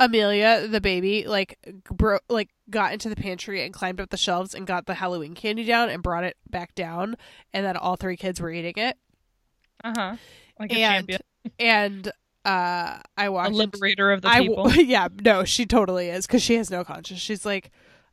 Amelia, 0.00 0.68
the 0.68 0.80
baby, 0.80 1.26
like 1.26 1.58
bro, 1.90 2.18
like 2.28 2.50
got 2.70 2.92
into 2.92 3.08
the 3.08 3.16
pantry 3.16 3.64
and 3.64 3.72
climbed 3.74 4.00
up 4.00 4.10
the 4.10 4.16
shelves 4.16 4.54
and 4.54 4.66
got 4.66 4.86
the 4.86 4.94
Halloween 4.94 5.34
candy 5.34 5.64
down 5.64 5.88
and 5.88 6.02
brought 6.02 6.24
it 6.24 6.36
back 6.48 6.74
down, 6.74 7.16
and 7.52 7.64
then 7.66 7.76
all 7.76 7.96
three 7.96 8.16
kids 8.16 8.40
were 8.40 8.50
eating 8.50 8.74
it. 8.76 8.96
Uh 9.82 9.92
huh. 9.96 10.16
Like 10.58 10.72
a 10.72 10.76
and 10.76 10.94
champion, 11.08 11.20
and 11.58 12.08
uh, 12.44 12.98
I 13.16 13.24
a 13.26 13.32
watched. 13.32 13.54
liberator 13.54 14.10
of 14.12 14.22
the 14.22 14.28
I 14.28 14.40
people. 14.40 14.72
yeah, 14.72 15.08
no, 15.22 15.44
she 15.44 15.66
totally 15.66 16.08
is 16.08 16.26
because 16.26 16.42
she 16.42 16.54
has 16.56 16.70
no 16.70 16.84
conscience. 16.84 17.20
She's 17.20 17.44
like, 17.46 17.70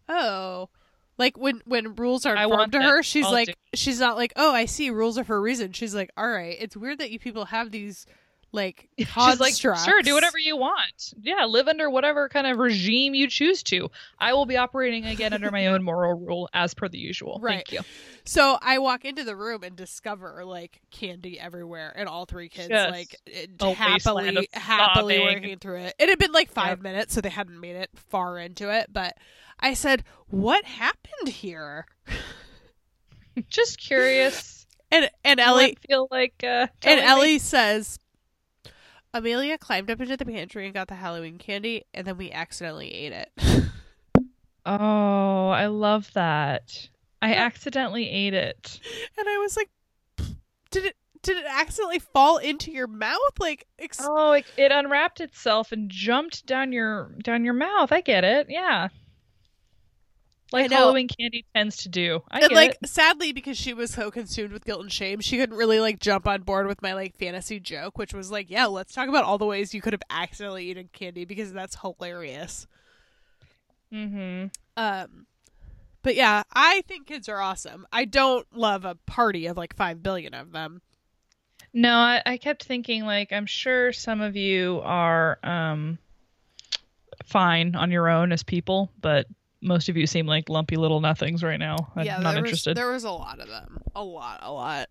oh, 0.09 0.69
like 1.17 1.37
when 1.37 1.61
when 1.65 1.95
rules 1.95 2.25
are 2.25 2.35
informed 2.35 2.71
to 2.73 2.81
her, 2.81 3.01
she's 3.03 3.25
I'll 3.25 3.31
like, 3.31 3.47
do- 3.47 3.53
she's 3.73 3.99
not 3.99 4.17
like, 4.17 4.33
oh, 4.35 4.53
I 4.53 4.65
see 4.65 4.89
rules 4.89 5.17
are 5.17 5.23
for 5.23 5.35
a 5.37 5.41
reason. 5.41 5.71
She's 5.71 5.95
like, 5.95 6.11
all 6.17 6.29
right, 6.29 6.55
it's 6.59 6.75
weird 6.75 6.99
that 6.99 7.11
you 7.11 7.19
people 7.19 7.45
have 7.45 7.71
these 7.71 8.05
like 8.51 8.87
She's 8.97 9.39
like, 9.39 9.53
sure, 9.55 9.75
do 10.01 10.13
whatever 10.13 10.37
you 10.39 10.55
want. 10.55 11.13
Yeah, 11.21 11.43
live 11.45 11.67
under 11.67 11.89
whatever 11.89 12.29
kind 12.29 12.47
of 12.47 12.57
regime 12.57 13.13
you 13.13 13.27
choose 13.27 13.61
to. 13.63 13.89
I 14.17 14.31
will 14.33 14.45
be 14.45 14.55
operating 14.55 15.05
again 15.05 15.33
under 15.33 15.51
my 15.51 15.67
own 15.67 15.83
moral 15.83 16.13
rule 16.17 16.47
as 16.53 16.73
per 16.73 16.87
the 16.87 16.97
usual. 16.97 17.39
Right. 17.41 17.55
Thank 17.67 17.71
you. 17.73 17.79
So 18.23 18.57
I 18.61 18.79
walk 18.79 19.03
into 19.03 19.25
the 19.25 19.35
room 19.35 19.63
and 19.63 19.75
discover 19.75 20.45
like 20.45 20.79
candy 20.89 21.37
everywhere, 21.37 21.91
and 21.97 22.07
all 22.07 22.25
three 22.25 22.47
kids 22.47 22.69
Yes. 22.69 22.91
like 22.91 23.15
it- 23.25 23.51
A 23.59 23.69
wasteland 23.77 24.37
happily 24.37 24.47
happily 24.53 25.17
sobbing. 25.17 25.35
working 25.35 25.59
through 25.59 25.79
it. 25.79 25.95
It 25.99 26.07
had 26.09 26.19
been 26.19 26.31
like 26.31 26.49
five 26.51 26.77
Yep. 26.77 26.81
minutes, 26.81 27.13
so 27.13 27.19
they 27.21 27.29
hadn't 27.29 27.59
made 27.59 27.75
it 27.75 27.89
far 28.09 28.37
into 28.39 28.69
it. 28.73 28.87
But 28.91 29.17
I 29.59 29.73
said, 29.73 30.03
"What 30.27 30.65
happened 30.65 31.29
here?" 31.29 31.85
Just 33.49 33.79
curious. 33.79 34.65
And 34.91 35.09
and 35.23 35.39
Ellie 35.39 35.63
Ellie 35.63 35.77
feel 35.87 36.07
like 36.11 36.35
uh, 36.43 36.67
and 36.67 36.69
telling 36.81 36.99
me? 36.99 37.05
Ellie 37.05 37.39
says, 37.39 37.99
Amelia 39.13 39.57
climbed 39.57 39.89
up 39.89 39.99
into 39.99 40.15
the 40.17 40.25
pantry 40.25 40.65
and 40.65 40.73
got 40.73 40.87
the 40.87 40.95
Halloween 40.95 41.37
candy, 41.37 41.85
and 41.93 42.05
then 42.05 42.17
we 42.17 42.31
accidentally 42.31 42.93
ate 42.93 43.11
it. 43.13 43.31
Oh, 44.65 45.49
I 45.49 45.67
love 45.67 46.11
that. 46.13 46.89
I 47.21 47.33
accidentally 47.33 48.09
ate 48.09 48.33
it. 48.33 48.79
and 49.17 49.27
I 49.27 49.37
was 49.37 49.55
like, 49.57 49.69
"Did 50.71 50.85
it? 50.85 50.95
Did 51.21 51.37
it 51.37 51.45
accidentally 51.49 51.99
fall 51.99 52.37
into 52.37 52.71
your 52.71 52.87
mouth? 52.87 53.39
Like, 53.39 53.65
ex- 53.79 53.99
Oh, 54.03 54.33
it, 54.33 54.45
it 54.57 54.71
unwrapped 54.71 55.19
itself 55.21 55.71
and 55.71 55.89
jumped 55.89 56.45
down 56.45 56.71
your 56.71 57.11
down 57.23 57.43
your 57.43 57.53
mouth. 57.55 57.91
I 57.91 58.01
get 58.01 58.23
it. 58.23 58.47
Yeah. 58.49 58.89
Like 60.63 60.71
know. 60.71 60.77
Halloween 60.77 61.07
candy 61.07 61.45
tends 61.55 61.77
to 61.83 61.89
do. 61.89 62.21
I 62.29 62.39
and 62.41 62.51
like 62.53 62.77
it. 62.81 62.89
sadly 62.89 63.33
because 63.33 63.57
she 63.57 63.73
was 63.73 63.91
so 63.91 64.09
consumed 64.11 64.51
with 64.51 64.65
guilt 64.65 64.81
and 64.81 64.91
shame 64.91 65.19
she 65.21 65.37
couldn't 65.37 65.55
really 65.57 65.79
like 65.79 65.99
jump 65.99 66.27
on 66.27 66.41
board 66.43 66.67
with 66.67 66.81
my 66.81 66.93
like 66.93 67.15
fantasy 67.17 67.59
joke 67.59 67.97
which 67.97 68.13
was 68.13 68.31
like 68.31 68.49
yeah 68.49 68.65
let's 68.65 68.93
talk 68.93 69.07
about 69.09 69.23
all 69.25 69.37
the 69.37 69.45
ways 69.45 69.73
you 69.73 69.81
could 69.81 69.93
have 69.93 70.01
accidentally 70.09 70.65
eaten 70.65 70.89
candy 70.93 71.25
because 71.25 71.51
that's 71.53 71.77
hilarious 71.81 72.67
Mm-hmm. 73.93 74.47
um 74.77 75.25
but 76.01 76.15
yeah 76.15 76.43
i 76.51 76.81
think 76.87 77.07
kids 77.07 77.29
are 77.29 77.39
awesome 77.39 77.85
i 77.93 78.03
don't 78.03 78.45
love 78.53 78.83
a 78.83 78.95
party 79.05 79.45
of 79.47 79.57
like 79.57 79.75
five 79.75 80.01
billion 80.01 80.33
of 80.33 80.51
them 80.51 80.81
No, 81.73 81.93
I, 81.95 82.21
I 82.25 82.37
kept 82.37 82.63
thinking 82.63 83.05
like 83.05 83.31
I'm 83.31 83.45
sure 83.45 83.93
some 83.93 84.21
of 84.21 84.35
you 84.35 84.81
are 84.83 85.37
um 85.43 85.97
fine 87.23 87.75
on 87.75 87.91
your 87.91 88.09
own 88.09 88.31
as 88.31 88.43
people, 88.43 88.91
but 89.01 89.27
most 89.65 89.89
of 89.89 89.97
you 89.97 90.07
seem 90.07 90.27
like 90.27 90.49
lumpy 90.49 90.77
little 90.77 91.01
nothings 91.01 91.43
right 91.43 91.59
now. 91.59 91.91
I'm 91.95 92.05
yeah 92.05 92.19
not 92.19 92.31
there 92.31 92.45
interested. 92.45 92.71
was 92.71 92.75
there 92.75 92.91
was 92.91 93.03
a 93.03 93.11
lot 93.11 93.39
of 93.39 93.47
them 93.47 93.81
a 93.95 94.03
lot 94.03 94.39
a 94.43 94.51
lot 94.51 94.87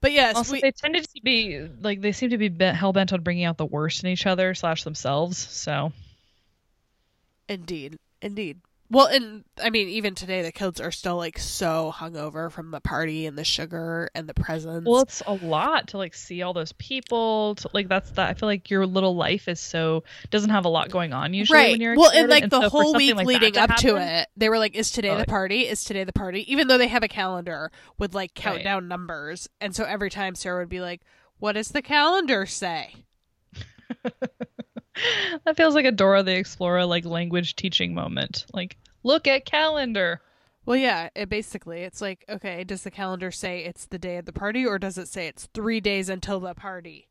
but 0.00 0.12
yes 0.12 0.36
also, 0.36 0.52
we, 0.52 0.60
they 0.60 0.70
tended 0.70 1.04
to 1.04 1.20
be 1.22 1.68
like 1.80 2.00
they 2.00 2.12
seem 2.12 2.30
to 2.30 2.38
be 2.38 2.48
hell 2.64 2.92
bent 2.92 3.12
on 3.12 3.20
bringing 3.22 3.44
out 3.44 3.56
the 3.56 3.66
worst 3.66 4.04
in 4.04 4.10
each 4.10 4.26
other 4.26 4.54
slash 4.54 4.84
themselves. 4.84 5.38
So 5.38 5.92
Indeed. 7.48 7.98
Indeed. 8.20 8.60
Well, 8.90 9.06
and 9.06 9.44
I 9.62 9.68
mean, 9.68 9.88
even 9.90 10.14
today, 10.14 10.40
the 10.40 10.50
kids 10.50 10.80
are 10.80 10.90
still 10.90 11.16
like 11.16 11.38
so 11.38 11.92
hungover 11.94 12.50
from 12.50 12.70
the 12.70 12.80
party 12.80 13.26
and 13.26 13.36
the 13.36 13.44
sugar 13.44 14.08
and 14.14 14.26
the 14.26 14.32
presents. 14.32 14.88
Well, 14.88 15.02
it's 15.02 15.22
a 15.26 15.34
lot 15.34 15.88
to 15.88 15.98
like 15.98 16.14
see 16.14 16.40
all 16.40 16.54
those 16.54 16.72
people. 16.72 17.56
To, 17.56 17.68
like 17.74 17.88
that's 17.88 18.10
that. 18.12 18.30
I 18.30 18.34
feel 18.34 18.48
like 18.48 18.70
your 18.70 18.86
little 18.86 19.14
life 19.14 19.46
is 19.46 19.60
so 19.60 20.04
doesn't 20.30 20.48
have 20.50 20.64
a 20.64 20.70
lot 20.70 20.90
going 20.90 21.12
on 21.12 21.34
usually 21.34 21.58
right. 21.58 21.70
when 21.72 21.80
you're 21.82 21.96
well, 21.96 22.10
and 22.10 22.30
like 22.30 22.44
so 22.44 22.48
the 22.60 22.62
for 22.62 22.82
whole 22.82 22.94
week 22.94 23.14
like 23.14 23.26
leading 23.26 23.58
up 23.58 23.76
to 23.76 23.96
happen- 23.96 24.02
it, 24.02 24.28
they 24.38 24.48
were 24.48 24.58
like, 24.58 24.74
"Is 24.74 24.90
today 24.90 25.10
Oh, 25.10 25.18
the 25.18 25.26
party? 25.26 25.66
Is 25.68 25.84
today 25.84 26.04
the 26.04 26.12
party?" 26.14 26.50
Even 26.50 26.68
though 26.68 26.78
they 26.78 26.88
have 26.88 27.02
a 27.02 27.08
calendar 27.08 27.70
with 27.98 28.14
like 28.14 28.30
Right. 28.36 28.42
countdown 28.42 28.88
numbers, 28.88 29.48
and 29.60 29.76
so 29.76 29.84
every 29.84 30.08
time 30.08 30.34
Sarah 30.34 30.60
would 30.60 30.70
be 30.70 30.80
like, 30.80 31.02
"What 31.38 31.52
does 31.52 31.68
the 31.68 31.82
calendar 31.82 32.46
say?" 32.46 32.94
that 35.44 35.56
feels 35.56 35.74
like 35.74 35.84
a 35.84 35.92
Dora 35.92 36.22
the 36.22 36.36
Explorer 36.36 36.84
like 36.84 37.04
language 37.04 37.56
teaching 37.56 37.94
moment. 37.94 38.46
Like, 38.52 38.76
look 39.02 39.26
at 39.26 39.44
calendar. 39.44 40.20
Well, 40.66 40.76
yeah, 40.76 41.08
it 41.14 41.28
basically 41.28 41.80
it's 41.82 42.00
like, 42.00 42.24
okay, 42.28 42.62
does 42.64 42.82
the 42.82 42.90
calendar 42.90 43.30
say 43.30 43.64
it's 43.64 43.86
the 43.86 43.98
day 43.98 44.16
of 44.16 44.26
the 44.26 44.32
party, 44.32 44.66
or 44.66 44.78
does 44.78 44.98
it 44.98 45.08
say 45.08 45.26
it's 45.26 45.48
three 45.54 45.80
days 45.80 46.08
until 46.08 46.40
the 46.40 46.54
party? 46.54 47.08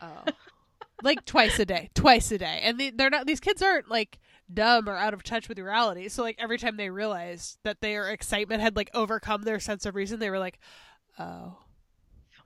Oh, 0.00 0.24
like 1.02 1.24
twice 1.24 1.58
a 1.58 1.66
day, 1.66 1.90
twice 1.94 2.30
a 2.32 2.38
day, 2.38 2.60
and 2.62 2.80
they, 2.80 2.90
they're 2.90 3.10
not. 3.10 3.26
These 3.26 3.40
kids 3.40 3.60
aren't 3.62 3.90
like 3.90 4.18
dumb 4.52 4.88
or 4.88 4.96
out 4.96 5.14
of 5.14 5.22
touch 5.22 5.48
with 5.48 5.58
reality. 5.58 6.08
So 6.08 6.22
like 6.22 6.36
every 6.38 6.58
time 6.58 6.76
they 6.76 6.90
realized 6.90 7.58
that 7.62 7.80
their 7.80 8.10
excitement 8.10 8.62
had 8.62 8.76
like 8.76 8.90
overcome 8.94 9.42
their 9.42 9.60
sense 9.60 9.86
of 9.86 9.94
reason, 9.94 10.18
they 10.18 10.30
were 10.30 10.38
like, 10.38 10.58
oh, 11.18 11.58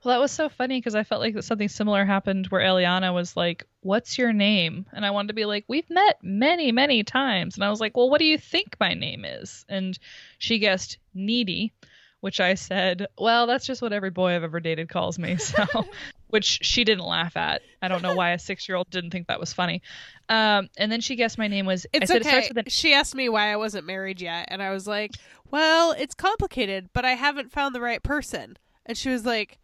Well, 0.03 0.13
that 0.13 0.21
was 0.21 0.31
so 0.31 0.49
funny 0.49 0.79
because 0.79 0.95
I 0.95 1.03
felt 1.03 1.21
like 1.21 1.41
something 1.41 1.67
similar 1.67 2.05
happened 2.05 2.47
where 2.47 2.61
Eliana 2.61 3.13
was 3.13 3.35
like, 3.35 3.65
"What's 3.81 4.17
your 4.17 4.31
name?" 4.31 4.85
And 4.93 5.05
I 5.05 5.11
wanted 5.11 5.29
to 5.29 5.33
be 5.33 5.45
like, 5.45 5.65
"We've 5.67 5.89
met 5.89 6.17
many, 6.21 6.71
many 6.71 7.03
times." 7.03 7.55
And 7.55 7.63
I 7.63 7.69
was 7.69 7.79
like, 7.79 7.97
"Well, 7.97 8.09
what 8.09 8.19
do 8.19 8.25
you 8.25 8.37
think 8.37 8.75
my 8.79 8.93
name 8.93 9.25
is?" 9.25 9.65
And 9.67 9.97
she 10.37 10.59
guessed 10.59 10.97
needy, 11.13 11.73
which 12.21 12.39
I 12.39 12.53
said, 12.53 13.07
"Well, 13.17 13.47
that's 13.47 13.65
just 13.65 13.81
what 13.81 13.93
every 13.93 14.11
boy 14.11 14.35
I've 14.35 14.43
ever 14.43 14.59
dated 14.59 14.89
calls 14.89 15.17
me." 15.17 15.37
So 15.47 15.85
which 16.29 16.59
she 16.61 16.83
didn't 16.83 17.05
laugh 17.05 17.37
at. 17.37 17.61
I 17.81 17.87
don't 17.87 18.01
know 18.01 18.13
why 18.13 18.31
a 18.31 18.39
six 18.39 18.67
year 18.67 18.75
old 18.75 18.89
didn't 18.89 19.11
think 19.11 19.27
that 19.27 19.39
was 19.39 19.53
funny. 19.53 19.81
Um, 20.29 20.69
and 20.77 20.91
then 20.91 21.01
she 21.01 21.15
guessed 21.15 21.37
my 21.37 21.47
name 21.47 21.65
was. 21.65 21.85
It's 21.93 22.11
said 22.11 22.21
okay. 22.21 22.47
with 22.49 22.57
an 22.57 22.65
She 22.67 22.93
asked 22.93 23.15
me 23.15 23.29
why 23.29 23.51
I 23.51 23.55
wasn't 23.55 23.87
married 23.87 24.21
yet, 24.21 24.47
and 24.49 24.61
I 24.61 24.71
was 24.71 24.87
like, 24.87 25.11
"Well, 25.49 25.93
it's 25.93 26.13
complicated, 26.13 26.89
but 26.93 27.05
I 27.05 27.11
haven't 27.11 27.51
found 27.51 27.73
the 27.73 27.81
right 27.81 28.03
person." 28.03 28.57
And 28.85 28.97
she 28.97 29.09
was 29.09 29.25
like, 29.25 29.59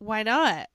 "Why 0.00 0.24
not?" 0.24 0.68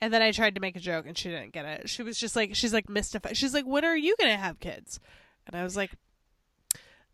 And 0.00 0.12
then 0.12 0.22
I 0.22 0.32
tried 0.32 0.54
to 0.54 0.60
make 0.60 0.76
a 0.76 0.80
joke, 0.80 1.06
and 1.06 1.18
she 1.18 1.28
didn't 1.28 1.52
get 1.52 1.64
it. 1.66 1.88
She 1.88 2.02
was 2.02 2.18
just 2.18 2.36
like, 2.36 2.54
she's 2.54 2.72
like 2.72 2.88
mystified. 2.88 3.36
She's 3.36 3.52
like, 3.52 3.66
"When 3.66 3.84
are 3.84 3.96
you 3.96 4.16
gonna 4.18 4.36
have 4.36 4.60
kids?" 4.60 4.98
And 5.46 5.54
I 5.56 5.64
was 5.64 5.76
like, 5.76 5.90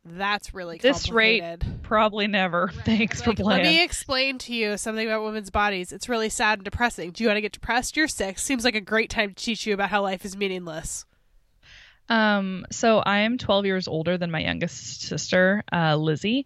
"That's 0.04 0.52
really 0.52 0.78
This 0.78 1.08
rate, 1.08 1.42
probably 1.82 2.26
never. 2.26 2.68
Thanks 2.84 3.26
Like, 3.26 3.38
for 3.38 3.44
let 3.44 3.62
me 3.62 3.82
explain 3.82 4.38
to 4.38 4.54
you 4.54 4.76
something 4.76 5.06
about 5.06 5.24
women's 5.24 5.50
bodies. 5.50 5.92
It's 5.92 6.08
really 6.08 6.28
sad 6.28 6.58
and 6.58 6.64
depressing. 6.64 7.10
Do 7.12 7.24
you 7.24 7.28
want 7.28 7.38
to 7.38 7.42
get 7.42 7.52
depressed? 7.52 7.96
You're 7.96 8.08
six. 8.08 8.42
Seems 8.42 8.64
like 8.64 8.74
a 8.74 8.80
great 8.80 9.08
time 9.10 9.30
to 9.30 9.34
teach 9.34 9.66
you 9.66 9.72
about 9.74 9.88
how 9.88 10.02
life 10.02 10.24
is 10.24 10.36
meaningless. 10.36 11.06
Um, 12.10 12.66
so 12.70 12.98
I 12.98 13.20
am 13.20 13.38
12 13.38 13.64
years 13.64 13.88
older 13.88 14.18
than 14.18 14.30
my 14.30 14.40
youngest 14.40 15.00
sister, 15.02 15.62
uh, 15.72 15.96
Lizzie. 15.96 16.44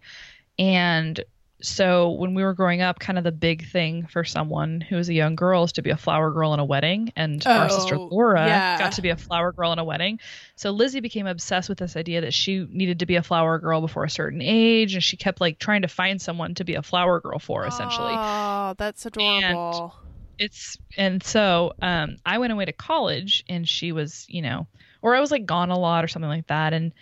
And 0.57 1.21
so 1.61 2.11
when 2.11 2.33
we 2.35 2.43
were 2.43 2.53
growing 2.53 2.81
up, 2.81 2.99
kind 2.99 3.17
of 3.17 3.23
the 3.23 3.31
big 3.31 3.67
thing 3.69 4.07
for 4.07 4.23
someone 4.23 4.79
who 4.81 4.95
was 4.95 5.09
a 5.09 5.13
young 5.13 5.35
girl 5.35 5.63
is 5.65 5.73
to 5.73 5.81
be 5.81 5.89
a 5.89 5.97
flower 5.97 6.31
girl 6.31 6.53
in 6.53 6.59
a 6.59 6.65
wedding. 6.65 7.11
And 7.15 7.45
our 7.45 7.67
sister 7.69 7.95
Oh, 7.95 8.07
Laura 8.11 8.45
yeah. 8.47 8.77
got 8.77 8.93
to 8.93 9.01
be 9.01 9.09
a 9.09 9.17
flower 9.17 9.51
girl 9.51 9.73
in 9.73 9.79
a 9.79 9.83
wedding. 9.83 10.19
So 10.55 10.71
Lizzie 10.71 11.01
became 11.01 11.27
obsessed 11.27 11.67
with 11.67 11.77
this 11.77 11.95
idea 11.97 12.21
that 12.21 12.33
she 12.33 12.65
needed 12.69 12.99
to 12.99 13.05
be 13.05 13.15
a 13.17 13.23
flower 13.23 13.59
girl 13.59 13.81
before 13.81 14.05
a 14.05 14.09
certain 14.09 14.41
age. 14.41 14.93
And 14.93 15.03
she 15.03 15.17
kept 15.17 15.41
like 15.41 15.59
trying 15.59 15.81
to 15.81 15.87
find 15.89 16.21
someone 16.21 16.55
to 16.55 16.63
be 16.63 16.75
a 16.75 16.81
flower 16.83 17.19
girl 17.19 17.39
for, 17.39 17.65
essentially 17.65 18.15
Oh, 18.23 18.73
that's 18.77 19.05
adorable. 19.05 19.95
it's 20.37 20.77
and 20.97 21.21
so 21.21 21.73
um 21.81 22.15
i 22.25 22.37
went 22.37 22.53
away 22.53 22.63
to 22.65 22.71
college 22.71 23.43
and 23.49 23.67
she 23.67 23.91
was 23.91 24.25
you 24.29 24.41
know 24.41 24.67
or 25.01 25.13
i 25.15 25.19
was 25.19 25.31
like 25.31 25.45
gone 25.45 25.69
a 25.69 25.77
lot 25.77 26.03
or 26.03 26.07
something 26.07 26.29
like 26.29 26.47
that 26.47 26.71
and 26.73 26.93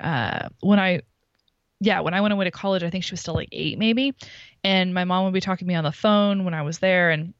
uh 0.00 0.48
when 0.60 0.80
i 0.80 1.00
yeah 1.80 2.00
when 2.00 2.14
i 2.14 2.20
went 2.20 2.32
away 2.32 2.44
to 2.44 2.50
college 2.50 2.82
i 2.82 2.90
think 2.90 3.04
she 3.04 3.12
was 3.12 3.20
still 3.20 3.34
like 3.34 3.48
eight 3.52 3.78
maybe. 3.78 4.14
And 4.62 4.92
my 4.92 5.04
mom 5.04 5.24
would 5.24 5.32
be 5.32 5.40
talking 5.40 5.66
to 5.66 5.68
me 5.68 5.74
on 5.74 5.84
the 5.84 5.92
phone 5.92 6.44
when 6.44 6.54
i 6.54 6.62
was 6.62 6.78
there 6.78 7.10
and 7.10 7.34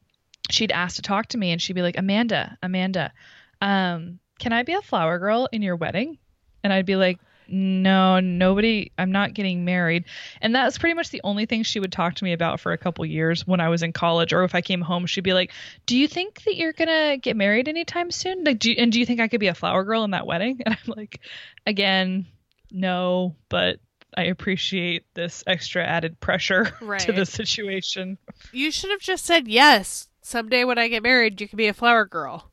she'd 0.49 0.71
ask 0.71 0.95
to 0.97 1.01
talk 1.01 1.27
to 1.27 1.37
me 1.37 1.51
and 1.51 1.61
she'd 1.61 1.73
be 1.73 1.81
like 1.81 1.97
amanda 1.97 2.57
amanda 2.61 3.13
um 3.61 4.19
can 4.39 4.53
i 4.53 4.63
be 4.63 4.73
a 4.73 4.81
flower 4.81 5.19
girl 5.19 5.47
in 5.51 5.61
your 5.61 5.75
wedding? 5.75 6.17
And 6.63 6.73
i'd 6.73 6.85
be 6.85 6.95
like 6.95 7.19
no 7.47 8.19
nobody 8.19 8.91
i'm 8.97 9.11
not 9.11 9.33
getting 9.33 9.65
married. 9.65 10.05
And 10.41 10.55
that's 10.55 10.77
pretty 10.77 10.95
much 10.95 11.09
the 11.09 11.21
only 11.23 11.45
thing 11.45 11.63
she 11.63 11.79
would 11.79 11.91
talk 11.91 12.15
to 12.15 12.23
me 12.23 12.33
about 12.33 12.59
for 12.59 12.71
a 12.71 12.77
couple 12.77 13.05
years 13.05 13.45
when 13.45 13.59
i 13.59 13.69
was 13.69 13.83
in 13.83 13.93
college 13.93 14.33
or 14.33 14.43
if 14.43 14.55
i 14.55 14.61
came 14.61 14.81
home 14.81 15.05
she'd 15.05 15.23
be 15.23 15.33
like 15.33 15.51
do 15.85 15.95
you 15.97 16.07
think 16.07 16.43
that 16.43 16.55
you're 16.55 16.73
gonna 16.73 17.17
get 17.17 17.35
married 17.35 17.67
anytime 17.67 18.09
soon? 18.09 18.43
Like 18.43 18.57
do 18.57 18.71
you, 18.71 18.77
and 18.79 18.91
do 18.91 18.99
you 18.99 19.05
think 19.05 19.19
i 19.19 19.27
could 19.27 19.39
be 19.39 19.47
a 19.47 19.53
flower 19.53 19.83
girl 19.83 20.03
in 20.03 20.11
that 20.11 20.25
wedding? 20.25 20.61
And 20.65 20.75
i'm 20.75 20.93
like 20.95 21.19
again 21.67 22.25
no 22.71 23.35
but 23.49 23.79
i 24.17 24.23
appreciate 24.23 25.05
this 25.13 25.43
extra 25.47 25.83
added 25.83 26.19
pressure 26.19 26.65
to 26.99 27.11
the 27.11 27.25
situation 27.25 28.17
You 28.51 28.71
should 28.71 28.91
have 28.91 28.99
just 29.01 29.25
said 29.25 29.47
yes. 29.47 30.07
Someday 30.23 30.63
when 30.65 30.77
I 30.77 30.87
get 30.87 31.01
married, 31.03 31.41
you 31.41 31.47
can 31.47 31.57
be 31.57 31.67
a 31.67 31.73
flower 31.73 32.05
girl. 32.05 32.49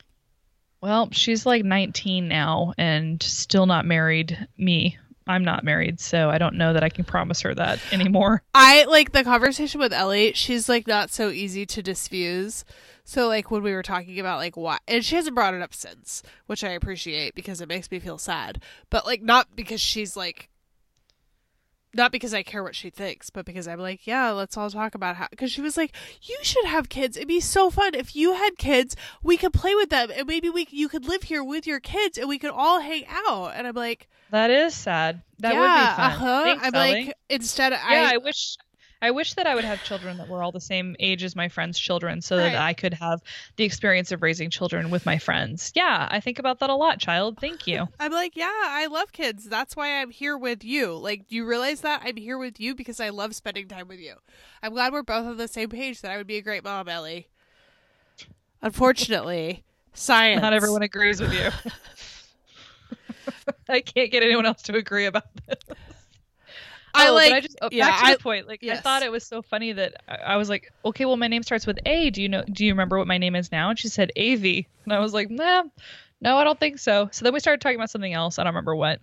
well 0.81 1.09
she's 1.13 1.45
like 1.45 1.65
19 1.65 2.29
now 2.29 2.73
and 2.79 3.23
still 3.23 3.67
not 3.67 3.85
married 3.85 4.47
me 4.57 4.97
i'm 5.27 5.45
not 5.45 5.65
married 5.65 6.01
so 6.01 6.31
i 6.31 6.39
don't 6.39 6.55
know 6.55 6.73
that 6.73 6.83
i 6.85 6.89
can 6.89 7.05
promise 7.05 7.41
her 7.43 7.55
that 7.55 7.79
anymore 7.93 8.43
I 8.55 8.85
like 8.85 9.13
the 9.13 9.23
conversation 9.25 9.81
with 9.81 9.93
Ellie. 9.93 10.33
She's 10.35 10.69
like 10.69 10.87
not 10.87 11.11
so 11.11 11.29
easy 11.31 11.65
to 11.67 11.83
diffuse. 11.83 12.65
So 13.05 13.29
like 13.29 13.51
when 13.51 13.63
we 13.63 13.73
were 13.73 13.83
talking 13.83 14.19
about 14.19 14.39
like 14.39 14.57
why, 14.57 14.79
and 14.89 15.05
she 15.05 15.15
hasn't 15.17 15.35
brought 15.37 15.55
it 15.55 15.63
up 15.63 15.73
since, 15.75 16.23
which 16.47 16.65
I 16.65 16.71
appreciate 16.71 17.35
because 17.35 17.61
it 17.61 17.69
makes 17.69 17.91
me 17.91 17.99
feel 18.01 18.19
sad. 18.19 18.61
But 18.91 19.07
like 19.07 19.23
not 19.23 19.55
because 19.55 19.81
she's 19.81 20.17
like, 20.17 20.49
not 21.95 22.13
because 22.13 22.35
I 22.35 22.43
care 22.43 22.63
what 22.63 22.75
she 22.75 22.91
thinks, 22.91 23.31
but 23.31 23.45
because 23.45 23.67
I'm 23.67 23.81
like, 23.81 24.07
yeah, 24.07 24.31
let's 24.31 24.57
all 24.57 24.71
talk 24.71 24.95
about 24.95 25.17
how. 25.17 25.27
Because 25.31 25.51
she 25.51 25.61
was 25.61 25.77
like, 25.77 25.93
you 26.23 26.37
should 26.43 26.67
have 26.67 26.89
kids. 26.89 27.17
It'd 27.17 27.29
be 27.29 27.41
so 27.41 27.71
fun 27.71 27.95
if 27.95 28.15
you 28.15 28.35
had 28.35 28.59
kids. 28.59 28.95
We 29.23 29.37
could 29.37 29.53
play 29.53 29.75
with 29.75 29.91
them, 29.91 30.11
and 30.15 30.27
maybe 30.27 30.51
we 30.51 30.67
you 30.71 30.89
could 30.89 31.07
live 31.07 31.25
here 31.25 31.43
with 31.43 31.67
your 31.67 31.81
kids, 31.81 32.19
and 32.19 32.29
we 32.29 32.39
could 32.39 32.51
all 32.51 32.81
hang 32.81 33.05
out. 33.09 33.53
And 33.55 33.67
I'm 33.67 33.75
like, 33.75 34.09
that 34.31 34.51
is 34.51 34.75
sad 34.75 35.23
that 35.39 35.55
yeah, 35.55 35.61
would 35.61 35.67
be 35.67 35.97
fun 35.97 36.13
uh-huh. 36.13 36.45
Thanks, 36.45 36.67
I'm 36.67 36.75
Ellie. 36.75 37.05
like, 37.07 37.15
instead, 37.31 37.73
of. 37.73 37.79
yeah 37.89 38.09
I 38.11 38.15
I, 38.15 38.17
wish 38.19 38.57
i 39.03 39.11
wish 39.11 39.35
that 39.35 39.47
i 39.47 39.55
would 39.55 39.65
have 39.65 39.83
children 39.85 40.17
that 40.19 40.29
were 40.29 40.43
all 40.43 40.53
the 40.53 40.61
same 40.61 40.97
age 40.99 41.23
as 41.23 41.35
my 41.37 41.49
friends 41.49 41.79
children 41.79 42.21
so 42.21 42.37
Right. 42.37 42.53
that 42.53 42.61
i 42.61 42.73
could 42.75 42.95
have 42.95 43.21
the 43.57 43.65
experience 43.65 44.13
of 44.13 44.23
raising 44.23 44.51
children 44.51 44.91
with 44.91 45.07
my 45.07 45.19
friends 45.19 45.73
yeah 45.75 46.09
i 46.11 46.21
think 46.21 46.39
about 46.39 46.59
that 46.61 46.71
a 46.71 46.75
lot 46.75 46.99
child 46.99 47.39
thank 47.41 47.67
you 47.67 47.87
I'm 48.01 48.13
like, 48.13 48.37
yeah, 48.37 48.51
I 48.53 48.87
love 48.87 49.13
kids. 49.13 49.45
That's 49.45 49.75
why 49.77 50.01
I'm 50.01 50.11
here 50.11 50.37
with 50.39 50.65
you. 50.65 50.97
Like, 50.97 51.27
do 51.29 51.35
you 51.37 51.45
realize 51.45 51.81
that 51.83 52.03
I'm 52.05 52.17
here 52.17 52.39
with 52.39 52.59
you 52.61 52.75
because 52.75 53.01
I 53.01 53.09
love 53.11 53.35
spending 53.35 53.67
time 53.69 53.89
with 53.89 53.99
you? 54.01 54.15
I'm 54.63 54.73
glad 54.73 54.93
we're 54.93 55.03
both 55.03 55.27
on 55.27 55.37
the 55.37 55.49
same 55.49 55.69
page 55.69 56.01
that 56.01 56.11
I 56.11 56.17
would 56.17 56.27
be 56.27 56.37
a 56.37 56.43
great 56.43 56.65
mom, 56.65 56.89
Ellie. 56.89 57.29
Unfortunately, 58.63 59.65
science. 59.95 60.41
not 60.43 60.53
everyone 60.53 60.83
agrees 60.83 61.21
with 61.21 61.33
you 61.33 61.51
i 63.69 63.81
can't 63.81 64.11
get 64.11 64.23
anyone 64.23 64.47
else 64.47 64.63
to 64.63 64.77
agree 64.77 65.07
about 65.07 65.25
this 65.47 65.59
I 66.95 67.09
Oh, 67.09 67.15
like. 67.15 67.33
I 67.33 67.41
just 67.41 67.59
oh, 67.63 67.69
yeah, 67.73 67.89
back 67.91 68.01
to 68.01 68.07
I- 68.07 68.13
the 68.15 68.19
point. 68.21 68.49
Like 68.49 68.63
yes. 68.63 68.79
I 68.79 68.81
thought 68.81 69.03
it 69.03 69.13
was 69.13 69.25
so 69.25 69.43
funny 69.43 69.73
that 69.73 70.03
I, 70.09 70.17
I 70.17 70.37
was 70.37 70.49
like, 70.49 70.73
okay, 70.85 71.05
well 71.05 71.17
my 71.17 71.29
name 71.29 71.43
starts 71.43 71.67
with 71.67 71.79
A. 71.87 72.11
Do 72.11 72.23
you 72.23 72.29
know? 72.29 72.45
Do 72.51 72.65
you 72.65 72.73
remember 72.73 72.99
what 72.99 73.07
my 73.07 73.19
name 73.19 73.35
is 73.37 73.51
now? 73.53 73.71
And 73.71 73.79
she 73.79 73.89
said 73.89 74.11
Av, 74.19 74.45
and 74.45 74.93
I 74.93 74.99
was 74.99 75.13
like, 75.15 75.31
nah, 75.31 75.65
no, 76.21 76.37
I 76.37 76.45
don't 76.45 76.59
think 76.59 76.79
so. 76.79 77.09
So 77.13 77.25
then 77.25 77.33
we 77.35 77.41
started 77.41 77.61
talking 77.61 77.77
about 77.77 77.91
something 77.91 78.13
else. 78.13 78.39
I 78.39 78.43
don't 78.45 78.53
remember 78.53 78.75
what. 78.75 79.01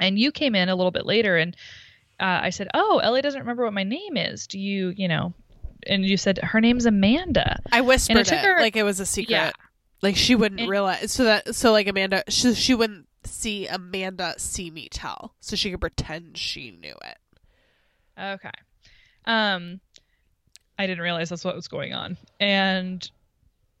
And 0.00 0.18
you 0.18 0.32
came 0.32 0.54
in 0.54 0.68
a 0.68 0.74
little 0.74 0.90
bit 0.90 1.06
later, 1.06 1.36
and 1.36 1.56
uh, 2.20 2.40
I 2.42 2.50
said, 2.50 2.68
oh, 2.74 2.98
Ellie 3.02 3.22
doesn't 3.22 3.40
remember 3.40 3.64
what 3.64 3.72
my 3.74 3.84
name 3.84 4.16
is. 4.16 4.46
Do 4.46 4.58
you, 4.58 4.92
you 4.96 5.08
know? 5.08 5.32
And 5.86 6.04
you 6.04 6.16
said 6.16 6.38
her 6.38 6.60
name's 6.60 6.86
Amanda. 6.86 7.60
I 7.72 7.80
whispered 7.82 8.16
it, 8.18 8.26
took 8.26 8.38
her- 8.38 8.60
like 8.60 8.76
it 8.76 8.82
was 8.84 9.00
a 9.00 9.06
secret. 9.06 9.32
Yeah. 9.32 9.50
Like 10.02 10.16
she 10.16 10.34
wouldn't 10.34 10.60
And- 10.60 10.70
realize. 10.70 11.12
So 11.12 11.24
that 11.24 11.54
so 11.54 11.72
like 11.72 11.86
Amanda, 11.88 12.24
she, 12.28 12.54
she 12.54 12.74
wouldn't 12.74 13.06
see 13.26 13.66
Amanda 13.66 14.34
see 14.38 14.70
me 14.70 14.88
tell, 14.90 15.34
so 15.40 15.56
she 15.56 15.70
could 15.70 15.80
pretend 15.80 16.36
she 16.38 16.70
knew 16.70 16.94
it. 17.04 17.18
Okay. 18.18 18.50
Um 19.24 19.80
I 20.78 20.86
didn't 20.86 21.02
realize 21.02 21.28
that's 21.28 21.44
what 21.44 21.54
was 21.54 21.68
going 21.68 21.94
on. 21.94 22.16
And 22.40 23.08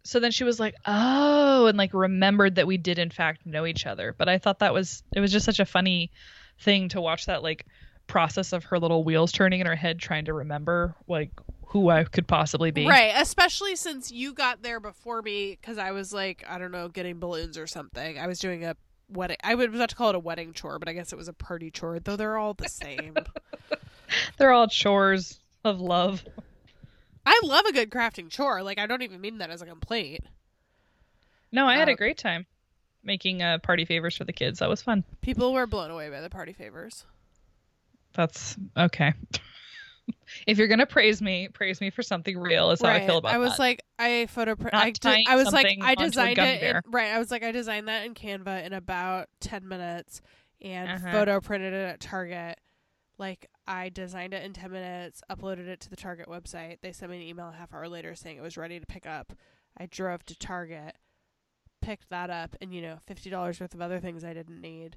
so 0.04 0.20
then 0.20 0.30
she 0.30 0.44
was 0.44 0.60
like, 0.60 0.74
"Oh," 0.86 1.66
and 1.66 1.78
like 1.78 1.92
remembered 1.94 2.56
that 2.56 2.66
we 2.66 2.76
did 2.76 2.98
in 2.98 3.10
fact 3.10 3.46
know 3.46 3.66
each 3.66 3.86
other. 3.86 4.14
But 4.16 4.28
I 4.28 4.38
thought 4.38 4.60
that 4.60 4.74
was 4.74 5.02
it 5.14 5.20
was 5.20 5.32
just 5.32 5.46
such 5.46 5.60
a 5.60 5.64
funny 5.64 6.10
thing 6.60 6.88
to 6.90 7.00
watch 7.00 7.26
that 7.26 7.42
like 7.42 7.66
process 8.06 8.52
of 8.52 8.64
her 8.64 8.78
little 8.78 9.02
wheels 9.02 9.32
turning 9.32 9.60
in 9.60 9.66
her 9.66 9.74
head 9.74 9.98
trying 9.98 10.26
to 10.26 10.34
remember 10.34 10.94
like 11.08 11.30
who 11.66 11.90
I 11.90 12.04
could 12.04 12.28
possibly 12.28 12.70
be. 12.70 12.86
Right, 12.86 13.12
especially 13.16 13.74
since 13.76 14.12
you 14.12 14.32
got 14.32 14.62
there 14.62 14.78
before 14.78 15.22
me 15.22 15.58
because 15.60 15.78
I 15.78 15.90
was 15.90 16.12
like, 16.12 16.44
I 16.48 16.58
don't 16.58 16.70
know, 16.70 16.88
getting 16.88 17.18
balloons 17.18 17.58
or 17.58 17.66
something. 17.66 18.18
I 18.18 18.26
was 18.26 18.38
doing 18.38 18.64
a 18.64 18.76
wedding. 19.14 19.38
I 19.42 19.54
would 19.54 19.70
was 19.70 19.78
about 19.80 19.88
to 19.90 19.96
call 19.96 20.10
it 20.10 20.14
a 20.14 20.18
wedding 20.20 20.52
chore, 20.52 20.78
but 20.78 20.88
I 20.88 20.92
guess 20.92 21.12
it 21.12 21.16
was 21.16 21.28
a 21.28 21.32
party 21.32 21.70
chore, 21.70 21.98
though 21.98 22.16
they're 22.16 22.36
all 22.36 22.54
the 22.54 22.68
same. 22.68 23.14
They're 24.38 24.52
all 24.52 24.68
chores 24.68 25.40
of 25.64 25.80
love. 25.80 26.22
I 27.26 27.40
love 27.42 27.64
a 27.64 27.72
good 27.72 27.90
crafting 27.90 28.28
chore. 28.30 28.62
Like, 28.62 28.78
I 28.78 28.86
don't 28.86 29.02
even 29.02 29.20
mean 29.20 29.38
that 29.38 29.50
as 29.50 29.62
a 29.62 29.66
complaint. 29.66 30.20
No, 31.50 31.66
I 31.66 31.76
had 31.78 31.88
Uh, 31.88 31.92
a 31.92 31.96
great 31.96 32.18
time 32.18 32.46
making 33.02 33.42
uh, 33.42 33.58
party 33.58 33.84
favors 33.86 34.16
for 34.16 34.24
the 34.24 34.32
kids. 34.32 34.58
That 34.58 34.68
was 34.68 34.82
fun. 34.82 35.02
People 35.22 35.52
were 35.52 35.66
blown 35.66 35.90
away 35.90 36.10
by 36.10 36.20
the 36.20 36.28
party 36.30 36.52
favors. 36.52 37.06
That's 38.12 38.56
okay. 38.76 39.14
if 40.46 40.58
you're 40.58 40.68
gonna 40.68 40.86
praise 40.86 41.22
me, 41.22 41.48
praise 41.48 41.80
me 41.80 41.90
for 41.90 42.02
something 42.02 42.38
real. 42.38 42.70
Is 42.70 42.80
how 42.82 42.88
I 42.88 43.06
feel 43.06 43.18
about 43.18 43.32
it. 43.32 43.34
I 43.36 43.38
was 43.38 43.52
that. 43.52 43.58
like, 43.58 43.82
I 43.98 44.26
photo. 44.26 44.56
Pr- 44.56 44.68
I, 44.72 44.90
tying 44.90 45.26
I 45.28 45.36
was 45.36 45.52
like, 45.52 45.66
I 45.80 45.94
designed 45.94 46.38
it. 46.38 46.62
In, 46.62 46.80
right. 46.90 47.12
I 47.12 47.18
was 47.18 47.30
like, 47.30 47.42
I 47.42 47.52
designed 47.52 47.88
that 47.88 48.04
in 48.04 48.14
Canva 48.14 48.64
in 48.64 48.72
about 48.72 49.28
ten 49.40 49.66
minutes, 49.66 50.20
and 50.60 50.88
Uh-huh. 50.90 51.12
photo 51.12 51.40
printed 51.40 51.72
it 51.72 51.88
at 51.88 52.00
Target. 52.00 52.58
Like 53.18 53.48
I 53.66 53.88
designed 53.90 54.34
it 54.34 54.44
in 54.44 54.52
ten 54.52 54.72
minutes, 54.72 55.22
uploaded 55.30 55.68
it 55.68 55.80
to 55.80 55.90
the 55.90 55.96
Target 55.96 56.26
website. 56.26 56.78
They 56.82 56.92
sent 56.92 57.10
me 57.10 57.18
an 57.18 57.22
email 57.22 57.48
a 57.48 57.52
half 57.52 57.72
hour 57.72 57.88
later 57.88 58.14
saying 58.14 58.36
it 58.36 58.42
was 58.42 58.56
ready 58.56 58.80
to 58.80 58.86
pick 58.86 59.06
up. 59.06 59.32
I 59.78 59.86
drove 59.86 60.24
to 60.26 60.38
Target, 60.38 60.96
picked 61.80 62.10
that 62.10 62.30
up, 62.30 62.56
and 62.60 62.74
you 62.74 62.82
know, 62.82 62.98
fifty 63.06 63.30
dollars 63.30 63.60
worth 63.60 63.74
of 63.74 63.80
other 63.80 64.00
things 64.00 64.24
I 64.24 64.34
didn't 64.34 64.60
need. 64.60 64.96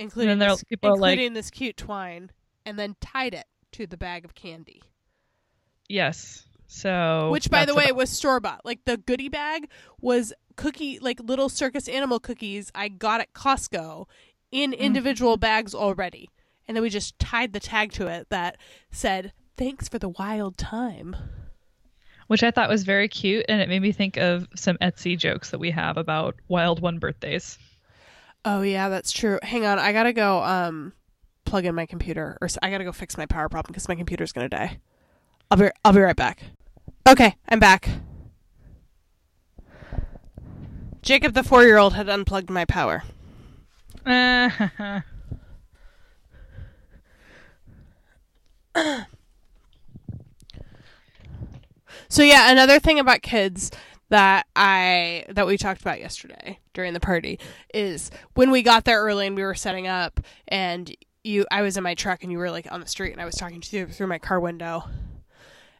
Including, 0.00 0.42
are 0.42 0.50
this, 0.50 0.64
people 0.64 0.96
like- 0.98 1.18
this 1.34 1.50
cute 1.50 1.76
twine, 1.76 2.30
and 2.66 2.78
then 2.78 2.96
tied 3.00 3.34
it 3.34 3.46
to 3.72 3.86
the 3.86 3.96
bag 3.96 4.24
of 4.24 4.34
candy. 4.34 4.82
yes. 5.88 6.46
So 6.72 7.30
Which, 7.32 7.50
by 7.50 7.64
the 7.64 7.74
way, 7.74 7.86
about- 7.86 7.96
was 7.96 8.10
store 8.10 8.38
bought. 8.38 8.64
Like 8.64 8.84
the 8.84 8.96
goodie 8.96 9.28
bag 9.28 9.68
was 10.00 10.32
cookie, 10.54 11.00
like 11.00 11.18
little 11.18 11.48
circus 11.48 11.88
animal 11.88 12.20
cookies 12.20 12.70
I 12.76 12.86
got 12.88 13.20
at 13.20 13.32
Costco 13.32 14.06
in 14.52 14.70
Mm-hmm. 14.70 14.80
individual 14.80 15.36
bags 15.36 15.74
already. 15.74 16.30
And 16.68 16.76
then 16.76 16.82
we 16.82 16.88
just 16.90 17.18
tied 17.18 17.52
the 17.52 17.58
tag 17.60 17.90
to 17.94 18.06
it 18.06 18.28
that 18.30 18.56
said, 18.92 19.32
thanks 19.56 19.88
for 19.88 19.98
the 19.98 20.08
wild 20.10 20.56
time. 20.56 21.16
which 22.28 22.44
I 22.44 22.52
thought 22.52 22.68
was 22.68 22.84
very 22.84 23.08
cute, 23.08 23.46
and 23.48 23.60
it 23.60 23.68
made 23.68 23.82
me 23.82 23.90
think 23.90 24.16
of 24.16 24.46
some 24.54 24.76
Etsy 24.78 25.18
jokes 25.18 25.50
that 25.50 25.58
we 25.58 25.72
have 25.72 25.96
about 25.96 26.36
wild 26.46 26.80
one 26.80 27.00
birthdays. 27.00 27.58
Oh 28.44 28.62
yeah, 28.62 28.88
that's 28.88 29.12
true. 29.12 29.38
Hang 29.42 29.66
on, 29.66 29.78
I 29.78 29.92
gotta 29.92 30.12
go 30.12 30.42
um 30.42 30.92
plug 31.44 31.64
in 31.64 31.74
my 31.74 31.86
computer, 31.86 32.38
or 32.40 32.48
I 32.62 32.70
gotta 32.70 32.84
go 32.84 32.92
fix 32.92 33.16
my 33.18 33.26
power 33.26 33.48
problem 33.48 33.72
because 33.72 33.88
my 33.88 33.94
computer's 33.94 34.32
gonna 34.32 34.48
die. 34.48 34.78
I'll 35.50 35.58
be 35.58 35.68
I'll 35.84 35.92
be 35.92 36.00
right 36.00 36.16
back. 36.16 36.42
Okay, 37.08 37.36
I'm 37.48 37.58
back. 37.58 37.88
Jacob, 41.02 41.32
the 41.32 41.42
four-year-old, 41.42 41.94
had 41.94 42.08
unplugged 42.08 42.50
my 42.50 42.66
power. 42.66 43.02
So 52.10 52.24
yeah, 52.24 52.50
another 52.50 52.80
thing 52.80 52.98
about 52.98 53.22
kids 53.22 53.70
that 54.08 54.46
I 54.56 55.24
that 55.28 55.46
we 55.46 55.56
talked 55.56 55.80
about 55.80 56.00
yesterday 56.00 56.58
during 56.80 56.94
the 56.94 57.00
party 57.00 57.38
is 57.74 58.10
when 58.32 58.50
we 58.50 58.62
got 58.62 58.86
there 58.86 59.02
early 59.02 59.26
and 59.26 59.36
we 59.36 59.42
were 59.42 59.54
setting 59.54 59.86
up 59.86 60.18
and 60.48 60.96
you 61.22 61.44
I 61.50 61.60
was 61.60 61.76
in 61.76 61.82
my 61.82 61.94
truck 61.94 62.22
and 62.22 62.32
you 62.32 62.38
were 62.38 62.50
like 62.50 62.66
on 62.72 62.80
the 62.80 62.86
street 62.86 63.12
and 63.12 63.20
I 63.20 63.26
was 63.26 63.34
talking 63.34 63.60
to 63.60 63.76
you 63.76 63.86
through 63.86 64.06
my 64.06 64.18
car 64.18 64.40
window. 64.40 64.84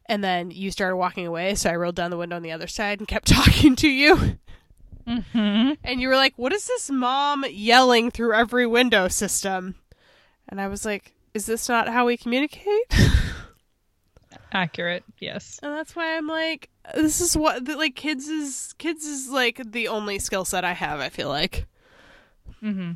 And 0.04 0.22
then 0.22 0.50
you 0.50 0.70
started 0.70 0.96
walking 0.96 1.26
away, 1.26 1.54
so 1.54 1.70
I 1.70 1.76
rolled 1.76 1.94
down 1.94 2.10
the 2.10 2.18
window 2.18 2.36
on 2.36 2.42
the 2.42 2.52
other 2.52 2.66
side 2.66 2.98
and 2.98 3.08
kept 3.08 3.28
talking 3.38 3.76
to 3.76 3.88
you. 3.88 4.38
mhm. 5.08 5.78
And 5.82 6.00
you 6.02 6.08
were 6.08 6.16
like, 6.16 6.34
"What 6.36 6.52
is 6.52 6.66
this 6.66 6.90
mom 6.90 7.46
yelling 7.48 8.10
through 8.10 8.34
every 8.34 8.66
window 8.66 9.08
system?" 9.08 9.76
And 10.48 10.60
I 10.60 10.66
was 10.68 10.84
like, 10.84 11.14
"Is 11.32 11.46
this 11.46 11.66
not 11.66 11.88
how 11.88 12.04
we 12.06 12.18
communicate?" 12.18 12.90
Accurate, 14.52 15.04
yes. 15.18 15.60
And 15.62 15.72
that's 15.72 15.94
why 15.94 16.16
I'm 16.16 16.26
like, 16.26 16.70
this 16.94 17.20
is 17.20 17.36
what 17.36 17.64
the, 17.64 17.76
like 17.76 17.94
kids 17.94 18.26
is 18.26 18.74
kids 18.78 19.04
is 19.04 19.28
like 19.28 19.60
the 19.64 19.88
only 19.88 20.18
skill 20.18 20.44
set 20.44 20.64
I 20.64 20.72
have. 20.72 21.00
I 21.00 21.08
feel 21.08 21.28
like 21.28 21.66
mm-hmm. 22.62 22.92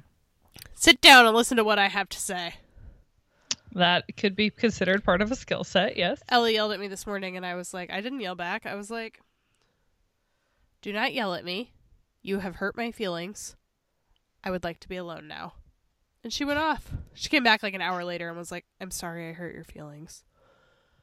sit 0.75 1.01
down 1.01 1.27
and 1.27 1.37
listen 1.37 1.57
to 1.57 1.65
what 1.65 1.79
I 1.79 1.89
have 1.89 2.09
to 2.09 2.19
say. 2.19 2.55
That 3.73 4.05
could 4.17 4.37
be 4.37 4.51
considered 4.51 5.05
part 5.05 5.21
of 5.21 5.33
a 5.33 5.37
skill 5.37 5.65
set, 5.65 5.97
yes. 5.97 6.23
Ellie 6.29 6.55
yelled 6.55 6.73
at 6.73 6.81
me 6.81 6.87
this 6.87 7.07
morning, 7.07 7.37
and 7.37 7.45
I 7.45 7.57
was 7.57 7.75
like, 7.75 7.91
I 7.91 8.01
didn't 8.01 8.21
yell 8.21 8.37
back. 8.37 8.67
I 8.67 8.77
was 8.77 8.89
like, 8.89 9.21
do 10.81 10.93
not 10.93 11.13
yell 11.13 11.35
at 11.35 11.45
me. 11.45 11.73
You 12.23 12.39
have 12.39 12.57
hurt 12.57 12.77
my 12.77 12.93
feelings. 12.93 13.57
I 14.45 14.51
would 14.51 14.63
like 14.63 14.79
to 14.81 14.89
be 14.89 14.97
alone 14.97 15.27
now. 15.27 15.55
And 16.23 16.33
she 16.33 16.45
went 16.45 16.59
off. 16.59 16.91
She 17.15 17.29
came 17.29 17.43
back 17.43 17.63
like 17.63 17.75
an 17.75 17.81
hour 17.81 18.05
later 18.05 18.29
and 18.29 18.39
was 18.39 18.53
like, 18.53 18.65
I'm 18.81 18.91
sorry 18.91 19.29
I 19.29 19.33
hurt 19.33 19.55
your 19.55 19.65
feelings. 19.65 20.25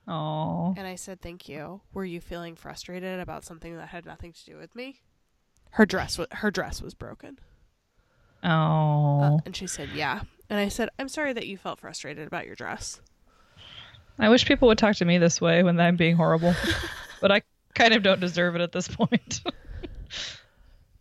Oh, 0.07 0.73
And 0.77 0.87
I 0.87 0.95
said, 0.95 1.21
Thank 1.21 1.47
you. 1.47 1.81
Were 1.93 2.05
you 2.05 2.19
feeling 2.19 2.55
frustrated 2.55 3.19
about 3.19 3.43
something 3.45 3.75
that 3.77 3.89
had 3.89 4.05
nothing 4.05 4.33
to 4.33 4.45
do 4.45 4.57
with 4.57 4.75
me? 4.75 4.99
Her 5.71 5.85
dress 5.85 6.17
was 6.17 6.27
her 6.31 6.51
dress 6.51 6.81
was 6.81 6.93
broken. 6.93 7.39
oh. 8.43 9.21
Uh, 9.21 9.37
and 9.45 9.55
she 9.55 9.67
said, 9.67 9.89
Yeah. 9.93 10.21
And 10.49 10.59
I 10.59 10.67
said, 10.67 10.89
I'm 10.99 11.07
sorry 11.07 11.33
that 11.33 11.47
you 11.47 11.57
felt 11.57 11.79
frustrated 11.79 12.27
about 12.27 12.45
your 12.45 12.55
dress. 12.55 12.99
I 14.19 14.27
wish 14.29 14.45
people 14.45 14.67
would 14.67 14.77
talk 14.77 14.95
to 14.97 15.05
me 15.05 15.17
this 15.17 15.39
way 15.39 15.63
when 15.63 15.79
I'm 15.79 15.95
being 15.95 16.15
horrible, 16.15 16.53
but 17.21 17.31
I 17.31 17.41
kind 17.73 17.93
of 17.93 18.03
don't 18.03 18.19
deserve 18.19 18.55
it 18.55 18.61
at 18.61 18.71
this 18.71 18.87
point. 18.87 19.41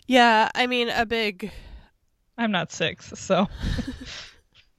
Yeah, 0.06 0.50
I 0.56 0.66
mean, 0.66 0.88
a 0.88 1.06
big. 1.06 1.52
I'm 2.36 2.50
not 2.50 2.72
six, 2.72 3.12
so 3.14 3.46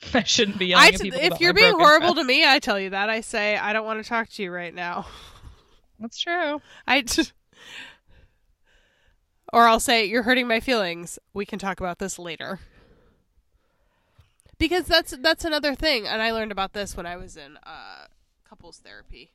I 0.13 0.23
shouldn't 0.23 0.57
be 0.57 0.67
yelling 0.67 0.85
I 0.85 0.87
at 0.89 1.01
people. 1.01 1.19
if 1.19 1.39
you're 1.39 1.53
being 1.53 1.77
horrible 1.77 2.15
to 2.15 2.23
me, 2.23 2.45
I 2.45 2.59
tell 2.59 2.79
you 2.79 2.89
that. 2.91 3.09
I 3.09 3.21
say, 3.21 3.57
I 3.57 3.73
don't 3.73 3.85
want 3.85 4.03
to 4.03 4.07
talk 4.07 4.29
to 4.29 4.43
you 4.43 4.51
right 4.51 4.73
now. 4.73 5.05
that's 5.99 6.19
true. 6.19 6.61
I. 6.87 7.01
T- 7.01 7.31
or 9.53 9.67
I'll 9.67 9.79
say, 9.79 10.05
You're 10.05 10.23
hurting 10.23 10.47
my 10.47 10.59
feelings. 10.59 11.19
We 11.33 11.45
can 11.45 11.59
talk 11.59 11.79
about 11.79 11.99
this 11.99 12.17
later. 12.17 12.59
Because 14.57 14.85
that's 14.85 15.11
that's 15.17 15.43
another 15.43 15.73
thing, 15.73 16.05
and 16.07 16.21
I 16.21 16.31
learned 16.31 16.51
about 16.51 16.73
this 16.73 16.95
when 16.95 17.07
I 17.07 17.17
was 17.17 17.35
in 17.35 17.57
uh, 17.63 18.05
couples 18.47 18.77
therapy. 18.77 19.31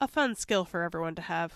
A 0.00 0.08
fun 0.08 0.34
skill 0.34 0.66
for 0.66 0.82
everyone 0.82 1.14
to 1.14 1.22
have. 1.22 1.54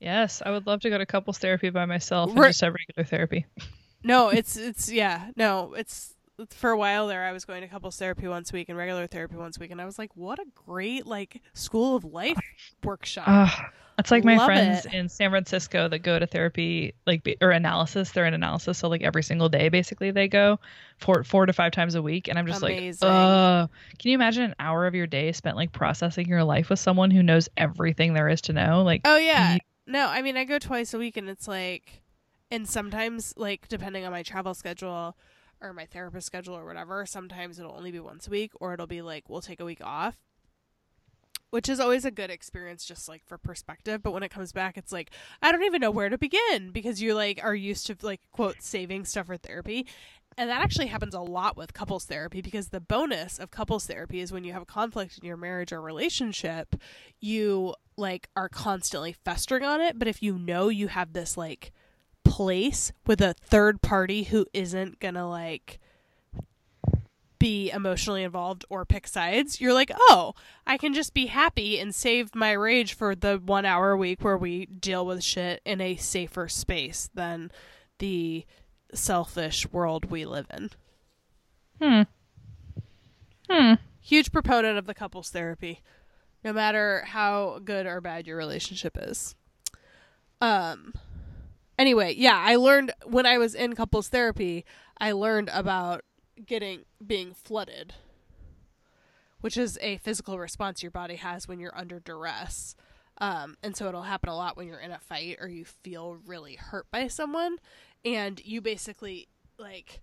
Yes, 0.00 0.42
I 0.44 0.50
would 0.50 0.66
love 0.66 0.80
to 0.80 0.90
go 0.90 0.96
to 0.96 1.04
couples 1.04 1.38
therapy 1.38 1.68
by 1.70 1.84
myself 1.84 2.30
and 2.30 2.38
just 2.44 2.62
have 2.62 2.74
regular 2.74 3.06
therapy. 3.06 3.46
No, 4.04 4.28
it's 4.28 4.56
it's 4.56 4.92
yeah, 4.92 5.30
no, 5.36 5.74
it's- 5.74 6.14
for 6.50 6.70
a 6.70 6.76
while 6.76 7.06
there. 7.06 7.24
I 7.24 7.32
was 7.32 7.44
going 7.44 7.62
to 7.62 7.68
couples 7.68 7.96
therapy 7.96 8.28
once 8.28 8.50
a 8.50 8.54
week 8.54 8.68
and 8.68 8.76
regular 8.78 9.06
therapy 9.06 9.36
once 9.36 9.56
a 9.56 9.60
week, 9.60 9.70
and 9.70 9.80
I 9.80 9.84
was 9.84 9.98
like, 9.98 10.10
what 10.16 10.38
a 10.38 10.44
great 10.54 11.06
like 11.06 11.40
school 11.54 11.96
of 11.96 12.04
life 12.04 12.38
workshop. 12.84 13.24
Ah, 13.26 13.70
it's 13.98 14.10
like 14.10 14.24
my 14.24 14.36
Love 14.36 14.46
friends 14.46 14.84
it. 14.84 14.92
in 14.92 15.08
San 15.08 15.30
Francisco 15.30 15.88
that 15.88 16.00
go 16.00 16.18
to 16.18 16.26
therapy, 16.26 16.92
like 17.06 17.26
or 17.40 17.50
analysis. 17.50 18.12
They're 18.12 18.26
in 18.26 18.34
analysis, 18.34 18.78
so 18.78 18.88
like 18.88 19.02
every 19.02 19.22
single 19.22 19.48
day, 19.48 19.70
basically, 19.70 20.10
they 20.10 20.28
go 20.28 20.58
four 20.98 21.24
four 21.24 21.46
to 21.46 21.52
five 21.54 21.72
times 21.72 21.94
a 21.94 22.02
week. 22.02 22.28
And 22.28 22.38
I'm 22.38 22.46
just 22.46 22.62
Amazing. 22.62 23.08
like, 23.08 23.16
uh, 23.16 23.66
can 23.98 24.10
you 24.10 24.14
imagine 24.14 24.42
an 24.44 24.54
hour 24.58 24.86
of 24.86 24.94
your 24.94 25.06
day 25.06 25.32
spent 25.32 25.56
like 25.56 25.72
processing 25.72 26.28
your 26.28 26.44
life 26.44 26.68
with 26.68 26.78
someone 26.78 27.10
who 27.10 27.22
knows 27.22 27.48
everything 27.56 28.12
there 28.12 28.28
is 28.28 28.42
to 28.42 28.52
know? 28.52 28.82
Like, 28.82 29.00
oh 29.06 29.16
yeah, 29.16 29.54
you- 29.54 29.60
no, 29.86 30.06
I 30.08 30.20
mean 30.20 30.36
I 30.36 30.44
go 30.44 30.58
twice 30.58 30.92
a 30.92 30.98
week, 30.98 31.16
and 31.16 31.30
it's 31.30 31.48
like, 31.48 32.02
and 32.50 32.68
sometimes 32.68 33.32
like 33.38 33.66
depending 33.68 34.04
on 34.04 34.12
my 34.12 34.22
travel 34.22 34.52
schedule 34.52 35.16
or 35.60 35.72
my 35.72 35.86
therapist 35.86 36.26
schedule 36.26 36.56
or 36.56 36.64
whatever, 36.64 37.06
sometimes 37.06 37.58
it'll 37.58 37.76
only 37.76 37.92
be 37.92 38.00
once 38.00 38.26
a 38.26 38.30
week, 38.30 38.52
or 38.60 38.74
it'll 38.74 38.86
be 38.86 39.02
like 39.02 39.28
we'll 39.28 39.40
take 39.40 39.60
a 39.60 39.64
week 39.64 39.80
off. 39.82 40.16
Which 41.50 41.68
is 41.68 41.78
always 41.78 42.04
a 42.04 42.10
good 42.10 42.28
experience, 42.28 42.84
just 42.84 43.08
like 43.08 43.24
for 43.24 43.38
perspective. 43.38 44.02
But 44.02 44.12
when 44.12 44.24
it 44.24 44.30
comes 44.30 44.52
back, 44.52 44.76
it's 44.76 44.92
like 44.92 45.10
I 45.40 45.52
don't 45.52 45.62
even 45.62 45.80
know 45.80 45.92
where 45.92 46.08
to 46.08 46.18
begin 46.18 46.70
because 46.70 47.00
you 47.00 47.14
like 47.14 47.40
are 47.42 47.54
used 47.54 47.86
to 47.86 47.96
like 48.02 48.20
quote 48.32 48.60
saving 48.60 49.04
stuff 49.04 49.26
for 49.26 49.36
therapy, 49.36 49.86
and 50.38 50.50
that 50.50 50.60
actually 50.60 50.88
happens 50.88 51.14
a 51.14 51.20
lot 51.20 51.56
with 51.56 51.72
couples 51.72 52.04
therapy 52.04 52.42
because 52.42 52.68
the 52.68 52.80
bonus 52.80 53.38
of 53.38 53.50
couples 53.50 53.86
therapy 53.86 54.20
is 54.20 54.32
when 54.32 54.44
you 54.44 54.52
have 54.52 54.62
a 54.62 54.66
conflict 54.66 55.18
in 55.18 55.24
your 55.24 55.38
marriage 55.38 55.72
or 55.72 55.80
relationship, 55.80 56.76
you 57.20 57.74
like 57.96 58.28
are 58.36 58.50
constantly 58.50 59.12
festering 59.12 59.64
on 59.64 59.80
it. 59.80 59.98
But 59.98 60.08
if 60.08 60.22
you 60.22 60.38
know 60.38 60.68
you 60.68 60.88
have 60.88 61.14
this 61.14 61.38
like 61.38 61.72
place 62.36 62.92
with 63.06 63.22
a 63.22 63.32
third 63.32 63.80
party 63.80 64.24
who 64.24 64.44
isn't 64.52 65.00
gonna 65.00 65.26
like 65.26 65.80
be 67.38 67.70
emotionally 67.70 68.22
involved 68.22 68.62
or 68.68 68.84
pick 68.84 69.08
sides, 69.08 69.58
you're 69.58 69.72
like, 69.72 69.90
oh, 69.98 70.34
I 70.66 70.76
can 70.76 70.92
just 70.92 71.14
be 71.14 71.26
happy 71.26 71.78
and 71.78 71.94
save 71.94 72.34
my 72.34 72.52
rage 72.52 72.92
for 72.92 73.14
the 73.14 73.40
one 73.42 73.64
hour 73.64 73.92
a 73.92 73.96
week 73.96 74.22
where 74.22 74.36
we 74.36 74.66
deal 74.66 75.06
with 75.06 75.24
shit 75.24 75.62
in 75.64 75.80
a 75.80 75.96
safer 75.96 76.46
space 76.46 77.08
than 77.14 77.50
the 78.00 78.44
selfish 78.92 79.72
world 79.72 80.10
we 80.10 80.26
live 80.26 80.46
in. 80.54 80.70
hmm, 81.80 82.02
hmm. 83.48 83.74
Huge 84.02 84.30
proponent 84.30 84.76
of 84.76 84.84
the 84.84 84.94
couples 84.94 85.30
therapy, 85.30 85.80
no 86.44 86.52
matter 86.52 87.02
how 87.06 87.60
good 87.64 87.86
or 87.86 88.02
bad 88.02 88.26
your 88.26 88.36
relationship 88.36 88.98
is. 89.00 89.34
Um, 90.42 90.92
anyway, 91.78 92.14
yeah, 92.16 92.42
I 92.44 92.56
learned 92.56 92.92
when 93.04 93.26
I 93.26 93.38
was 93.38 93.54
in 93.54 93.74
couples 93.74 94.08
therapy, 94.08 94.64
I 94.98 95.12
learned 95.12 95.50
about 95.52 96.02
getting 96.44 96.84
being 97.04 97.34
flooded, 97.34 97.94
which 99.40 99.56
is 99.56 99.78
a 99.80 99.96
physical 99.98 100.38
response 100.38 100.82
your 100.82 100.90
body 100.90 101.16
has 101.16 101.48
when 101.48 101.58
you're 101.60 101.76
under 101.76 102.00
duress. 102.00 102.74
Um, 103.18 103.56
and 103.62 103.74
so 103.74 103.88
it'll 103.88 104.02
happen 104.02 104.28
a 104.28 104.36
lot 104.36 104.56
when 104.56 104.68
you're 104.68 104.78
in 104.78 104.90
a 104.90 104.98
fight 104.98 105.38
or 105.40 105.48
you 105.48 105.64
feel 105.64 106.18
really 106.26 106.56
hurt 106.56 106.86
by 106.90 107.08
someone, 107.08 107.56
and 108.04 108.40
you 108.44 108.60
basically 108.60 109.28
like 109.58 110.00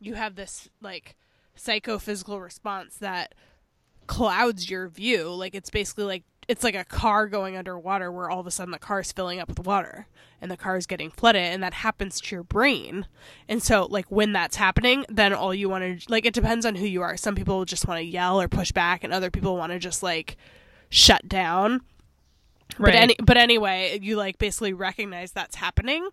you 0.00 0.14
have 0.14 0.34
this 0.34 0.68
like 0.80 1.16
psychophysical 1.54 2.40
response 2.40 2.96
that 2.96 3.34
clouds 4.06 4.70
your 4.70 4.88
view. 4.88 5.28
Like 5.30 5.54
it's 5.54 5.70
basically 5.70 6.04
like 6.04 6.24
it's 6.48 6.64
like 6.64 6.74
a 6.74 6.84
car 6.84 7.26
going 7.28 7.56
underwater 7.56 8.10
where 8.10 8.30
all 8.30 8.40
of 8.40 8.46
a 8.46 8.50
sudden 8.50 8.72
the 8.72 8.78
car 8.78 9.00
is 9.00 9.12
filling 9.12 9.40
up 9.40 9.48
with 9.48 9.60
water 9.60 10.06
and 10.40 10.50
the 10.50 10.56
car 10.56 10.76
is 10.76 10.86
getting 10.86 11.10
flooded 11.10 11.42
and 11.42 11.62
that 11.62 11.74
happens 11.74 12.20
to 12.20 12.36
your 12.36 12.42
brain. 12.42 13.06
And 13.48 13.62
so 13.62 13.86
like 13.86 14.06
when 14.10 14.32
that's 14.32 14.56
happening, 14.56 15.04
then 15.08 15.32
all 15.32 15.54
you 15.54 15.68
want 15.68 16.00
to 16.00 16.12
like 16.12 16.26
it 16.26 16.34
depends 16.34 16.66
on 16.66 16.74
who 16.74 16.86
you 16.86 17.02
are. 17.02 17.16
Some 17.16 17.34
people 17.34 17.64
just 17.64 17.88
want 17.88 17.98
to 17.98 18.04
yell 18.04 18.40
or 18.40 18.48
push 18.48 18.72
back 18.72 19.04
and 19.04 19.12
other 19.12 19.30
people 19.30 19.56
want 19.56 19.72
to 19.72 19.78
just 19.78 20.02
like 20.02 20.36
shut 20.90 21.28
down. 21.28 21.80
Right. 22.78 22.92
But 22.92 22.94
any 22.94 23.16
but 23.22 23.36
anyway, 23.36 23.98
you 24.02 24.16
like 24.16 24.38
basically 24.38 24.72
recognize 24.72 25.32
that's 25.32 25.56
happening 25.56 26.08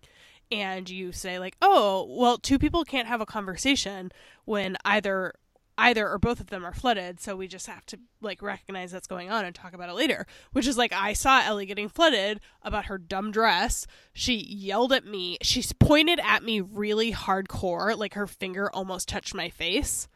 and 0.50 0.88
you 0.88 1.12
say 1.12 1.38
like, 1.38 1.56
"Oh, 1.62 2.06
well, 2.08 2.38
two 2.38 2.58
people 2.58 2.84
can't 2.84 3.08
have 3.08 3.20
a 3.20 3.26
conversation 3.26 4.12
when 4.44 4.76
either 4.84 5.34
either 5.78 6.08
or 6.08 6.18
both 6.18 6.38
of 6.40 6.48
them 6.48 6.64
are 6.64 6.74
flooded, 6.74 7.20
so 7.20 7.34
we 7.36 7.48
just 7.48 7.66
have 7.66 7.84
to 7.86 7.98
like 8.20 8.42
recognize 8.42 8.92
that's 8.92 9.06
going 9.06 9.30
on 9.30 9.44
and 9.44 9.54
talk 9.54 9.72
about 9.74 9.88
it 9.88 9.94
later." 9.94 10.26
Which 10.52 10.66
is 10.66 10.76
like 10.76 10.92
I 10.92 11.12
saw 11.12 11.40
Ellie 11.42 11.66
getting 11.66 11.88
flooded 11.88 12.40
about 12.62 12.86
her 12.86 12.98
dumb 12.98 13.30
dress. 13.30 13.86
She 14.12 14.34
yelled 14.34 14.92
at 14.92 15.04
me. 15.06 15.38
She 15.42 15.62
pointed 15.78 16.20
at 16.22 16.42
me 16.42 16.60
really 16.60 17.12
hardcore, 17.12 17.96
like 17.96 18.14
her 18.14 18.26
finger 18.26 18.70
almost 18.72 19.08
touched 19.08 19.34
my 19.34 19.48
face, 19.48 20.08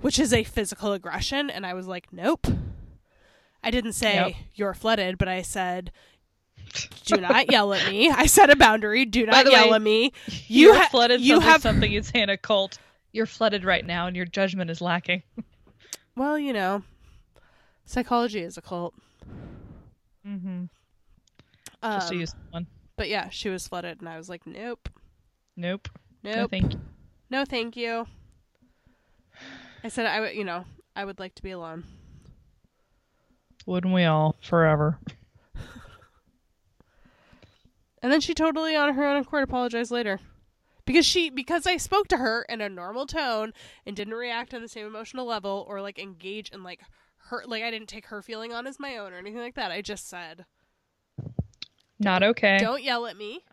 which 0.00 0.18
is 0.18 0.32
a 0.32 0.44
physical 0.44 0.92
aggression, 0.92 1.48
and 1.50 1.64
I 1.66 1.74
was 1.74 1.86
like, 1.86 2.12
"Nope." 2.12 2.46
I 3.62 3.70
didn't 3.72 3.94
say 3.94 4.14
Yep. 4.14 4.32
you're 4.54 4.74
flooded, 4.74 5.18
but 5.18 5.26
I 5.28 5.42
said 5.42 5.90
do 7.06 7.16
not 7.16 7.50
yell 7.50 7.72
at 7.72 7.90
me. 7.90 8.10
I 8.10 8.26
set 8.26 8.50
a 8.50 8.56
boundary. 8.56 9.04
Do 9.06 9.24
not 9.26 9.50
yell 9.50 9.70
way, 9.70 9.74
at 9.76 9.82
me. 9.82 10.12
You 10.46 10.68
You 10.68 10.70
are 10.72 10.78
ha- 10.80 10.88
flooded. 10.90 11.20
you 11.20 11.40
have- 11.40 11.62
something 11.62 11.90
you'd 11.90 12.04
say 12.04 12.20
in 12.20 12.28
a 12.30 12.36
cult. 12.36 12.78
You're 13.12 13.26
flooded 13.26 13.64
right 13.64 13.84
now, 13.84 14.06
and 14.06 14.16
your 14.16 14.26
judgment 14.26 14.70
is 14.70 14.80
lacking. 14.80 15.22
Well, 16.16 16.36
you 16.36 16.52
know, 16.52 16.82
psychology 17.84 18.40
is 18.40 18.58
a 18.58 18.60
cult. 18.60 18.92
Mm-hmm. 20.26 20.64
Um, 21.80 21.92
Just 21.92 22.08
to 22.08 22.16
use 22.16 22.34
one. 22.50 22.66
But 22.96 23.08
yeah, 23.08 23.28
she 23.28 23.50
was 23.50 23.68
flooded, 23.68 24.00
and 24.00 24.08
I 24.08 24.16
was 24.16 24.28
like, 24.28 24.44
nope, 24.44 24.88
Nope. 25.56 25.88
No, 26.24 26.32
nope, 26.32 26.50
thank 26.50 26.72
you. 26.72 26.80
no, 27.30 27.44
thank 27.44 27.76
you. 27.76 28.08
I 29.84 29.88
said 29.88 30.06
I 30.06 30.18
would, 30.18 30.34
you 30.34 30.42
know, 30.42 30.64
I 30.96 31.04
would 31.04 31.20
like 31.20 31.36
to 31.36 31.42
be 31.42 31.52
alone. 31.52 31.84
Wouldn't 33.64 33.94
we 33.94 34.04
all 34.04 34.34
forever? 34.42 34.98
And 38.02 38.12
then 38.12 38.20
she 38.20 38.32
totally 38.34 38.76
on 38.76 38.94
her 38.94 39.04
own 39.04 39.16
accord 39.16 39.42
apologized 39.44 39.90
later. 39.90 40.20
Because 40.88 41.04
she 41.04 41.28
because 41.28 41.66
I 41.66 41.76
spoke 41.76 42.08
to 42.08 42.16
her 42.16 42.46
in 42.48 42.62
a 42.62 42.68
normal 42.70 43.04
tone 43.04 43.52
and 43.84 43.94
didn't 43.94 44.14
react 44.14 44.54
on 44.54 44.62
the 44.62 44.68
same 44.68 44.86
emotional 44.86 45.26
level 45.26 45.66
or 45.68 45.82
like 45.82 45.98
engage 45.98 46.48
in 46.48 46.62
like 46.62 46.80
her 47.28 47.44
like 47.46 47.62
I 47.62 47.70
didn't 47.70 47.90
take 47.90 48.06
her 48.06 48.22
feeling 48.22 48.54
on 48.54 48.66
as 48.66 48.80
my 48.80 48.96
own 48.96 49.12
or 49.12 49.18
anything 49.18 49.38
like 49.38 49.54
that. 49.56 49.70
I 49.70 49.82
just 49.82 50.08
said, 50.08 50.46
Not 51.98 52.22
okay. 52.22 52.56
Don't 52.58 52.82
yell 52.82 53.04
at 53.04 53.18
me. 53.18 53.44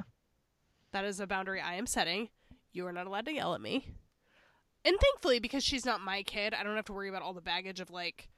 That 0.93 1.03
is 1.03 1.19
a 1.19 1.27
boundary 1.27 1.59
I 1.59 1.73
am 1.73 1.87
setting. 1.87 2.29
You 2.71 2.87
are 2.87 2.93
not 2.93 3.05
allowed 3.05 3.25
to 3.25 3.33
yell 3.33 3.53
at 3.53 3.59
me. 3.59 3.85
And 4.85 4.95
thankfully, 4.97 5.39
because 5.39 5.61
she's 5.61 5.85
not 5.85 5.99
my 5.99 6.23
kid, 6.23 6.53
I 6.53 6.63
don't 6.63 6.77
have 6.77 6.85
to 6.85 6.93
worry 6.93 7.09
about 7.09 7.21
all 7.21 7.33
the 7.33 7.41
baggage 7.41 7.81
of 7.81 7.89
like 7.89 8.29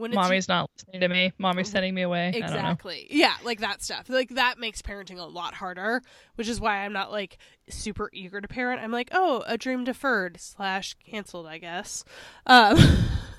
when 0.00 0.14
Mommy's 0.14 0.48
not 0.48 0.70
listening 0.76 1.02
to 1.02 1.08
me. 1.08 1.32
Mommy's 1.38 1.70
sending 1.70 1.94
me 1.94 2.02
away. 2.02 2.28
I 2.28 2.30
don't 2.30 2.40
know. 2.40 2.46
Exactly. 2.46 3.06
Yeah, 3.10 3.34
like 3.44 3.60
that 3.60 3.82
stuff. 3.82 4.08
Like 4.08 4.30
that 4.30 4.58
makes 4.58 4.80
parenting 4.80 5.18
a 5.18 5.24
lot 5.24 5.52
harder, 5.54 6.02
which 6.36 6.48
is 6.48 6.58
why 6.58 6.78
I'm 6.78 6.94
not 6.94 7.12
like 7.12 7.36
super 7.68 8.08
eager 8.12 8.40
to 8.40 8.48
parent. 8.48 8.82
I'm 8.82 8.92
like, 8.92 9.10
oh, 9.12 9.44
a 9.46 9.58
dream 9.58 9.84
deferred 9.84 10.40
slash 10.40 10.94
canceled, 10.94 11.46
I 11.46 11.58
guess. 11.58 12.04
Um, 12.46 12.78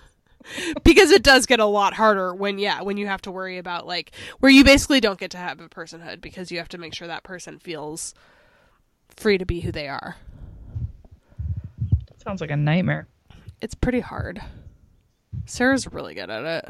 because 0.83 1.09
it 1.09 1.23
does 1.23 1.47
get 1.47 1.59
a 1.59 1.65
lot 1.65 1.95
harder 1.95 2.33
when, 2.35 2.59
yeah, 2.59 2.83
when 2.83 2.97
you 2.97 3.07
have 3.07 3.21
to 3.23 3.31
worry 3.31 3.57
about 3.57 3.87
like 3.87 4.11
where 4.39 4.51
you 4.51 4.63
basically 4.63 4.99
don't 4.99 5.19
get 5.19 5.31
to 5.31 5.37
have 5.37 5.59
a 5.59 5.67
personhood 5.67 6.21
because 6.21 6.51
you 6.51 6.59
have 6.59 6.69
to 6.69 6.77
make 6.77 6.93
sure 6.93 7.07
that 7.07 7.23
person 7.23 7.57
feels 7.57 8.13
free 9.15 9.39
to 9.39 9.45
be 9.45 9.61
who 9.61 9.71
they 9.71 9.87
are. 9.87 10.15
Sounds 12.23 12.39
like 12.39 12.51
a 12.51 12.55
nightmare. 12.55 13.07
It's 13.61 13.73
pretty 13.73 13.99
hard. 13.99 14.41
Sarah's 15.45 15.91
really 15.91 16.13
good 16.13 16.29
at 16.29 16.43
it. 16.45 16.69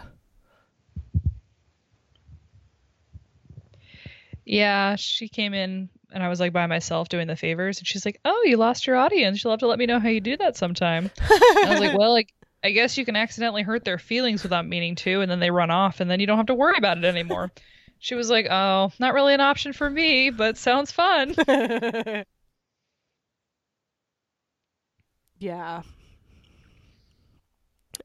Yeah, 4.46 4.96
she 4.96 5.30
came 5.30 5.54
in 5.54 5.90
and 6.12 6.24
I 6.24 6.30
was 6.30 6.40
like 6.40 6.52
by 6.52 6.68
myself 6.68 7.10
doing 7.10 7.28
the 7.28 7.36
favors, 7.36 7.80
and 7.80 7.88
she's 7.88 8.06
like, 8.06 8.20
"Oh, 8.26 8.44
you 8.46 8.58
lost 8.58 8.86
your 8.86 8.98
audience. 8.98 9.44
You'll 9.44 9.54
have 9.54 9.60
to 9.62 9.68
let 9.68 9.80
me 9.80 9.86
know 9.86 10.00
how 10.00 10.10
you 10.10 10.20
do 10.20 10.36
that 10.38 10.58
sometime." 10.58 11.10
I 11.20 11.68
was 11.70 11.80
like, 11.80 11.94
"Well, 11.98 12.12
like." 12.12 12.34
I 12.64 12.70
guess 12.70 12.96
you 12.96 13.06
can 13.06 13.16
accidentally 13.16 13.64
hurt 13.64 13.84
their 13.86 13.98
feelings 13.98 14.44
without 14.44 14.68
meaning 14.68 14.94
to, 14.98 15.22
and 15.22 15.32
then 15.32 15.40
they 15.40 15.50
run 15.50 15.72
off, 15.72 16.00
and 16.00 16.12
then 16.12 16.20
you 16.20 16.28
don't 16.28 16.38
have 16.38 16.46
to 16.46 16.54
worry 16.54 16.76
about 16.78 16.98
it 17.00 17.06
anymore. 17.06 17.52
She 18.04 18.16
was 18.16 18.32
like, 18.32 18.48
"Oh, 18.50 18.92
not 18.98 19.14
really 19.14 19.36
an 19.36 19.42
option 19.42 19.74
for 19.74 19.88
me, 19.88 20.32
but 20.32 20.58
sounds 20.58 20.92
fun." 20.92 21.36
yeah. 25.40 25.84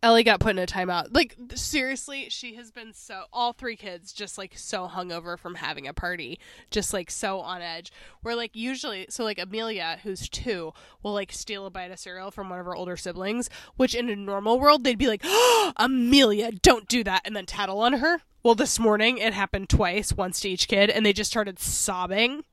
Ellie 0.03 0.25
got 0.25 0.41
put 0.41 0.51
in 0.51 0.59
a 0.59 0.67
timeout. 0.67 1.09
Like 1.13 1.37
seriously, 1.55 2.29
she 2.29 2.55
has 2.55 2.71
been 2.71 2.93
so 2.93 3.25
all 3.33 3.53
three 3.53 3.77
kids 3.77 4.13
just 4.13 4.39
like 4.39 4.53
so 4.57 4.89
hungover 4.89 5.39
from 5.39 5.57
having 5.57 5.87
a 5.87 5.93
party, 5.93 6.39
just 6.71 6.93
like 6.93 7.11
so 7.11 7.41
on 7.41 7.63
edge. 7.63 7.93
Where 8.23 8.37
like 8.37 8.55
usually, 8.55 9.07
so 9.09 9.25
like 9.25 9.39
Amelia, 9.39 9.99
who's 10.03 10.29
two, 10.29 10.73
will 11.03 11.13
like 11.13 11.33
steal 11.33 11.67
a 11.67 11.71
bite 11.71 11.91
of 11.91 11.99
cereal 11.99 12.31
from 12.31 12.51
one 12.51 12.59
of 12.59 12.67
her 12.67 12.77
older 12.77 12.97
siblings, 12.97 13.51
which 13.77 13.95
in 13.95 14.09
a 14.09 14.17
normal 14.17 14.59
world 14.59 14.85
they'd 14.85 14.99
be 14.99 15.09
like, 15.09 15.23
oh, 15.25 15.73
"Amelia, 15.77 16.53
don't 16.53 16.89
do 16.89 17.05
that," 17.05 17.23
and 17.25 17.37
then 17.37 17.47
tattle 17.47 17.81
on 17.81 17.95
her. 17.95 18.23
Well, 18.43 18.55
this 18.55 18.79
morning 18.79 19.19
it 19.19 19.35
happened 19.35 19.69
twice, 19.69 20.13
once 20.13 20.41
to 20.41 20.49
each 20.49 20.69
kid, 20.69 20.91
and 20.91 21.05
they 21.05 21.13
just 21.13 21.31
started 21.31 21.59
sobbing 21.59 22.45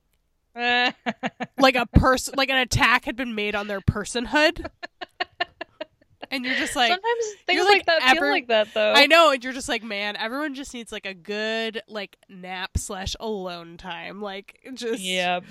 like 0.56 1.76
a 1.76 1.86
person, 1.94 2.36
like 2.38 2.50
an 2.50 2.58
attack 2.58 3.06
had 3.06 3.16
been 3.16 3.36
made 3.36 3.56
on 3.56 3.68
their 3.68 3.82
personhood. 3.82 4.68
And 6.34 6.44
you're 6.44 6.56
just 6.56 6.76
like, 6.76 6.90
Sometimes 6.92 7.26
things 7.46 7.64
like, 7.64 7.74
like 7.74 7.86
that 7.86 8.02
feel 8.18 8.30
like 8.32 8.48
that, 8.48 8.74
though. 8.74 8.94
I 8.94 9.06
know, 9.06 9.32
and 9.32 9.44
you're 9.44 9.54
just 9.54 9.70
like, 9.70 9.84
man, 9.84 10.16
everyone 10.16 10.56
just 10.56 10.74
needs 10.74 10.92
like 10.92 11.06
a 11.06 11.14
good 11.14 11.82
like 11.88 12.18
nap 12.28 12.72
slash 12.78 13.16
alone 13.20 13.78
time, 13.78 14.20
like 14.20 14.60
just 14.74 15.02
Yeah, 15.02 15.42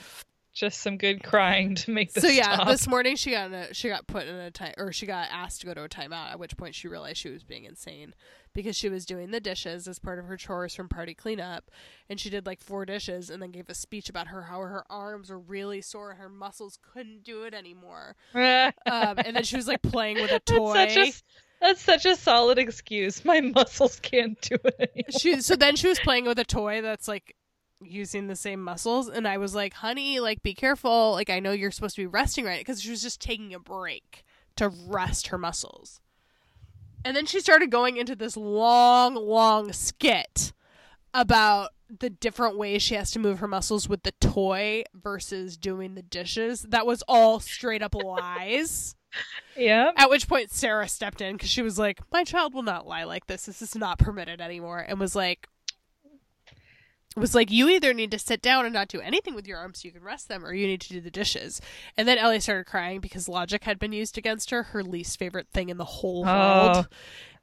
just 0.52 0.80
some 0.80 0.96
good 0.98 1.22
crying 1.22 1.74
to 1.76 1.90
make 1.90 2.12
this 2.12 2.22
So 2.22 2.28
yeah, 2.28 2.54
stop. 2.54 2.68
this 2.68 2.86
morning 2.86 3.16
she 3.16 3.30
got 3.30 3.46
in 3.46 3.54
a, 3.54 3.74
she 3.74 3.88
got 3.88 4.06
put 4.06 4.26
in 4.26 4.34
a 4.34 4.50
time 4.50 4.74
or 4.76 4.92
she 4.92 5.06
got 5.06 5.28
asked 5.30 5.60
to 5.62 5.66
go 5.66 5.74
to 5.74 5.84
a 5.84 5.88
timeout. 5.88 6.30
At 6.32 6.38
which 6.38 6.56
point 6.56 6.74
she 6.74 6.88
realized 6.88 7.16
she 7.18 7.30
was 7.30 7.42
being 7.42 7.64
insane 7.64 8.14
because 8.54 8.76
she 8.76 8.88
was 8.90 9.06
doing 9.06 9.30
the 9.30 9.40
dishes 9.40 9.88
as 9.88 9.98
part 9.98 10.18
of 10.18 10.26
her 10.26 10.36
chores 10.36 10.74
from 10.74 10.88
party 10.88 11.14
cleanup, 11.14 11.70
and 12.10 12.20
she 12.20 12.28
did 12.28 12.44
like 12.44 12.60
four 12.60 12.84
dishes 12.84 13.30
and 13.30 13.42
then 13.42 13.50
gave 13.50 13.70
a 13.70 13.74
speech 13.74 14.10
about 14.10 14.28
her 14.28 14.42
how 14.42 14.58
her 14.60 14.84
arms 14.90 15.30
were 15.30 15.38
really 15.38 15.80
sore 15.80 16.10
and 16.10 16.20
her 16.20 16.28
muscles 16.28 16.78
couldn't 16.82 17.24
do 17.24 17.44
it 17.44 17.54
anymore. 17.54 18.14
Um, 18.84 19.18
and 19.18 19.34
then 19.36 19.44
she 19.44 19.56
was 19.56 19.68
like 19.68 19.80
playing 19.82 20.16
with 20.20 20.32
a 20.32 20.40
toy. 20.40 20.74
That's 20.74 20.94
such 20.94 21.08
a, 21.08 21.12
that's 21.60 21.80
such 21.80 22.06
a 22.06 22.16
solid 22.16 22.58
excuse. 22.58 23.24
My 23.24 23.40
muscles 23.40 24.00
can't 24.00 24.38
do 24.40 24.56
it 24.64 24.90
anymore. 24.94 25.18
she 25.18 25.40
so 25.40 25.56
then 25.56 25.76
she 25.76 25.88
was 25.88 25.98
playing 26.00 26.24
with 26.26 26.38
a 26.38 26.44
toy 26.44 26.82
that's 26.82 27.08
like 27.08 27.34
using 27.86 28.26
the 28.26 28.36
same 28.36 28.62
muscles 28.62 29.08
and 29.08 29.26
i 29.26 29.36
was 29.38 29.54
like 29.54 29.74
honey 29.74 30.20
like 30.20 30.42
be 30.42 30.54
careful 30.54 31.12
like 31.12 31.30
i 31.30 31.38
know 31.40 31.52
you're 31.52 31.70
supposed 31.70 31.96
to 31.96 32.02
be 32.02 32.06
resting 32.06 32.44
right 32.44 32.60
because 32.60 32.80
she 32.82 32.90
was 32.90 33.02
just 33.02 33.20
taking 33.20 33.52
a 33.54 33.58
break 33.58 34.24
to 34.56 34.68
rest 34.86 35.28
her 35.28 35.38
muscles 35.38 36.00
and 37.04 37.16
then 37.16 37.26
she 37.26 37.40
started 37.40 37.70
going 37.70 37.96
into 37.96 38.14
this 38.14 38.36
long 38.36 39.14
long 39.14 39.72
skit 39.72 40.52
about 41.14 41.70
the 42.00 42.08
different 42.08 42.56
ways 42.56 42.80
she 42.82 42.94
has 42.94 43.10
to 43.10 43.18
move 43.18 43.38
her 43.40 43.48
muscles 43.48 43.88
with 43.88 44.02
the 44.02 44.12
toy 44.12 44.82
versus 44.94 45.56
doing 45.56 45.94
the 45.94 46.02
dishes 46.02 46.62
that 46.62 46.86
was 46.86 47.02
all 47.08 47.38
straight 47.40 47.82
up 47.82 47.94
lies 47.94 48.94
Yeah. 49.58 49.90
at 49.96 50.08
which 50.08 50.26
point 50.26 50.50
Sarah 50.50 50.88
stepped 50.88 51.20
in 51.20 51.34
because 51.36 51.50
she 51.50 51.60
was 51.60 51.78
like, 51.78 52.00
"My 52.10 52.24
child 52.24 52.54
will 52.54 52.62
not 52.62 52.86
lie 52.86 53.04
like 53.04 53.26
this. 53.26 53.44
This 53.44 53.60
is 53.60 53.76
not 53.76 53.98
permitted 53.98 54.40
anymore." 54.40 54.78
And 54.78 54.98
was 54.98 55.14
like, 55.14 55.48
was 57.16 57.34
like, 57.34 57.50
"You 57.50 57.68
either 57.68 57.92
need 57.94 58.10
to 58.12 58.18
sit 58.18 58.40
down 58.42 58.64
and 58.64 58.74
not 58.74 58.88
do 58.88 59.00
anything 59.00 59.34
with 59.34 59.46
your 59.46 59.58
arms 59.58 59.80
so 59.82 59.86
you 59.88 59.92
can 59.92 60.02
rest 60.02 60.28
them, 60.28 60.44
or 60.44 60.52
you 60.54 60.66
need 60.66 60.80
to 60.82 60.88
do 60.88 61.00
the 61.00 61.10
dishes." 61.10 61.60
And 61.96 62.06
then 62.08 62.18
Ellie 62.18 62.40
started 62.40 62.66
crying 62.66 63.00
because 63.00 63.28
logic 63.28 63.64
had 63.64 63.78
been 63.78 63.92
used 63.92 64.16
against 64.18 64.50
her, 64.50 64.62
her 64.64 64.82
least 64.82 65.18
favorite 65.18 65.48
thing 65.52 65.68
in 65.68 65.76
the 65.78 65.84
whole 65.84 66.24
Oh, 66.26 66.64
world. 66.72 66.88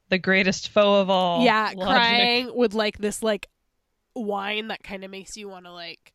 the 0.09 0.17
greatest 0.17 0.69
foe 0.69 1.01
of 1.01 1.09
all. 1.09 1.43
yeah, 1.43 1.71
Logic. 1.75 1.81
crying 1.93 2.51
with 2.55 2.73
like 2.73 2.97
this 2.97 3.21
like 3.21 3.47
whine 4.13 4.67
that 4.69 4.83
kind 4.83 5.03
of 5.03 5.11
makes 5.11 5.37
you 5.37 5.47
want 5.47 5.65
to 5.65 5.71
like, 5.71 6.13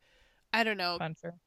I 0.52 0.64
don't 0.64 0.76
know, 0.76 0.98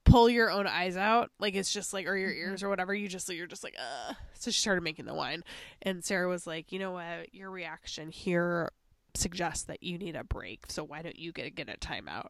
pull 0.05 0.29
your 0.29 0.49
own 0.49 0.65
eyes 0.67 0.95
out 0.97 1.31
like 1.39 1.53
it's 1.55 1.71
just 1.73 1.93
like 1.93 2.07
or 2.07 2.15
your 2.15 2.29
Mm-hmm. 2.31 2.49
ears 2.51 2.63
or 2.63 2.69
whatever 2.69 2.95
you 2.95 3.07
just 3.09 3.27
you're 3.29 3.45
just 3.47 3.63
like 3.63 3.75
uh 3.77 4.13
so 4.33 4.49
she 4.51 4.59
started 4.61 4.81
making 4.81 5.05
the 5.05 5.13
whine 5.13 5.43
and 5.81 6.03
sarah 6.05 6.29
was 6.29 6.47
like 6.47 6.71
you 6.71 6.79
know 6.79 6.91
what 6.91 7.33
your 7.33 7.51
reaction 7.51 8.09
here 8.09 8.71
suggests 9.17 9.63
that 9.65 9.81
you 9.83 9.97
need 9.97 10.15
a 10.15 10.23
break 10.23 10.65
so 10.69 10.83
why 10.83 11.01
don't 11.01 11.17
you 11.19 11.31
get 11.31 11.53
get 11.55 11.67
a 11.69 11.77
timeout 11.77 12.29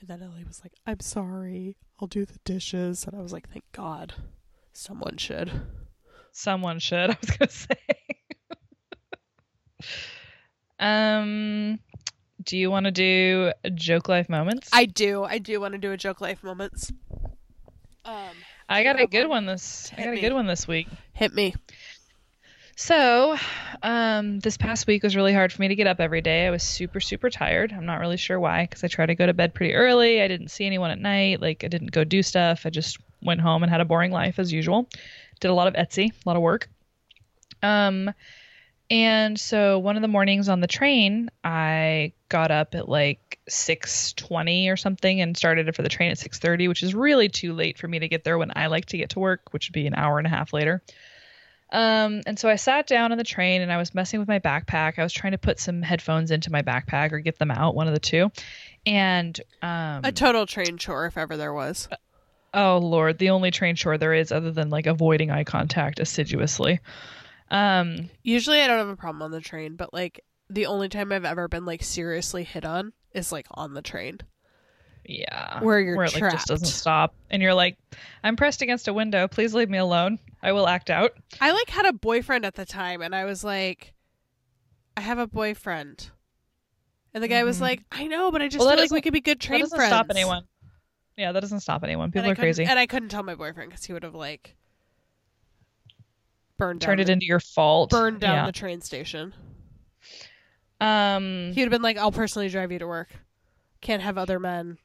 and 0.00 0.08
then 0.08 0.22
ellie 0.22 0.44
was 0.46 0.60
like 0.62 0.72
i'm 0.86 1.00
sorry 1.00 1.76
i'll 2.00 2.08
do 2.08 2.24
the 2.26 2.38
dishes 2.44 3.04
and 3.06 3.16
i 3.16 3.22
was 3.22 3.32
like 3.32 3.48
thank 3.48 3.64
god 3.72 4.14
someone 4.72 5.16
should 5.16 5.50
Someone 6.32 6.78
should. 6.80 7.08
I 7.10 7.16
was 7.18 7.30
gonna 7.30 7.50
say. 7.50 7.76
um, 10.78 11.78
do 12.42 12.58
you 12.58 12.70
want 12.70 12.84
to 12.84 12.92
do 12.92 13.52
joke 13.74 14.08
life 14.08 14.28
moments? 14.28 14.68
i 14.72 14.84
do 14.84 15.24
i 15.24 15.38
do 15.38 15.60
want 15.60 15.72
to 15.72 15.78
do 15.78 15.92
a 15.92 15.96
joke 15.96 16.20
life 16.20 16.42
moments 16.42 16.92
um 18.04 18.34
I 18.68 18.82
got 18.82 19.00
a 19.00 19.06
good 19.06 19.28
one? 19.28 19.46
this. 19.46 19.92
I 19.96 20.02
got 20.04 20.14
a 20.14 20.20
good 20.20 20.32
one 20.32 20.46
this 20.48 20.66
week. 20.66 20.88
hit 21.12 21.32
me 21.32 21.54
So, 22.78 23.38
um, 23.82 24.38
this 24.40 24.58
past 24.58 24.86
week 24.86 25.02
was 25.02 25.16
really 25.16 25.32
hard 25.32 25.50
for 25.50 25.62
me 25.62 25.68
to 25.68 25.74
get 25.74 25.86
up 25.86 25.98
every 25.98 26.20
day. 26.20 26.46
I 26.46 26.50
was 26.50 26.62
super, 26.62 27.00
super 27.00 27.30
tired. 27.30 27.72
I'm 27.72 27.86
not 27.86 28.00
really 28.00 28.18
sure 28.18 28.38
why, 28.38 28.64
because 28.64 28.84
I 28.84 28.88
try 28.88 29.06
to 29.06 29.14
go 29.14 29.24
to 29.24 29.32
bed 29.32 29.54
pretty 29.54 29.72
early. 29.72 30.20
I 30.20 30.28
didn't 30.28 30.48
see 30.50 30.66
anyone 30.66 30.90
at 30.90 30.98
night. 30.98 31.40
Like, 31.40 31.64
I 31.64 31.68
didn't 31.68 31.92
go 31.92 32.04
do 32.04 32.22
stuff. 32.22 32.66
I 32.66 32.70
just 32.70 32.98
went 33.22 33.40
home 33.40 33.62
and 33.62 33.72
had 33.72 33.80
a 33.80 33.86
boring 33.86 34.12
life 34.12 34.38
as 34.38 34.52
usual. 34.52 34.90
Did 35.40 35.50
a 35.50 35.54
lot 35.54 35.68
of 35.68 35.74
Etsy, 35.74 36.10
a 36.10 36.28
lot 36.28 36.36
of 36.36 36.42
work. 36.42 36.68
Um, 37.62 38.12
and 38.90 39.40
so 39.40 39.78
one 39.78 39.96
of 39.96 40.02
the 40.02 40.08
mornings 40.08 40.50
on 40.50 40.60
the 40.60 40.66
train, 40.66 41.30
I 41.42 42.12
got 42.28 42.50
up 42.50 42.74
at 42.74 42.90
like 42.90 43.38
6:20 43.48 44.68
or 44.68 44.76
something 44.76 45.22
and 45.22 45.34
started 45.34 45.74
for 45.74 45.82
the 45.82 45.88
train 45.88 46.10
at 46.10 46.18
6:30, 46.18 46.68
which 46.68 46.82
is 46.82 46.94
really 46.94 47.30
too 47.30 47.54
late 47.54 47.78
for 47.78 47.88
me 47.88 48.00
to 48.00 48.08
get 48.08 48.22
there 48.22 48.36
when 48.36 48.52
I 48.54 48.66
like 48.66 48.84
to 48.86 48.98
get 48.98 49.10
to 49.10 49.18
work, 49.18 49.54
which 49.54 49.70
would 49.70 49.74
be 49.74 49.86
an 49.86 49.94
hour 49.94 50.18
and 50.18 50.26
a 50.26 50.30
half 50.30 50.52
later. 50.52 50.82
Um, 51.72 52.22
and 52.26 52.38
so 52.38 52.48
I 52.48 52.56
sat 52.56 52.86
down 52.86 53.10
on 53.12 53.18
the 53.18 53.24
train 53.24 53.60
and 53.60 53.72
I 53.72 53.76
was 53.76 53.94
messing 53.94 54.20
with 54.20 54.28
my 54.28 54.38
backpack. 54.38 54.98
I 54.98 55.02
was 55.02 55.12
trying 55.12 55.32
to 55.32 55.38
put 55.38 55.58
some 55.58 55.82
headphones 55.82 56.30
into 56.30 56.52
my 56.52 56.62
backpack 56.62 57.12
or 57.12 57.18
get 57.18 57.38
them 57.38 57.50
out, 57.50 57.74
one 57.74 57.88
of 57.88 57.94
the 57.94 58.00
two. 58.00 58.30
And 58.86 59.38
um, 59.62 60.02
A 60.04 60.12
total 60.12 60.46
train 60.46 60.78
chore, 60.78 61.06
if 61.06 61.18
ever 61.18 61.36
there 61.36 61.52
was. 61.52 61.88
oh 62.54 62.78
lord, 62.78 63.18
the 63.18 63.30
only 63.30 63.50
train 63.50 63.74
chore 63.74 63.98
there 63.98 64.14
is, 64.14 64.30
other 64.30 64.52
than 64.52 64.70
like 64.70 64.86
avoiding 64.86 65.30
eye 65.30 65.44
contact 65.44 65.98
assiduously. 65.98 66.78
Um, 67.50 68.10
Usually, 68.22 68.60
I 68.60 68.66
don't 68.68 68.78
have 68.78 68.88
a 68.88 68.96
problem 68.96 69.22
on 69.22 69.30
the 69.32 69.40
train, 69.40 69.76
but 69.76 69.92
like 69.92 70.24
the 70.48 70.66
only 70.66 70.88
time 70.88 71.10
I've 71.10 71.24
ever 71.24 71.48
been 71.48 71.64
like 71.64 71.82
seriously 71.82 72.44
hit 72.44 72.64
on 72.64 72.92
is 73.12 73.32
like 73.32 73.46
on 73.50 73.74
the 73.74 73.82
train. 73.82 74.20
Yeah, 75.08 75.60
Where 75.62 75.80
you're 75.80 75.96
where 75.96 76.06
it 76.06 76.14
like 76.20 76.32
just 76.32 76.46
doesn't 76.48 76.66
stop, 76.66 77.14
and 77.30 77.42
you're 77.42 77.54
like, 77.54 77.76
I'm 78.24 78.36
pressed 78.36 78.62
against 78.62 78.88
a 78.88 78.92
window. 78.92 79.28
Please 79.28 79.54
leave 79.54 79.70
me 79.70 79.78
alone. 79.78 80.18
I 80.42 80.52
will 80.52 80.66
act 80.68 80.90
out. 80.90 81.12
I 81.40 81.52
like 81.52 81.68
had 81.70 81.86
a 81.86 81.92
boyfriend 81.92 82.44
at 82.44 82.54
the 82.54 82.64
time, 82.66 83.02
and 83.02 83.14
I 83.14 83.24
was 83.24 83.42
like, 83.44 83.92
I 84.96 85.00
have 85.00 85.18
a 85.18 85.26
boyfriend. 85.26 86.10
And 87.14 87.22
the 87.22 87.28
guy 87.28 87.44
was 87.44 87.58
Mhm. 87.58 87.62
like, 87.62 87.82
I 87.90 88.06
know, 88.06 88.30
but 88.30 88.42
I 88.42 88.48
just 88.48 88.58
Well, 88.64 88.68
feel 88.74 88.82
like 88.84 88.90
we 88.90 89.00
could 89.00 89.12
be 89.12 89.20
good 89.22 89.38
That 89.40 89.46
train 89.46 89.60
doesn't 89.60 89.76
friends. 89.76 89.90
stop 89.90 90.06
anyone. 90.10 90.44
Yeah, 91.16 91.32
that 91.32 91.40
doesn't 91.40 91.60
stop 91.60 91.82
anyone. 91.82 92.12
People 92.12 92.30
are 92.30 92.34
crazy. 92.34 92.64
And 92.64 92.78
I 92.78 92.86
couldn't 92.86 93.08
tell 93.08 93.22
my 93.22 93.34
boyfriend 93.34 93.70
because 93.70 93.84
he 93.86 93.92
would 93.94 94.02
have 94.02 94.14
like 94.14 94.54
burned 96.58 96.80
down 96.80 96.88
Turned 96.88 97.00
it 97.00 97.04
the, 97.06 97.12
into 97.12 97.26
your 97.26 97.40
fault. 97.40 97.90
burned 97.90 98.20
down 98.20 98.34
Yeah. 98.36 98.46
the 98.46 98.52
train 98.52 98.80
station. 98.82 99.32
Um, 100.80 101.52
He 101.54 101.60
would 101.62 101.66
have 101.66 101.70
been 101.70 101.80
like, 101.82 101.96
I'll 101.96 102.12
personally 102.12 102.48
drive 102.50 102.70
you 102.70 102.78
to 102.80 102.86
work. 102.86 103.08
Can't 103.80 104.02
have 104.02 104.18
other 104.18 104.38
men. 104.38 104.76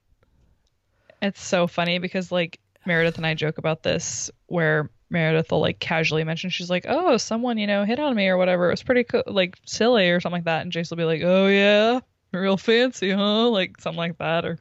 It's 1.22 1.44
so 1.44 1.68
funny 1.68 2.00
because 2.00 2.32
like 2.32 2.60
Meredith 2.86 3.18
and 3.18 3.26
I 3.26 3.34
joke 3.34 3.58
about 3.58 3.84
this 3.84 4.32
where 4.48 4.90
Meredith 5.10 5.52
will 5.52 5.60
like 5.60 5.80
casually 5.80 6.24
mention 6.24 6.50
she's 6.50 6.70
like, 6.70 6.86
"Oh, 6.88 7.18
someone, 7.18 7.58
you 7.58 7.68
know, 7.68 7.84
hit 7.84 8.00
on 8.00 8.16
me 8.16 8.28
or 8.28 8.38
whatever. 8.38 8.68
It 8.68 8.74
was 8.74 8.84
pretty 8.84 9.04
cool, 9.04 9.24
like 9.28 9.58
silly 9.66 10.10
or 10.10 10.20
something 10.20 10.38
like 10.38 10.46
that." 10.46 10.62
And 10.62 10.72
Jace 10.72 10.90
will 10.90 10.98
be 10.98 11.04
like, 11.04 11.22
"Oh 11.24 11.48
yeah, 11.48 12.00
real 12.32 12.58
fancy, 12.58 13.12
huh?" 13.12 13.50
Like 13.50 13.80
something 13.80 13.98
like 13.98 14.18
that 14.18 14.46
or 14.46 14.58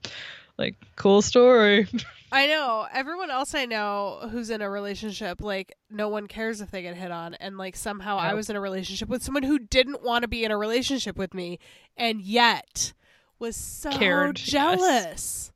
like 0.58 0.76
cool 0.96 1.22
story. 1.22 1.88
I 2.32 2.46
know. 2.46 2.86
Everyone 2.92 3.30
else 3.30 3.54
I 3.54 3.66
know 3.66 4.28
who's 4.30 4.50
in 4.50 4.62
a 4.62 4.70
relationship, 4.70 5.40
like, 5.40 5.74
no 5.90 6.08
one 6.08 6.28
cares 6.28 6.60
if 6.60 6.70
they 6.70 6.82
get 6.82 6.96
hit 6.96 7.10
on. 7.10 7.34
And, 7.34 7.58
like, 7.58 7.74
somehow 7.74 8.18
I 8.18 8.34
was 8.34 8.48
in 8.48 8.54
a 8.54 8.60
relationship 8.60 9.08
with 9.08 9.24
someone 9.24 9.42
who 9.42 9.58
didn't 9.58 10.04
want 10.04 10.22
to 10.22 10.28
be 10.28 10.44
in 10.44 10.52
a 10.52 10.56
relationship 10.56 11.16
with 11.16 11.34
me 11.34 11.58
and 11.96 12.20
yet 12.20 12.92
was 13.40 13.56
so 13.56 13.90
Cared, 13.90 14.40
yes. 14.46 15.50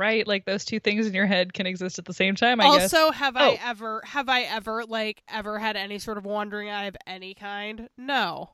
Right? 0.00 0.26
Like 0.26 0.44
those 0.46 0.64
two 0.64 0.80
things 0.80 1.06
in 1.06 1.12
your 1.14 1.26
head 1.26 1.52
can 1.52 1.66
exist 1.66 1.98
at 1.98 2.06
the 2.06 2.14
same 2.14 2.34
time, 2.34 2.60
I 2.60 2.76
guess. 2.78 2.92
also, 2.94 3.12
have 3.12 3.36
Oh. 3.36 3.40
I 3.40 3.58
ever, 3.62 4.00
have 4.04 4.28
I 4.28 4.40
ever, 4.42 4.84
like, 4.84 5.22
ever 5.28 5.58
had 5.58 5.76
any 5.76 5.98
sort 5.98 6.16
of 6.18 6.24
wandering 6.24 6.70
eye 6.70 6.86
of 6.86 6.96
any 7.06 7.34
kind? 7.34 7.88
No. 7.98 8.50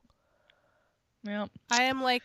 Yeah. 1.23 1.47
I 1.71 1.83
am, 1.83 2.01
like, 2.03 2.23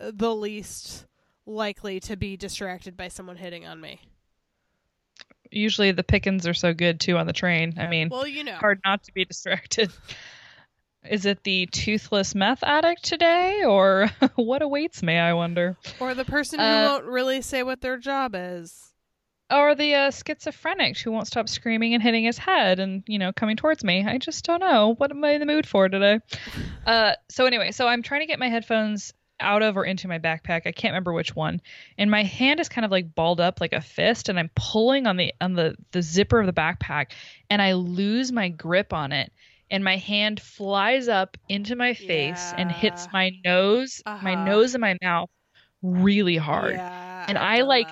the 0.00 0.34
least 0.34 1.04
likely 1.44 2.00
to 2.00 2.16
be 2.16 2.36
distracted 2.36 2.96
by 2.96 3.08
someone 3.08 3.36
hitting 3.36 3.66
on 3.66 3.80
me. 3.80 4.00
Usually 5.50 5.92
the 5.92 6.02
pickings 6.02 6.46
are 6.46 6.54
so 6.54 6.72
good 6.74 6.98
too 7.00 7.16
on 7.18 7.26
the 7.26 7.32
train. 7.32 7.74
I 7.78 7.86
mean, 7.88 8.08
Well, 8.08 8.26
you 8.26 8.42
know. 8.44 8.54
hard 8.56 8.80
not 8.84 9.04
to 9.04 9.12
be 9.12 9.24
distracted. 9.24 9.92
Is 11.10 11.26
it 11.26 11.42
the 11.44 11.66
toothless 11.66 12.34
meth 12.34 12.62
addict 12.62 13.04
today, 13.04 13.64
or 13.64 14.10
what 14.36 14.62
awaits 14.62 15.02
me? 15.02 15.16
I 15.16 15.32
wonder. 15.34 15.76
Or 16.00 16.14
the 16.14 16.24
person 16.24 16.58
who 16.58 16.64
Uh, 16.64 16.88
won't 16.92 17.04
really 17.04 17.42
say 17.42 17.62
what 17.62 17.80
their 17.80 17.96
job 17.98 18.34
is. 18.36 18.92
Or 19.48 19.76
the 19.76 19.94
uh, 19.94 20.10
schizophrenic 20.10 20.98
who 20.98 21.12
won't 21.12 21.28
stop 21.28 21.48
screaming 21.48 21.94
and 21.94 22.02
hitting 22.02 22.24
his 22.24 22.36
head 22.36 22.80
and 22.80 23.04
you 23.06 23.18
know 23.20 23.32
coming 23.32 23.56
towards 23.56 23.84
me. 23.84 24.04
I 24.04 24.18
just 24.18 24.44
don't 24.44 24.58
know 24.60 24.94
what 24.98 25.10
am 25.12 25.24
I 25.24 25.30
in 25.32 25.40
the 25.40 25.46
mood 25.46 25.66
for 25.66 25.88
today. 25.88 26.18
Uh, 26.86 27.14
so 27.28 27.46
anyway, 27.46 27.72
so 27.72 27.88
I'm 27.88 28.00
trying 28.00 28.20
to 28.20 28.26
get 28.28 28.38
my 28.38 28.48
headphones 28.48 29.12
out 29.40 29.60
of 29.62 29.76
or 29.76 29.84
into 29.84 30.06
my 30.06 30.20
backpack. 30.20 30.62
I 30.66 30.70
can't 30.72 30.92
remember 30.92 31.12
which 31.12 31.34
one, 31.34 31.60
and 31.98 32.08
my 32.12 32.22
hand 32.22 32.60
is 32.60 32.68
kind 32.68 32.84
of 32.84 32.92
like 32.92 33.12
balled 33.12 33.40
up 33.40 33.60
like 33.60 33.72
a 33.72 33.80
fist, 33.80 34.28
and 34.28 34.38
I'm 34.38 34.50
pulling 34.54 35.08
on 35.08 35.16
the 35.16 35.34
on 35.40 35.54
the 35.54 35.74
the 35.90 36.00
zipper 36.00 36.38
of 36.38 36.46
the 36.46 36.52
backpack, 36.52 37.06
and 37.50 37.60
I 37.60 37.72
lose 37.72 38.30
my 38.30 38.50
grip 38.50 38.92
on 38.92 39.10
it. 39.10 39.32
And 39.70 39.82
my 39.82 39.96
hand 39.96 40.40
flies 40.40 41.08
up 41.08 41.36
into 41.48 41.74
my 41.76 41.94
face 41.94 42.52
and 42.56 42.70
hits 42.70 43.08
my 43.12 43.32
nose, 43.44 44.00
my 44.06 44.12
Uh-huh. 44.34 44.44
nose 44.44 44.74
and 44.74 44.80
my 44.80 44.96
mouth 45.02 45.28
really 45.82 46.36
hard 46.36 46.74
Yeah, 46.74 47.24
And 47.28 47.36
I, 47.36 47.62
like- 47.62 47.88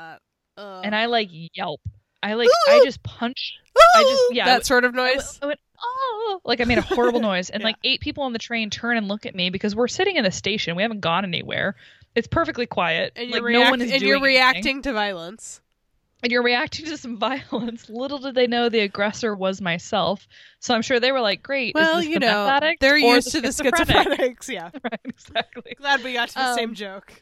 and 0.57 0.95
I 0.95 1.07
like 1.07 1.29
yelp. 1.33 1.81
I 2.22 2.35
like 2.35 2.49
I 2.68 2.81
just 2.85 3.03
punch. 3.03 3.55
I 3.97 4.03
just- 4.03 4.35
yeah, 4.35 4.45
that 4.47 4.51
w- 4.53 4.64
sort 4.64 4.85
of 4.85 4.95
I 4.97 5.01
went, 5.03 5.14
noise. 5.16 5.39
I 5.43 5.47
went, 5.47 5.61
oh, 5.83 6.41
like 6.45 6.61
I 6.61 6.64
made 6.64 6.79
a 6.79 6.83
horrible 6.83 7.20
noise, 7.33 7.51
and 7.51 7.61
Yeah. 7.61 7.66
like 7.66 7.77
eight 7.85 8.01
people 8.01 8.22
on 8.25 8.33
the 8.33 8.39
train 8.39 8.70
turn 8.70 8.97
and 8.97 9.09
look 9.09 9.27
at 9.27 9.35
me 9.35 9.51
because 9.51 9.75
we're 9.77 9.89
sitting 9.89 10.16
in 10.16 10.25
the 10.25 10.31
station. 10.31 10.77
We 10.77 10.83
haven't 10.83 11.01
gone 11.01 11.25
anywhere. 11.25 11.75
It's 12.14 12.29
perfectly 12.29 12.66
quiet. 12.66 13.12
And 13.16 13.31
like 13.31 13.41
you're, 13.41 13.51
no 13.51 13.59
react- 13.59 13.70
one 13.72 13.81
is 13.83 13.91
and 13.93 14.03
you're 14.03 14.20
reacting 14.22 14.83
to 14.83 14.93
violence. 14.93 15.61
And 16.25 16.33
you're 16.33 16.43
reacting 16.43 16.87
to 16.87 16.97
some 16.97 17.16
violence. 17.31 17.89
Little 17.89 18.18
did 18.18 18.35
they 18.35 18.49
know 18.49 18.68
the 18.68 18.81
aggressor 18.81 19.37
was 19.37 19.61
myself. 19.61 20.27
So 20.59 20.75
I'm 20.75 20.83
sure 20.83 20.99
they 20.99 21.12
were 21.12 21.20
like, 21.20 21.43
"Great, 21.43 21.75
Well, 21.77 21.99
is 21.99 22.05
this 22.07 22.14
you 22.14 22.18
the 22.18 22.27
know, 22.27 22.72
they're 22.81 22.97
used 22.99 23.31
to 23.33 23.41
the 23.41 23.53
schizophrenic?" 23.53 24.41
schizophrenics. 24.41 24.49
Yeah, 24.53 24.70
right, 24.83 25.01
exactly. 25.05 25.75
glad 25.79 26.03
we 26.03 26.14
got 26.14 26.31
to 26.31 26.35
the 26.35 26.41
Um, 26.49 26.57
same 26.57 26.75
joke. 26.75 27.12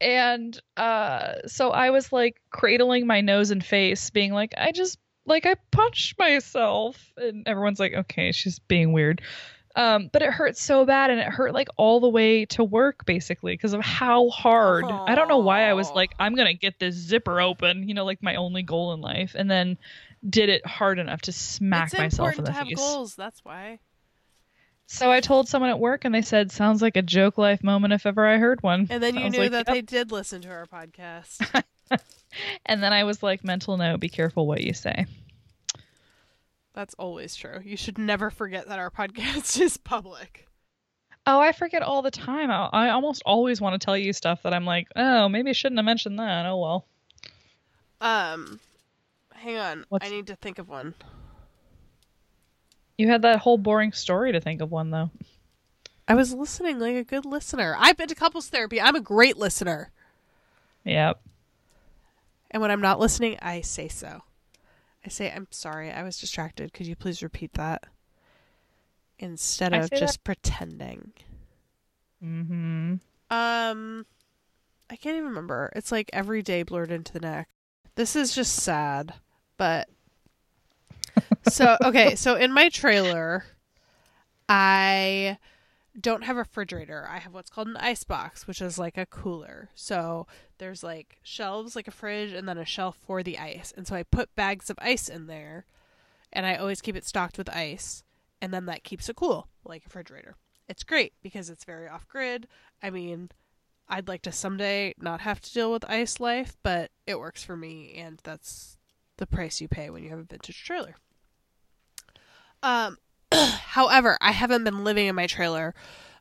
and 0.00 0.60
uh 0.76 1.34
so 1.46 1.70
i 1.70 1.88
was 1.90 2.12
like 2.12 2.36
cradling 2.50 3.06
my 3.06 3.22
nose 3.22 3.50
and 3.50 3.64
face 3.64 4.10
being 4.10 4.32
like 4.32 4.52
i 4.58 4.70
just 4.72 4.98
like 5.24 5.46
i 5.46 5.54
punched 5.70 6.18
myself 6.18 7.12
and 7.16 7.48
everyone's 7.48 7.80
like 7.80 7.94
okay 7.94 8.30
she's 8.32 8.58
being 8.58 8.92
weird 8.92 9.22
um 9.76 10.08
but 10.12 10.22
it 10.22 10.30
hurt 10.30 10.56
so 10.56 10.84
bad 10.84 11.10
and 11.10 11.20
it 11.20 11.26
hurt 11.28 11.52
like 11.54 11.68
all 11.76 12.00
the 12.00 12.08
way 12.08 12.44
to 12.46 12.64
work 12.64 13.04
basically 13.06 13.52
because 13.52 13.72
of 13.74 13.80
how 13.82 14.28
hard 14.30 14.84
i 14.84 15.14
don't 15.14 15.28
know 15.28 15.38
why 15.38 15.68
i 15.68 15.74
was 15.74 15.90
like 15.90 16.12
i'm 16.18 16.34
gonna 16.34 16.54
get 16.54 16.78
this 16.80 16.94
zipper 16.94 17.40
open 17.40 17.88
you 17.88 17.94
know 17.94 18.04
like 18.04 18.22
my 18.22 18.34
only 18.36 18.62
goal 18.62 18.92
in 18.94 19.00
life 19.00 19.34
and 19.38 19.50
then 19.50 19.76
did 20.28 20.48
it 20.48 20.66
hard 20.66 20.98
enough 20.98 21.20
to 21.20 21.30
smack 21.32 21.88
it's 21.92 21.98
myself 21.98 22.32
in 22.34 22.38
important 22.40 22.46
the 22.46 22.52
to 22.52 22.58
have 22.58 22.66
face 22.68 22.76
goals. 22.78 23.14
That's 23.14 23.44
why. 23.44 23.78
so 24.86 25.10
i 25.12 25.20
told 25.20 25.48
someone 25.48 25.70
at 25.70 25.78
work 25.78 26.04
and 26.04 26.14
they 26.14 26.22
said 26.22 26.50
sounds 26.50 26.80
like 26.82 26.96
a 26.96 27.02
joke 27.02 27.36
life 27.38 27.62
moment 27.62 27.92
if 27.92 28.06
ever 28.06 28.26
i 28.26 28.38
heard 28.38 28.62
one 28.62 28.86
And 28.90 29.02
then 29.02 29.14
you 29.14 29.20
Sounds 29.22 29.32
knew 29.34 29.40
like, 29.42 29.50
that 29.52 29.66
"Yep." 29.68 29.74
they 29.74 29.82
did 29.82 30.10
listen 30.10 30.40
to 30.42 30.48
our 30.48 30.66
podcast. 30.66 31.64
And 32.66 32.82
then 32.82 32.92
I 32.92 33.04
was 33.04 33.22
like, 33.22 33.44
mental 33.44 33.78
note, 33.78 33.98
be 34.00 34.10
careful 34.10 34.46
what 34.46 34.60
you 34.60 34.74
say. 34.74 35.06
That's 36.76 36.94
always 36.98 37.34
true. 37.34 37.58
You 37.64 37.76
should 37.76 37.96
never 37.96 38.28
forget 38.30 38.68
that 38.68 38.78
our 38.78 38.90
podcast 38.96 39.58
is 39.60 39.78
public. 39.78 40.46
Oh, 41.26 41.40
I 41.40 41.50
forget 41.52 41.82
all 41.82 42.02
the 42.02 42.10
time. 42.12 42.50
I, 42.52 42.68
I 42.70 42.90
almost 42.90 43.22
always 43.26 43.60
want 43.60 43.80
to 43.80 43.84
tell 43.84 43.96
you 43.96 44.12
stuff 44.12 44.42
that 44.44 44.52
I'm 44.54 44.66
like, 44.66 44.86
oh, 44.94 45.28
maybe 45.28 45.50
I 45.50 45.54
shouldn't 45.54 45.78
have 45.78 45.86
mentioned 45.86 46.18
that. 46.20 46.46
Oh, 46.46 46.58
well. 46.58 46.86
Um, 48.00 48.60
hang 49.32 49.56
on. 49.56 49.84
What's- 49.88 50.06
I 50.06 50.10
need 50.10 50.26
to 50.28 50.36
think 50.36 50.58
of 50.58 50.68
one. 50.68 50.94
You 52.98 53.08
had 53.08 53.22
that 53.22 53.38
whole 53.40 53.58
boring 53.58 53.92
story 53.92 54.32
to 54.32 54.40
think 54.40 54.60
of 54.60 54.70
one, 54.70 54.90
though. 54.90 55.10
I 56.06 56.14
was 56.14 56.32
listening 56.32 56.78
like 56.78 56.94
a 56.94 57.04
good 57.04 57.24
listener. 57.24 57.74
I've 57.78 57.96
been 57.96 58.08
to 58.08 58.14
couples 58.14 58.48
therapy. 58.48 58.80
I'm 58.80 58.94
a 58.94 59.00
great 59.00 59.36
listener. 59.38 59.90
Yep. 60.84 61.20
And 62.50 62.62
when 62.62 62.70
I'm 62.70 62.80
not 62.82 63.00
listening, 63.00 63.38
I 63.42 63.62
say 63.62 63.88
so. 63.88 64.22
I 65.06 65.08
say, 65.08 65.32
I'm 65.34 65.46
sorry, 65.50 65.90
I 65.92 66.02
was 66.02 66.18
distracted. 66.18 66.72
Could 66.72 66.86
you 66.86 66.96
please 66.96 67.22
repeat 67.22 67.52
that? 67.54 67.84
Instead 69.20 69.72
of 69.72 69.84
say 69.84 69.88
that- 69.92 70.00
just 70.00 70.24
pretending. 70.24 71.12
Mm-hmm. 72.22 72.94
Um, 73.30 74.06
I 74.90 74.96
can't 74.96 75.16
even 75.16 75.28
remember. 75.28 75.70
It's 75.76 75.92
like 75.92 76.10
every 76.12 76.42
day 76.42 76.64
blurred 76.64 76.90
into 76.90 77.12
the 77.12 77.20
next. 77.20 77.50
This 77.94 78.16
is 78.16 78.34
just 78.34 78.56
sad, 78.56 79.14
but 79.56 79.88
so 81.48 81.76
okay. 81.84 82.14
So 82.14 82.34
in 82.34 82.52
my 82.52 82.68
trailer, 82.68 83.44
I 84.48 85.38
don't 86.00 86.24
have 86.24 86.36
a 86.36 86.40
refrigerator. 86.40 87.06
I 87.08 87.18
have 87.18 87.32
what's 87.32 87.50
called 87.50 87.68
an 87.68 87.76
ice 87.76 88.04
box, 88.04 88.46
which 88.46 88.60
is 88.60 88.78
like 88.78 88.98
a 88.98 89.06
cooler. 89.06 89.70
So 89.74 90.26
there's 90.58 90.82
like 90.82 91.18
shelves, 91.22 91.76
like 91.76 91.88
a 91.88 91.92
fridge, 91.92 92.32
and 92.32 92.48
then 92.48 92.58
a 92.58 92.64
shelf 92.64 92.96
for 93.06 93.22
the 93.22 93.38
ice. 93.38 93.72
And 93.76 93.86
so 93.86 93.94
I 93.96 94.02
put 94.02 94.34
bags 94.34 94.70
of 94.70 94.78
ice 94.80 95.08
in 95.08 95.26
there, 95.26 95.64
and 96.32 96.44
I 96.46 96.56
always 96.56 96.80
keep 96.80 96.96
it 96.96 97.06
stocked 97.06 97.38
with 97.38 97.48
ice, 97.48 98.02
and 98.40 98.52
then 98.52 98.66
that 98.66 98.84
keeps 98.84 99.08
it 99.08 99.16
cool, 99.16 99.48
like 99.64 99.82
a 99.82 99.88
refrigerator. 99.88 100.36
It's 100.68 100.84
great 100.84 101.14
because 101.22 101.48
it's 101.48 101.64
very 101.64 101.88
off 101.88 102.08
grid. 102.08 102.48
I 102.82 102.90
mean, 102.90 103.30
I'd 103.88 104.08
like 104.08 104.22
to 104.22 104.32
someday 104.32 104.94
not 104.98 105.20
have 105.20 105.40
to 105.40 105.52
deal 105.52 105.70
with 105.70 105.88
ice 105.88 106.20
life, 106.20 106.56
but 106.62 106.90
it 107.06 107.18
works 107.18 107.42
for 107.42 107.56
me, 107.56 107.94
and 107.96 108.20
that's 108.24 108.76
the 109.16 109.26
price 109.26 109.60
you 109.60 109.68
pay 109.68 109.90
when 109.90 110.02
you 110.02 110.10
have 110.10 110.18
a 110.18 110.24
vintage 110.24 110.62
trailer. 110.64 110.96
Um, 112.62 112.98
however, 113.66 114.16
I 114.20 114.32
haven't 114.32 114.64
been 114.64 114.84
living 114.84 115.06
in 115.06 115.14
my 115.14 115.26
trailer 115.26 115.74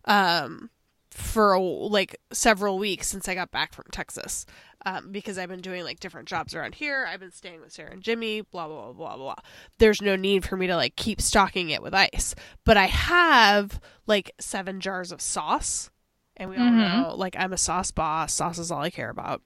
um, 0.06 0.70
for 1.10 1.60
like 1.60 2.18
several 2.32 2.78
weeks 2.78 3.08
since 3.08 3.28
I 3.28 3.36
got 3.36 3.52
back 3.52 3.74
from 3.74 3.86
Texas. 3.92 4.46
Um, 4.88 5.12
because 5.12 5.40
I've 5.40 5.50
been 5.50 5.62
doing 5.62 5.84
like 5.84 6.00
different 6.00 6.28
jobs 6.28 6.54
around 6.54 6.76
here. 6.76 7.08
I've 7.10 7.20
been 7.20 7.32
staying 7.32 7.60
with 7.62 7.72
Sarah 7.72 7.92
and 7.92 8.04
Jimmy, 8.04 8.42
blah, 8.42 8.68
blah, 8.68 8.92
blah, 8.92 8.94
blah, 8.94 9.18
blah. 9.18 9.36
There's 9.80 10.00
no 10.00 10.16
need 10.16 10.46
for 10.46 10.58
me 10.58 10.68
to 10.68 10.76
like 10.76 10.96
keep 10.96 11.20
stocking 11.20 11.72
it 11.72 11.82
with 11.82 11.96
ice. 11.96 12.36
But 12.66 12.78
I 12.78 12.86
have 12.86 13.82
like 14.06 14.32
seven 14.40 14.80
jars 14.80 15.12
of 15.12 15.22
sauce. 15.22 15.90
And 16.38 16.52
we 16.52 16.58
all 16.58 16.64
Mhm. 16.66 17.08
know, 17.08 17.16
like, 17.16 17.36
I'm 17.40 17.54
a 17.54 17.58
sauce 17.58 17.90
boss. 17.92 18.34
Sauce 18.34 18.60
is 18.60 18.70
all 18.70 18.82
I 18.82 18.90
care 18.92 19.10
about. 19.10 19.42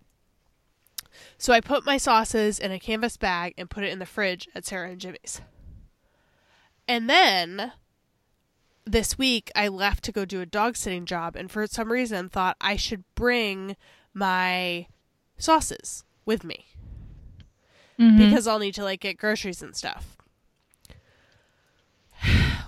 So 1.38 1.54
I 1.54 1.62
put 1.62 1.86
my 1.86 1.98
sauces 1.98 2.60
in 2.60 2.72
a 2.72 2.80
canvas 2.80 3.16
bag 3.16 3.54
and 3.58 3.70
put 3.70 3.84
it 3.84 3.94
in 3.94 4.00
the 4.00 4.06
fridge 4.06 4.50
at 4.56 4.66
Sarah 4.66 4.90
and 4.90 5.00
Jimmy's. 5.00 5.40
And 6.90 7.08
then 7.08 7.72
this 8.84 9.16
week 9.16 9.52
I 9.56 9.68
left 9.68 10.04
to 10.06 10.12
go 10.12 10.26
do 10.26 10.42
a 10.42 10.46
dog 10.48 10.76
sitting 10.76 11.06
job 11.06 11.36
and 11.36 11.52
for 11.52 11.68
some 11.68 11.92
reason 11.92 12.30
thought 12.30 12.58
I 12.60 12.76
should 12.78 13.04
bring 13.14 13.78
my 14.12 14.88
sauces 15.38 16.04
with 16.26 16.44
me 16.44 16.66
Mhm. 18.00 18.18
because 18.18 18.48
I'll 18.48 18.58
need 18.58 18.74
to 18.74 18.84
like 18.84 19.02
get 19.02 19.18
groceries 19.18 19.62
and 19.62 19.76
stuff. 19.76 20.18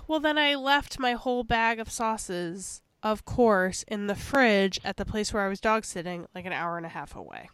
Well, 0.08 0.20
then 0.20 0.36
I 0.38 0.56
left 0.56 0.98
my 0.98 1.12
whole 1.12 1.42
bag 1.42 1.78
of 1.80 1.90
sauces, 1.90 2.82
of 3.02 3.24
course, 3.24 3.82
in 3.88 4.08
the 4.08 4.14
fridge 4.14 4.78
at 4.84 4.98
the 4.98 5.04
place 5.06 5.32
where 5.32 5.42
I 5.44 5.48
was 5.48 5.58
dog 5.60 5.84
sitting, 5.84 6.26
like 6.34 6.44
an 6.44 6.52
hour 6.52 6.76
and 6.76 6.84
a 6.84 6.90
half 6.90 7.16
away. 7.16 7.48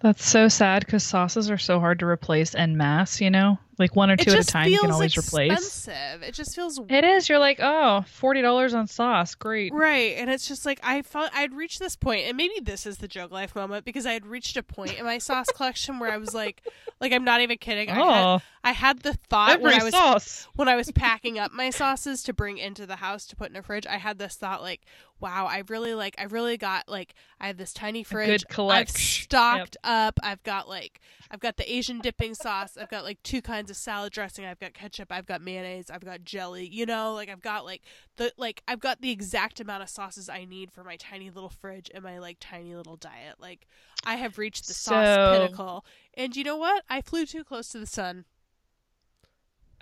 That's 0.00 0.24
so 0.26 0.48
sad 0.48 0.84
because 0.84 1.04
sauces 1.04 1.50
are 1.50 1.58
so 1.58 1.78
hard 1.78 2.00
to 2.00 2.06
replace 2.06 2.54
en 2.56 2.76
masse, 2.76 3.20
you 3.20 3.30
know? 3.30 3.58
Like 3.78 3.96
one 3.96 4.10
or 4.10 4.16
two 4.16 4.30
at 4.30 4.38
a 4.38 4.44
time 4.44 4.70
you 4.70 4.78
can 4.80 4.90
always 4.90 5.16
replace. 5.16 5.50
expensive. 5.50 6.22
It 6.22 6.34
just 6.34 6.54
feels 6.54 6.78
It 6.88 7.04
is. 7.04 7.28
You're 7.28 7.38
like, 7.38 7.58
oh, 7.58 8.04
$40 8.20 8.74
on 8.74 8.86
sauce. 8.86 9.34
Great. 9.34 9.72
Right, 9.72 10.14
and 10.18 10.30
it's 10.30 10.46
just 10.46 10.66
like 10.66 10.78
I 10.82 11.02
felt 11.02 11.30
I'd 11.34 11.54
reached 11.54 11.78
this 11.78 11.96
point, 11.96 12.26
and 12.26 12.36
maybe 12.36 12.60
this 12.62 12.84
is 12.86 12.98
the 12.98 13.08
joke 13.08 13.30
life 13.30 13.54
moment 13.54 13.84
because 13.84 14.04
I 14.04 14.12
had 14.12 14.26
reached 14.26 14.56
a 14.56 14.62
point 14.62 14.98
in 14.98 15.04
my 15.04 15.18
sauce 15.18 15.46
collection 15.54 15.98
where 15.98 16.12
I 16.12 16.18
was 16.18 16.34
like, 16.34 16.62
like 17.00 17.12
I'm 17.12 17.24
not 17.24 17.40
even 17.40 17.56
kidding. 17.58 17.88
I 17.88 17.94
had, 17.94 18.02
Oh, 18.24 18.40
I 18.62 18.72
had 18.72 19.00
the 19.00 19.14
thought 19.14 19.60
when 19.60 19.72
I 19.80 19.82
was 19.82 19.94
sauce. 19.94 20.48
when 20.54 20.68
I 20.68 20.76
was 20.76 20.92
packing 20.92 21.38
up 21.38 21.50
my 21.52 21.70
sauces 21.70 22.22
to 22.24 22.32
bring 22.32 22.58
into 22.58 22.84
the 22.86 22.96
house 22.96 23.26
to 23.26 23.36
put 23.36 23.50
in 23.50 23.56
a 23.56 23.62
fridge. 23.62 23.86
I 23.86 23.96
had 23.96 24.18
this 24.18 24.36
thought 24.36 24.60
like, 24.62 24.82
wow, 25.18 25.46
I 25.46 25.62
really 25.68 25.94
like, 25.94 26.14
I 26.18 26.24
really 26.24 26.56
got 26.56 26.88
like, 26.88 27.14
I 27.40 27.46
have 27.46 27.56
this 27.56 27.72
tiny 27.72 28.02
fridge. 28.04 28.44
good 28.48 28.70
I've 28.70 28.90
stocked 28.90 29.76
up. 29.84 30.18
I've 30.22 30.42
got 30.42 30.68
like, 30.68 31.00
I've 31.30 31.40
got 31.40 31.56
the 31.56 31.72
Asian 31.72 32.00
dipping 32.00 32.34
sauce. 32.34 32.76
I've 32.80 32.90
got 32.90 33.04
like 33.04 33.22
two 33.22 33.40
kinds 33.40 33.61
of 33.70 33.76
salad 33.76 34.12
dressing. 34.12 34.44
I've 34.44 34.60
got 34.60 34.74
ketchup. 34.74 35.10
I've 35.10 35.26
got 35.26 35.42
mayonnaise. 35.42 35.90
I've 35.90 36.04
got 36.04 36.24
jelly. 36.24 36.66
You 36.66 36.86
know, 36.86 37.14
like 37.14 37.28
I've 37.28 37.40
got 37.40 37.64
like 37.64 37.82
the 38.16 38.32
like 38.36 38.62
I've 38.68 38.80
got 38.80 39.00
the 39.00 39.10
exact 39.10 39.60
amount 39.60 39.82
of 39.82 39.88
sauces 39.88 40.28
I 40.28 40.44
need 40.44 40.72
for 40.72 40.84
my 40.84 40.96
tiny 40.96 41.30
little 41.30 41.50
fridge 41.50 41.90
and 41.94 42.04
my 42.04 42.18
like 42.18 42.38
tiny 42.40 42.74
little 42.74 42.96
diet. 42.96 43.36
Like 43.40 43.66
I 44.04 44.16
have 44.16 44.38
reached 44.38 44.68
the 44.68 44.74
sauce 44.74 45.38
pinnacle. 45.38 45.84
And 46.14 46.36
you 46.36 46.44
know 46.44 46.56
what? 46.56 46.84
I 46.88 47.00
flew 47.00 47.26
too 47.26 47.44
close 47.44 47.68
to 47.70 47.78
the 47.78 47.86
sun. 47.86 48.24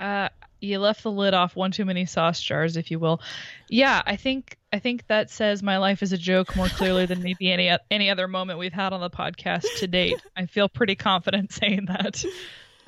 Uh, 0.01 0.31
you 0.61 0.79
left 0.79 1.03
the 1.03 1.11
lid 1.11 1.35
off 1.35 1.55
one 1.55 1.71
too 1.71 1.85
many 1.85 2.07
sauce 2.07 2.41
jars, 2.41 2.77
if 2.77 2.91
you 2.91 2.99
will. 2.99 3.21
Yeah, 3.69 4.03
I 4.07 4.17
think 4.17 4.57
I 4.73 4.79
think 4.79 5.07
that 5.09 5.31
says 5.31 5.63
my 5.63 5.79
life 5.79 6.03
is 6.03 6.13
a 6.13 6.19
joke 6.19 6.57
more 6.57 6.69
clearly 6.69 7.07
than 7.07 7.23
maybe 7.23 7.51
any 7.51 7.71
any 7.91 8.11
other 8.11 8.27
moment 8.27 8.59
we've 8.59 8.73
had 8.73 8.93
on 8.93 9.01
the 9.01 9.11
podcast 9.11 9.67
to 9.79 9.87
date. 9.87 10.21
I 10.37 10.47
feel 10.47 10.69
pretty 10.69 10.97
confident 10.97 11.53
saying 11.53 11.87
that. 11.87 12.25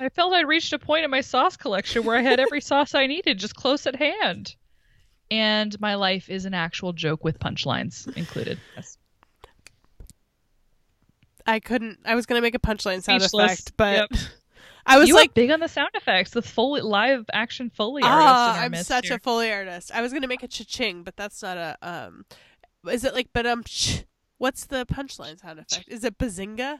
I 0.03 0.09
felt 0.09 0.33
I'd 0.33 0.47
reached 0.47 0.73
a 0.73 0.79
point 0.79 1.05
in 1.05 1.11
my 1.11 1.21
sauce 1.21 1.55
collection 1.57 2.03
where 2.03 2.17
I 2.17 2.21
had 2.21 2.39
every 2.39 2.61
sauce 2.69 2.93
I 2.95 3.07
needed 3.07 3.39
just 3.39 3.55
close 3.55 3.85
at 3.87 3.95
hand. 3.95 4.55
And 5.31 5.79
my 5.79 5.95
life 5.95 6.29
is 6.29 6.45
an 6.45 6.53
actual 6.53 6.93
joke 6.93 7.23
with 7.23 7.39
punchlines 7.39 8.11
included. 8.15 8.59
Yes. 8.75 8.97
I 11.45 11.59
couldn't. 11.59 11.99
I 12.05 12.15
was 12.15 12.25
gonna 12.25 12.41
make 12.41 12.55
a 12.55 12.59
punchline 12.59 13.03
sound 13.03 13.21
Speechless. 13.21 13.53
effect, 13.53 13.73
but 13.77 14.09
Yep. 14.11 14.21
I 14.85 14.97
was 14.97 15.07
you 15.07 15.15
like, 15.15 15.33
big 15.33 15.49
on 15.49 15.61
the 15.61 15.67
sound 15.69 15.91
effects, 15.93 16.31
the 16.31 16.41
Foley 16.41 16.81
live 16.81 17.25
action 17.31 17.69
Foley 17.69 18.03
artist. 18.03 18.27
"Ah, 18.27 18.59
I'm 18.59 18.75
such 18.75 19.07
here. 19.07 19.15
a 19.15 19.19
Foley 19.19 19.51
artist." 19.51 19.91
I 19.93 20.01
was 20.01 20.11
gonna 20.11 20.27
make 20.27 20.43
a 20.43 20.47
cha-ching, 20.47 21.03
but 21.03 21.15
that's 21.15 21.41
not 21.41 21.57
a. 21.57 21.77
Um, 21.81 22.25
is 22.89 23.03
it 23.03 23.13
like 23.13 23.29
but 23.33 23.45
um? 23.45 23.63
What's 24.37 24.65
the 24.65 24.85
punchline 24.85 25.39
sound 25.39 25.59
effect? 25.59 25.85
Is 25.87 26.03
it 26.03 26.17
bazinga? 26.17 26.79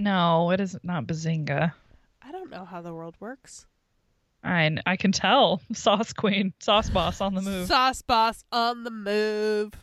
No, 0.00 0.50
it 0.50 0.60
is 0.60 0.78
not 0.82 1.06
Bazinga. 1.06 1.74
I 2.22 2.32
don't 2.32 2.50
know 2.50 2.64
how 2.64 2.80
the 2.80 2.94
world 2.94 3.16
works. 3.20 3.66
I 4.42 4.78
I 4.86 4.96
can 4.96 5.12
tell. 5.12 5.60
Sauce 5.74 6.14
Queen, 6.14 6.54
Sauce 6.58 6.88
Boss 6.88 7.20
on 7.20 7.34
the 7.34 7.42
move. 7.42 7.68
Sauce 7.68 8.00
boss 8.00 8.42
on 8.50 8.84
the 8.84 8.90
move. 8.90 9.74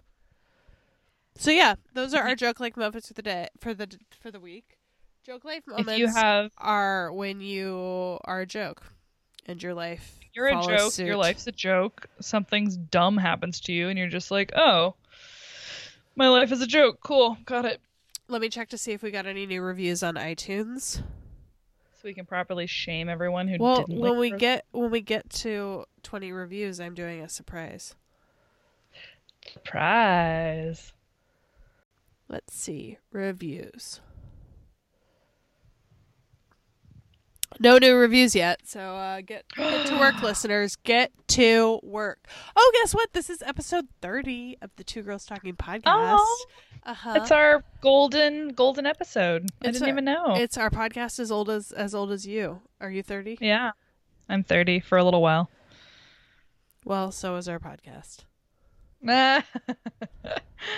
So 1.38 1.52
yeah, 1.52 1.76
those 1.94 2.16
are 2.16 2.24
our 2.24 2.36
joke 2.36 2.60
like 2.60 2.76
moments 2.76 3.10
for 3.10 3.14
the 3.14 3.22
day 3.22 3.50
for 3.60 3.76
the 3.76 3.88
for 4.20 4.32
the 4.32 4.40
week. 4.40 4.78
Joke 5.24 5.46
life 5.46 5.68
moments 5.68 5.92
if 5.92 6.00
you 6.00 6.08
have 6.08 6.52
are 6.58 7.14
when 7.14 7.40
you 7.40 8.18
are 8.24 8.42
a 8.42 8.46
joke 8.48 8.82
and 9.46 9.62
your 9.62 9.76
life 9.76 10.18
you're 10.34 10.48
a 10.48 10.64
joke, 10.64 10.94
suit. 10.94 11.06
your 11.06 11.18
life's 11.18 11.46
a 11.46 11.52
joke. 11.52 12.08
Something's 12.22 12.76
dumb 12.76 13.18
happens 13.18 13.60
to 13.62 13.74
you, 13.74 13.90
and 13.90 14.00
you're 14.00 14.08
just 14.08 14.32
like, 14.32 14.52
oh, 14.56 14.96
my 16.16 16.28
life 16.28 16.52
is 16.52 16.62
a 16.62 16.68
joke. 16.68 17.00
Cool, 17.04 17.38
got 17.46 17.66
it. 17.66 17.82
Let 18.28 18.42
me 18.42 18.50
check 18.50 18.70
to 18.70 18.78
see 18.78 18.92
if 18.92 19.02
we 19.02 19.12
got 19.12 19.26
any 19.26 19.46
new 19.46 19.62
reviews 19.62 20.04
on 20.04 20.16
iTunes. 20.16 20.98
So 20.98 22.02
we 22.04 22.14
can 22.14 22.26
properly 22.26 22.68
shame 22.68 23.10
everyone 23.10 23.48
who 23.48 23.58
Well, 23.60 23.78
didn't. 23.86 24.00
Well, 24.00 24.12
when 24.12 24.12
like 24.12 24.20
we 24.20 24.32
the- 24.32 24.38
get 24.38 24.66
when 24.72 24.92
we 24.92 25.02
get 25.02 25.30
to 25.32 25.86
20 26.04 26.32
reviews, 26.32 26.80
I'm 26.80 26.94
doing 26.94 27.22
a 27.22 27.30
surprise. 27.30 27.96
surprise. 29.54 30.92
Let's 32.28 32.54
see. 32.54 32.98
Reviews. 33.12 34.02
No 37.60 37.78
new 37.78 37.96
reviews 37.96 38.36
yet, 38.36 38.60
so 38.66 38.80
uh, 38.80 39.22
get 39.22 39.46
get 39.56 39.88
to 39.88 39.98
work, 40.00 40.22
listeners. 40.24 40.76
Get 40.84 41.12
to 41.30 41.80
work. 41.82 42.28
Oh, 42.56 42.72
guess 42.76 42.94
what? 42.94 43.14
This 43.14 43.30
is 43.30 43.42
episode 43.42 43.86
thirty 44.02 44.58
of 44.62 44.70
the 44.76 44.84
Two 44.84 45.02
Girls 45.02 45.26
Talking 45.26 45.56
podcast. 45.56 45.82
Oh. 45.86 46.46
uh 46.86 46.94
huh. 46.94 47.14
It's 47.16 47.32
our 47.32 47.64
golden 47.82 48.50
golden 48.50 48.86
episode. 48.86 49.48
I 49.64 49.72
didn't 49.72 49.88
a- 49.88 49.90
even 49.90 50.06
know. 50.06 50.36
It's 50.36 50.58
our 50.58 50.70
podcast 50.70 51.20
as 51.20 51.32
old 51.32 51.50
as 51.50 51.72
as 51.72 51.96
old 51.96 52.12
as 52.12 52.28
you. 52.28 52.62
Are 52.82 52.92
you 52.92 53.02
thirty? 53.02 53.38
yeah, 53.42 53.72
I'm 54.30 54.44
30 54.44 54.82
for 54.82 54.98
a 54.98 55.04
little 55.04 55.22
while. 55.22 55.50
Well, 56.86 57.12
so 57.12 57.38
is 57.38 57.48
our 57.50 57.60
podcast. 57.60 58.20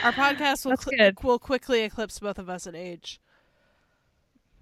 Our 0.03 0.11
podcast 0.11 0.65
will 0.65 0.77
cl- 0.77 1.11
will 1.23 1.39
quickly 1.39 1.81
eclipse 1.81 2.19
both 2.19 2.37
of 2.37 2.49
us 2.49 2.67
in 2.67 2.75
age. 2.75 3.19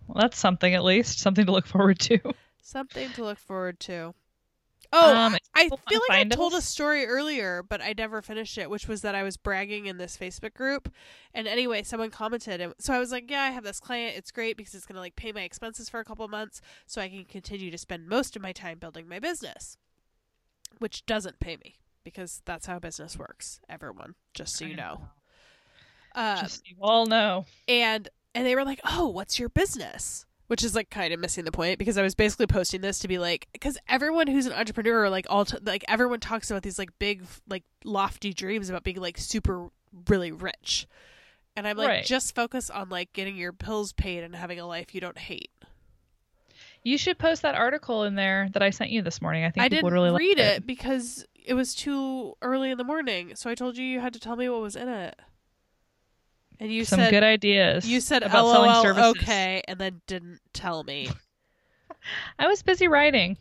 Well, 0.07 0.21
that's 0.21 0.37
something 0.37 0.73
at 0.73 0.83
least, 0.83 1.19
something 1.19 1.45
to 1.45 1.51
look 1.51 1.65
forward 1.67 1.99
to. 2.01 2.19
Something 2.61 3.09
to 3.13 3.23
look 3.23 3.37
forward 3.39 3.79
to. 3.81 4.13
Oh, 4.91 5.15
Um, 5.15 5.37
I- 5.55 5.69
feel 5.69 6.01
like 6.09 6.19
I 6.19 6.23
told 6.25 6.53
a 6.53 6.61
story 6.61 7.05
earlier, 7.05 7.63
but 7.63 7.81
I 7.81 7.93
never 7.97 8.21
finished 8.21 8.57
it, 8.57 8.69
which 8.69 8.89
was 8.89 9.03
that 9.03 9.15
I 9.15 9.23
was 9.23 9.37
bragging 9.37 9.85
in 9.85 9.97
this 9.97 10.17
Facebook 10.17 10.53
group. 10.53 10.93
And 11.33 11.47
anyway, 11.47 11.83
someone 11.83 12.09
commented, 12.09 12.59
and 12.59 12.73
so 12.77 12.93
I 12.93 12.99
was 12.99 13.09
like, 13.11 13.31
"Yeah, 13.31 13.41
I 13.41 13.51
have 13.51 13.63
this 13.63 13.79
client. 13.79 14.17
It's 14.17 14.31
great 14.31 14.57
because 14.57 14.73
it's 14.75 14.85
going 14.85 14.95
to 14.95 14.99
like 15.01 15.15
pay 15.15 15.31
my 15.31 15.43
expenses 15.43 15.87
for 15.87 16.01
a 16.01 16.03
couple 16.05 16.27
months, 16.27 16.59
so 16.85 17.01
I 17.01 17.07
can 17.07 17.23
continue 17.23 17.71
to 17.71 17.77
spend 17.77 18.07
most 18.09 18.35
of 18.35 18.41
my 18.41 18.51
time 18.51 18.79
building 18.79 19.07
my 19.07 19.19
business, 19.19 19.77
which 20.79 21.05
doesn't 21.05 21.39
pay 21.39 21.55
me 21.63 21.77
because 22.03 22.41
that's 22.45 22.65
how 22.65 22.79
business 22.79 23.17
works. 23.17 23.61
Everyone, 23.69 24.15
just 24.33 24.57
so 24.57 24.65
you 24.65 24.75
know. 24.75 25.07
Um, 26.15 26.37
Just 26.39 26.55
so 26.57 26.61
you 26.65 26.75
all 26.81 27.05
know. 27.05 27.45
and 27.67 28.09
and 28.37 28.45
they 28.45 28.55
were 28.55 28.63
like, 28.63 28.79
"Oh, 28.85 29.07
what's 29.07 29.39
your 29.39 29.49
business?" 29.49 30.25
Which 30.47 30.63
is 30.63 30.73
like 30.75 30.89
kind 30.89 31.13
of 31.13 31.19
missing 31.19 31.43
the 31.43 31.51
point 31.51 31.77
because 31.77 31.97
I 31.97 32.03
was 32.03 32.15
basically 32.15 32.47
posting 32.47 32.79
this 32.79 32.99
to 32.99 33.07
be 33.09 33.17
like, 33.17 33.49
because 33.51 33.77
everyone 33.89 34.27
who's 34.27 34.45
an 34.45 34.53
entrepreneur, 34.53 35.09
like 35.09 35.25
all, 35.29 35.43
t- 35.43 35.57
like 35.61 35.83
everyone 35.89 36.21
talks 36.21 36.49
about 36.49 36.63
these 36.63 36.79
like 36.79 36.97
big, 36.99 37.25
like 37.49 37.63
lofty 37.83 38.33
dreams 38.33 38.69
about 38.69 38.83
being 38.83 39.01
like 39.01 39.17
super, 39.17 39.67
really 40.07 40.31
rich, 40.31 40.87
and 41.57 41.67
I'm 41.67 41.75
like, 41.75 41.87
Right. 41.89 42.05
just 42.05 42.33
focus 42.33 42.69
on 42.69 42.87
like 42.87 43.11
getting 43.11 43.35
your 43.35 43.51
bills 43.51 43.91
paid 43.91 44.23
and 44.23 44.33
having 44.35 44.57
a 44.59 44.65
life 44.65 44.95
you 44.95 45.01
don't 45.01 45.17
hate. 45.17 45.51
You 46.83 46.97
should 46.97 47.17
post 47.17 47.41
that 47.41 47.55
article 47.55 48.03
in 48.03 48.15
there 48.15 48.47
that 48.53 48.61
I 48.63 48.69
sent 48.69 48.91
you 48.91 49.01
this 49.01 49.21
morning. 49.21 49.43
I 49.43 49.49
think 49.49 49.63
I 49.63 49.67
people 49.67 49.75
didn't 49.77 49.83
would 49.85 49.93
really 49.93 50.11
like 50.11 50.19
read 50.19 50.39
it 50.39 50.65
because 50.65 51.25
it 51.43 51.53
was 51.55 51.75
too 51.75 52.35
early 52.41 52.71
in 52.71 52.77
the 52.77 52.83
morning, 52.85 53.35
so 53.35 53.49
I 53.49 53.55
told 53.55 53.77
you 53.77 53.83
you 53.83 53.99
had 53.99 54.13
to 54.13 54.19
tell 54.19 54.37
me 54.37 54.47
what 54.47 54.61
was 54.61 54.77
in 54.77 54.87
it, 54.87 55.19
and 56.59 56.71
you 56.71 56.85
Some 56.85 56.99
said 56.99 57.11
good 57.11 57.23
ideas. 57.23 57.87
you 57.87 58.01
said 58.01 58.23
about 58.23 58.51
selling 58.51 58.71
LOL 58.71 58.83
services. 58.83 59.21
okay, 59.23 59.61
and 59.67 59.79
then 59.79 60.01
didn't 60.07 60.39
tell 60.53 60.83
me. 60.83 61.09
I 62.39 62.47
was 62.47 62.61
busy 62.63 62.87
writing 62.87 63.37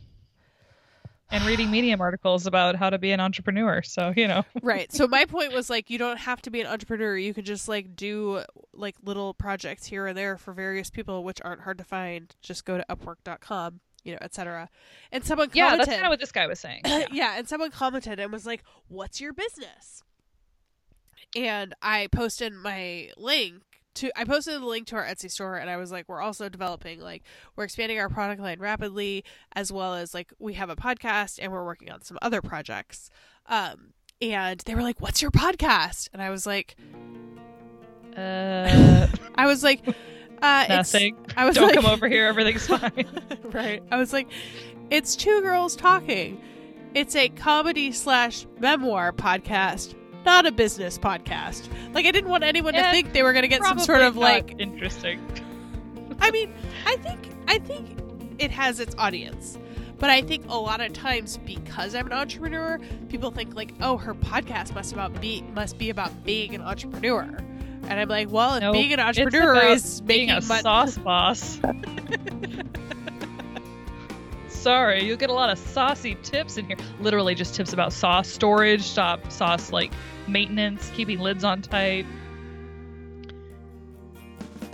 and 1.29 1.43
reading 1.45 1.69
Medium 1.71 2.01
articles 2.01 2.45
about 2.45 2.75
how 2.75 2.89
to 2.89 2.97
be 2.97 3.11
an 3.11 3.19
entrepreneur. 3.19 3.81
So 3.81 4.13
you 4.15 4.27
know, 4.27 4.43
right 4.61 4.91
so 4.91 5.07
my 5.07 5.25
point 5.25 5.53
was 5.53 5.69
like 5.69 5.89
you 5.89 5.97
don't 5.97 6.17
have 6.17 6.41
to 6.43 6.49
be 6.49 6.61
an 6.61 6.67
entrepreneur 6.67 7.17
you 7.17 7.33
can 7.33 7.45
just 7.45 7.67
like 7.67 7.95
do 7.95 8.43
like 8.73 8.95
little 9.03 9.33
projects 9.33 9.85
here 9.85 10.07
and 10.07 10.17
there 10.17 10.37
for 10.37 10.53
various 10.53 10.89
people 10.89 11.23
which 11.23 11.39
aren't 11.43 11.61
hard 11.61 11.77
to 11.77 11.83
find 11.83 12.35
just 12.41 12.65
go 12.65 12.77
to 12.77 12.85
upwork.com 12.89 13.79
you 14.03 14.11
know 14.13 14.19
etc 14.21 14.69
and 15.11 15.23
someone 15.23 15.49
yeah, 15.53 15.75
that's 15.75 15.89
kind 15.89 16.03
of 16.03 16.09
what 16.09 16.19
this 16.19 16.31
guy 16.31 16.47
was 16.47 16.59
saying. 16.59 16.81
Yeah. 16.85 17.05
yeah 17.11 17.35
and 17.37 17.47
someone 17.47 17.71
commented 17.71 18.19
and 18.19 18.31
was 18.31 18.45
like 18.45 18.63
what's 18.87 19.19
your 19.19 19.33
business 19.33 20.03
and 21.37 21.73
I 21.81 22.07
posted 22.11 22.51
my 22.51 23.11
link 23.15 23.61
to 23.95 24.11
I 24.19 24.25
posted 24.25 24.59
the 24.61 24.65
link 24.65 24.87
to 24.87 24.95
our 24.95 25.05
Etsy 25.05 25.29
store 25.31 25.55
and 25.55 25.69
I 25.69 25.77
was 25.77 25.91
like 25.91 26.09
we're 26.09 26.21
also 26.21 26.49
developing 26.49 26.99
like 26.99 27.23
we're 27.55 27.63
expanding 27.63 27.99
our 27.99 28.09
product 28.09 28.41
line 28.41 28.59
rapidly 28.59 29.23
as 29.55 29.71
well 29.71 29.93
as 29.95 30.13
like 30.13 30.33
we 30.39 30.53
have 30.55 30.69
a 30.69 30.75
podcast 30.75 31.39
and 31.41 31.51
we're 31.51 31.63
working 31.65 31.89
on 31.91 32.01
some 32.01 32.17
other 32.21 32.41
projects. 32.41 33.09
Um 33.47 33.93
and 34.21 34.59
they 34.65 34.73
were 34.75 34.81
like 34.83 34.99
what's 34.99 35.21
your 35.21 35.31
podcast? 35.31 36.09
And 36.13 36.21
I 36.21 36.29
was 36.31 36.45
like 36.45 36.75
Uh, 38.15 39.07
I 39.35 39.45
was 39.47 39.63
like 39.63 39.87
uh 40.41 40.65
it's- 40.65 40.93
nothing. 40.93 41.17
I 41.35 41.45
was 41.45 41.55
Don't 41.55 41.67
like 41.67 41.75
come 41.75 41.85
over 41.85 42.07
here. 42.07 42.27
Everything's 42.27 42.67
fine. 42.77 43.05
right. 43.45 43.81
I 43.91 43.97
was 43.97 44.13
like 44.13 44.27
it's 44.89 45.15
two 45.15 45.41
girls 45.41 45.75
talking. 45.75 46.41
It's 46.93 47.15
a 47.15 47.29
comedy 47.29 47.91
slash 47.91 48.45
memoir 48.59 49.11
podcast. 49.11 49.93
Not 50.27 50.45
a 50.45 50.51
business 50.51 50.97
podcast. 50.97 51.69
Like 51.93 52.05
I 52.05 52.11
didn't 52.11 52.29
want 52.29 52.43
anyone 52.43 52.73
to 52.73 52.91
think 52.91 53.13
they 53.13 53.23
were 53.23 53.31
gonna 53.31 53.47
get 53.47 53.63
some 53.63 53.79
sort 53.79 54.01
of 54.01 54.15
not 54.15 54.21
like 54.21 54.55
interesting. 54.59 55.25
I 56.19 56.31
mean, 56.31 56.53
I 56.85 56.97
think 56.97 57.29
I 57.47 57.59
think 57.59 57.97
it 58.37 58.51
has 58.51 58.81
its 58.81 58.93
audience. 58.97 59.57
But 59.99 60.09
I 60.09 60.21
think 60.21 60.43
a 60.49 60.57
lot 60.57 60.81
of 60.81 60.91
times 60.91 61.37
because 61.37 61.95
I'm 61.95 62.07
an 62.07 62.11
entrepreneur, 62.11 62.77
people 63.07 63.31
think 63.31 63.55
like, 63.55 63.73
"Oh, 63.79 63.95
her 63.95 64.13
podcast 64.13 64.75
must 64.75 64.91
about 64.91 65.21
be 65.21 65.45
must 65.55 65.77
be 65.77 65.89
about 65.89 66.25
being 66.25 66.53
an 66.53 66.61
entrepreneur." 66.61 67.23
And 67.87 67.97
I'm 67.97 68.09
like, 68.09 68.29
"Well, 68.29 68.59
being 68.73 68.91
an 68.91 68.99
entrepreneur 68.99 69.55
is 69.67 70.01
being 70.01 70.27
making 70.27 70.43
a 70.43 70.45
money, 70.45 70.61
sauce 70.61 70.97
boss. 70.97 71.57
Sorry, 74.67 75.01
you'll 75.05 75.15
get 75.15 75.29
a 75.29 75.33
lot 75.33 75.49
of 75.49 75.57
saucy 75.57 76.17
tips 76.23 76.57
in 76.57 76.65
here. 76.65 76.75
Literally, 76.99 77.35
just 77.35 77.55
tips 77.55 77.71
about 77.71 77.93
sauce 77.93 78.27
storage, 78.27 78.81
stop 78.81 79.31
sauce 79.31 79.71
like 79.71 79.93
maintenance, 80.27 80.91
keeping 80.93 81.19
lids 81.19 81.45
on 81.45 81.61
tight, 81.61 82.05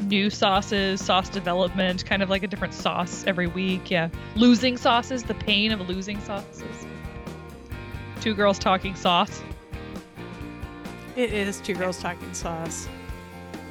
new 0.02 0.32
sauces, 0.32 1.00
sauce 1.00 1.30
development, 1.30 2.08
kind 2.08 2.24
of 2.24 2.30
like 2.32 2.42
a 2.42 2.48
different 2.48 2.74
sauce 2.74 3.24
every 3.28 3.46
week. 3.46 3.92
Yeah, 3.92 4.10
losing 4.36 4.78
sauces, 4.78 5.22
the 5.22 5.36
pain 5.36 5.72
of 5.72 5.88
losing 5.88 6.20
sauces. 6.22 6.88
Two 8.20 8.34
girls 8.34 8.58
talking 8.58 8.96
sauce. 8.96 9.44
it 11.16 11.32
is 11.32 11.62
two 11.62 11.76
girls 11.76 12.00
talking 12.00 12.34
sauce." 12.34 12.88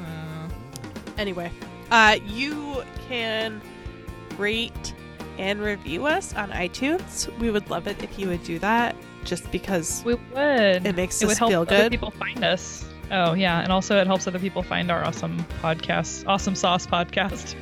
Uh, 0.00 0.48
Anyway, 1.18 1.50
uh, 1.90 2.16
you 2.24 2.84
can 3.08 3.60
rate 4.38 4.94
and 5.38 5.60
review 5.60 6.06
us 6.06 6.34
on 6.34 6.50
iTunes. 6.50 7.36
We 7.38 7.50
would 7.50 7.68
love 7.70 7.86
it 7.86 8.02
if 8.02 8.18
you 8.18 8.28
would 8.28 8.44
do 8.44 8.58
that, 8.60 8.96
just 9.24 9.50
because 9.50 10.02
we 10.04 10.14
would. 10.14 10.86
it 10.86 10.96
makes 10.96 11.22
it 11.22 11.26
would 11.26 11.38
help 11.38 11.50
feel 11.50 11.62
other 11.62 11.76
good. 11.76 11.92
people 11.92 12.10
find 12.10 12.44
us. 12.44 12.84
Oh 13.10 13.34
yeah, 13.34 13.60
and 13.60 13.70
also 13.70 14.00
it 14.00 14.06
helps 14.06 14.26
other 14.26 14.38
people 14.38 14.62
find 14.62 14.90
our 14.90 15.04
awesome 15.04 15.44
podcast, 15.62 16.26
awesome 16.26 16.54
sauce 16.54 16.86
podcast. 16.86 17.54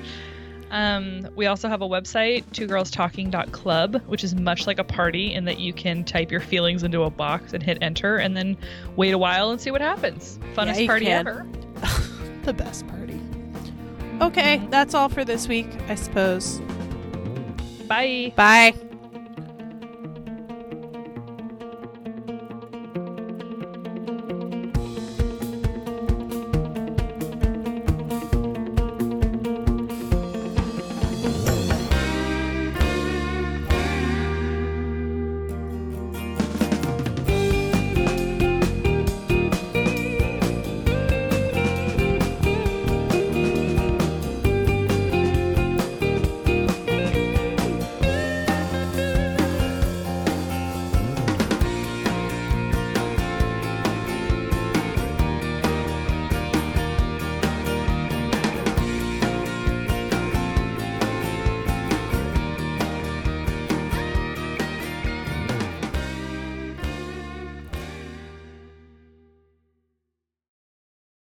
Um, 0.70 1.28
we 1.34 1.46
also 1.46 1.68
have 1.68 1.82
a 1.82 1.88
website, 1.88 2.44
twogirlstalking.club, 2.52 4.02
which 4.06 4.22
is 4.22 4.34
much 4.36 4.68
like 4.68 4.78
a 4.78 4.84
party 4.84 5.34
in 5.34 5.44
that 5.46 5.58
you 5.58 5.72
can 5.72 6.04
type 6.04 6.30
your 6.30 6.40
feelings 6.40 6.84
into 6.84 7.02
a 7.02 7.10
box 7.10 7.52
and 7.52 7.62
hit 7.62 7.78
enter, 7.80 8.18
and 8.18 8.36
then 8.36 8.56
wait 8.96 9.12
a 9.12 9.18
while 9.18 9.50
and 9.50 9.60
see 9.60 9.70
what 9.72 9.80
happens. 9.80 10.38
Funnest 10.54 10.80
you 10.80 10.86
party 10.86 11.06
can. 11.06 11.26
ever. 11.26 11.46
the 12.44 12.52
best 12.52 12.86
party. 12.86 13.20
Okay, 14.20 14.58
that's 14.70 14.94
all 14.94 15.08
for 15.08 15.24
this 15.24 15.48
week, 15.48 15.66
I 15.88 15.94
suppose. 15.96 16.60
Bye. 17.90 18.32
Bye. 18.36 18.72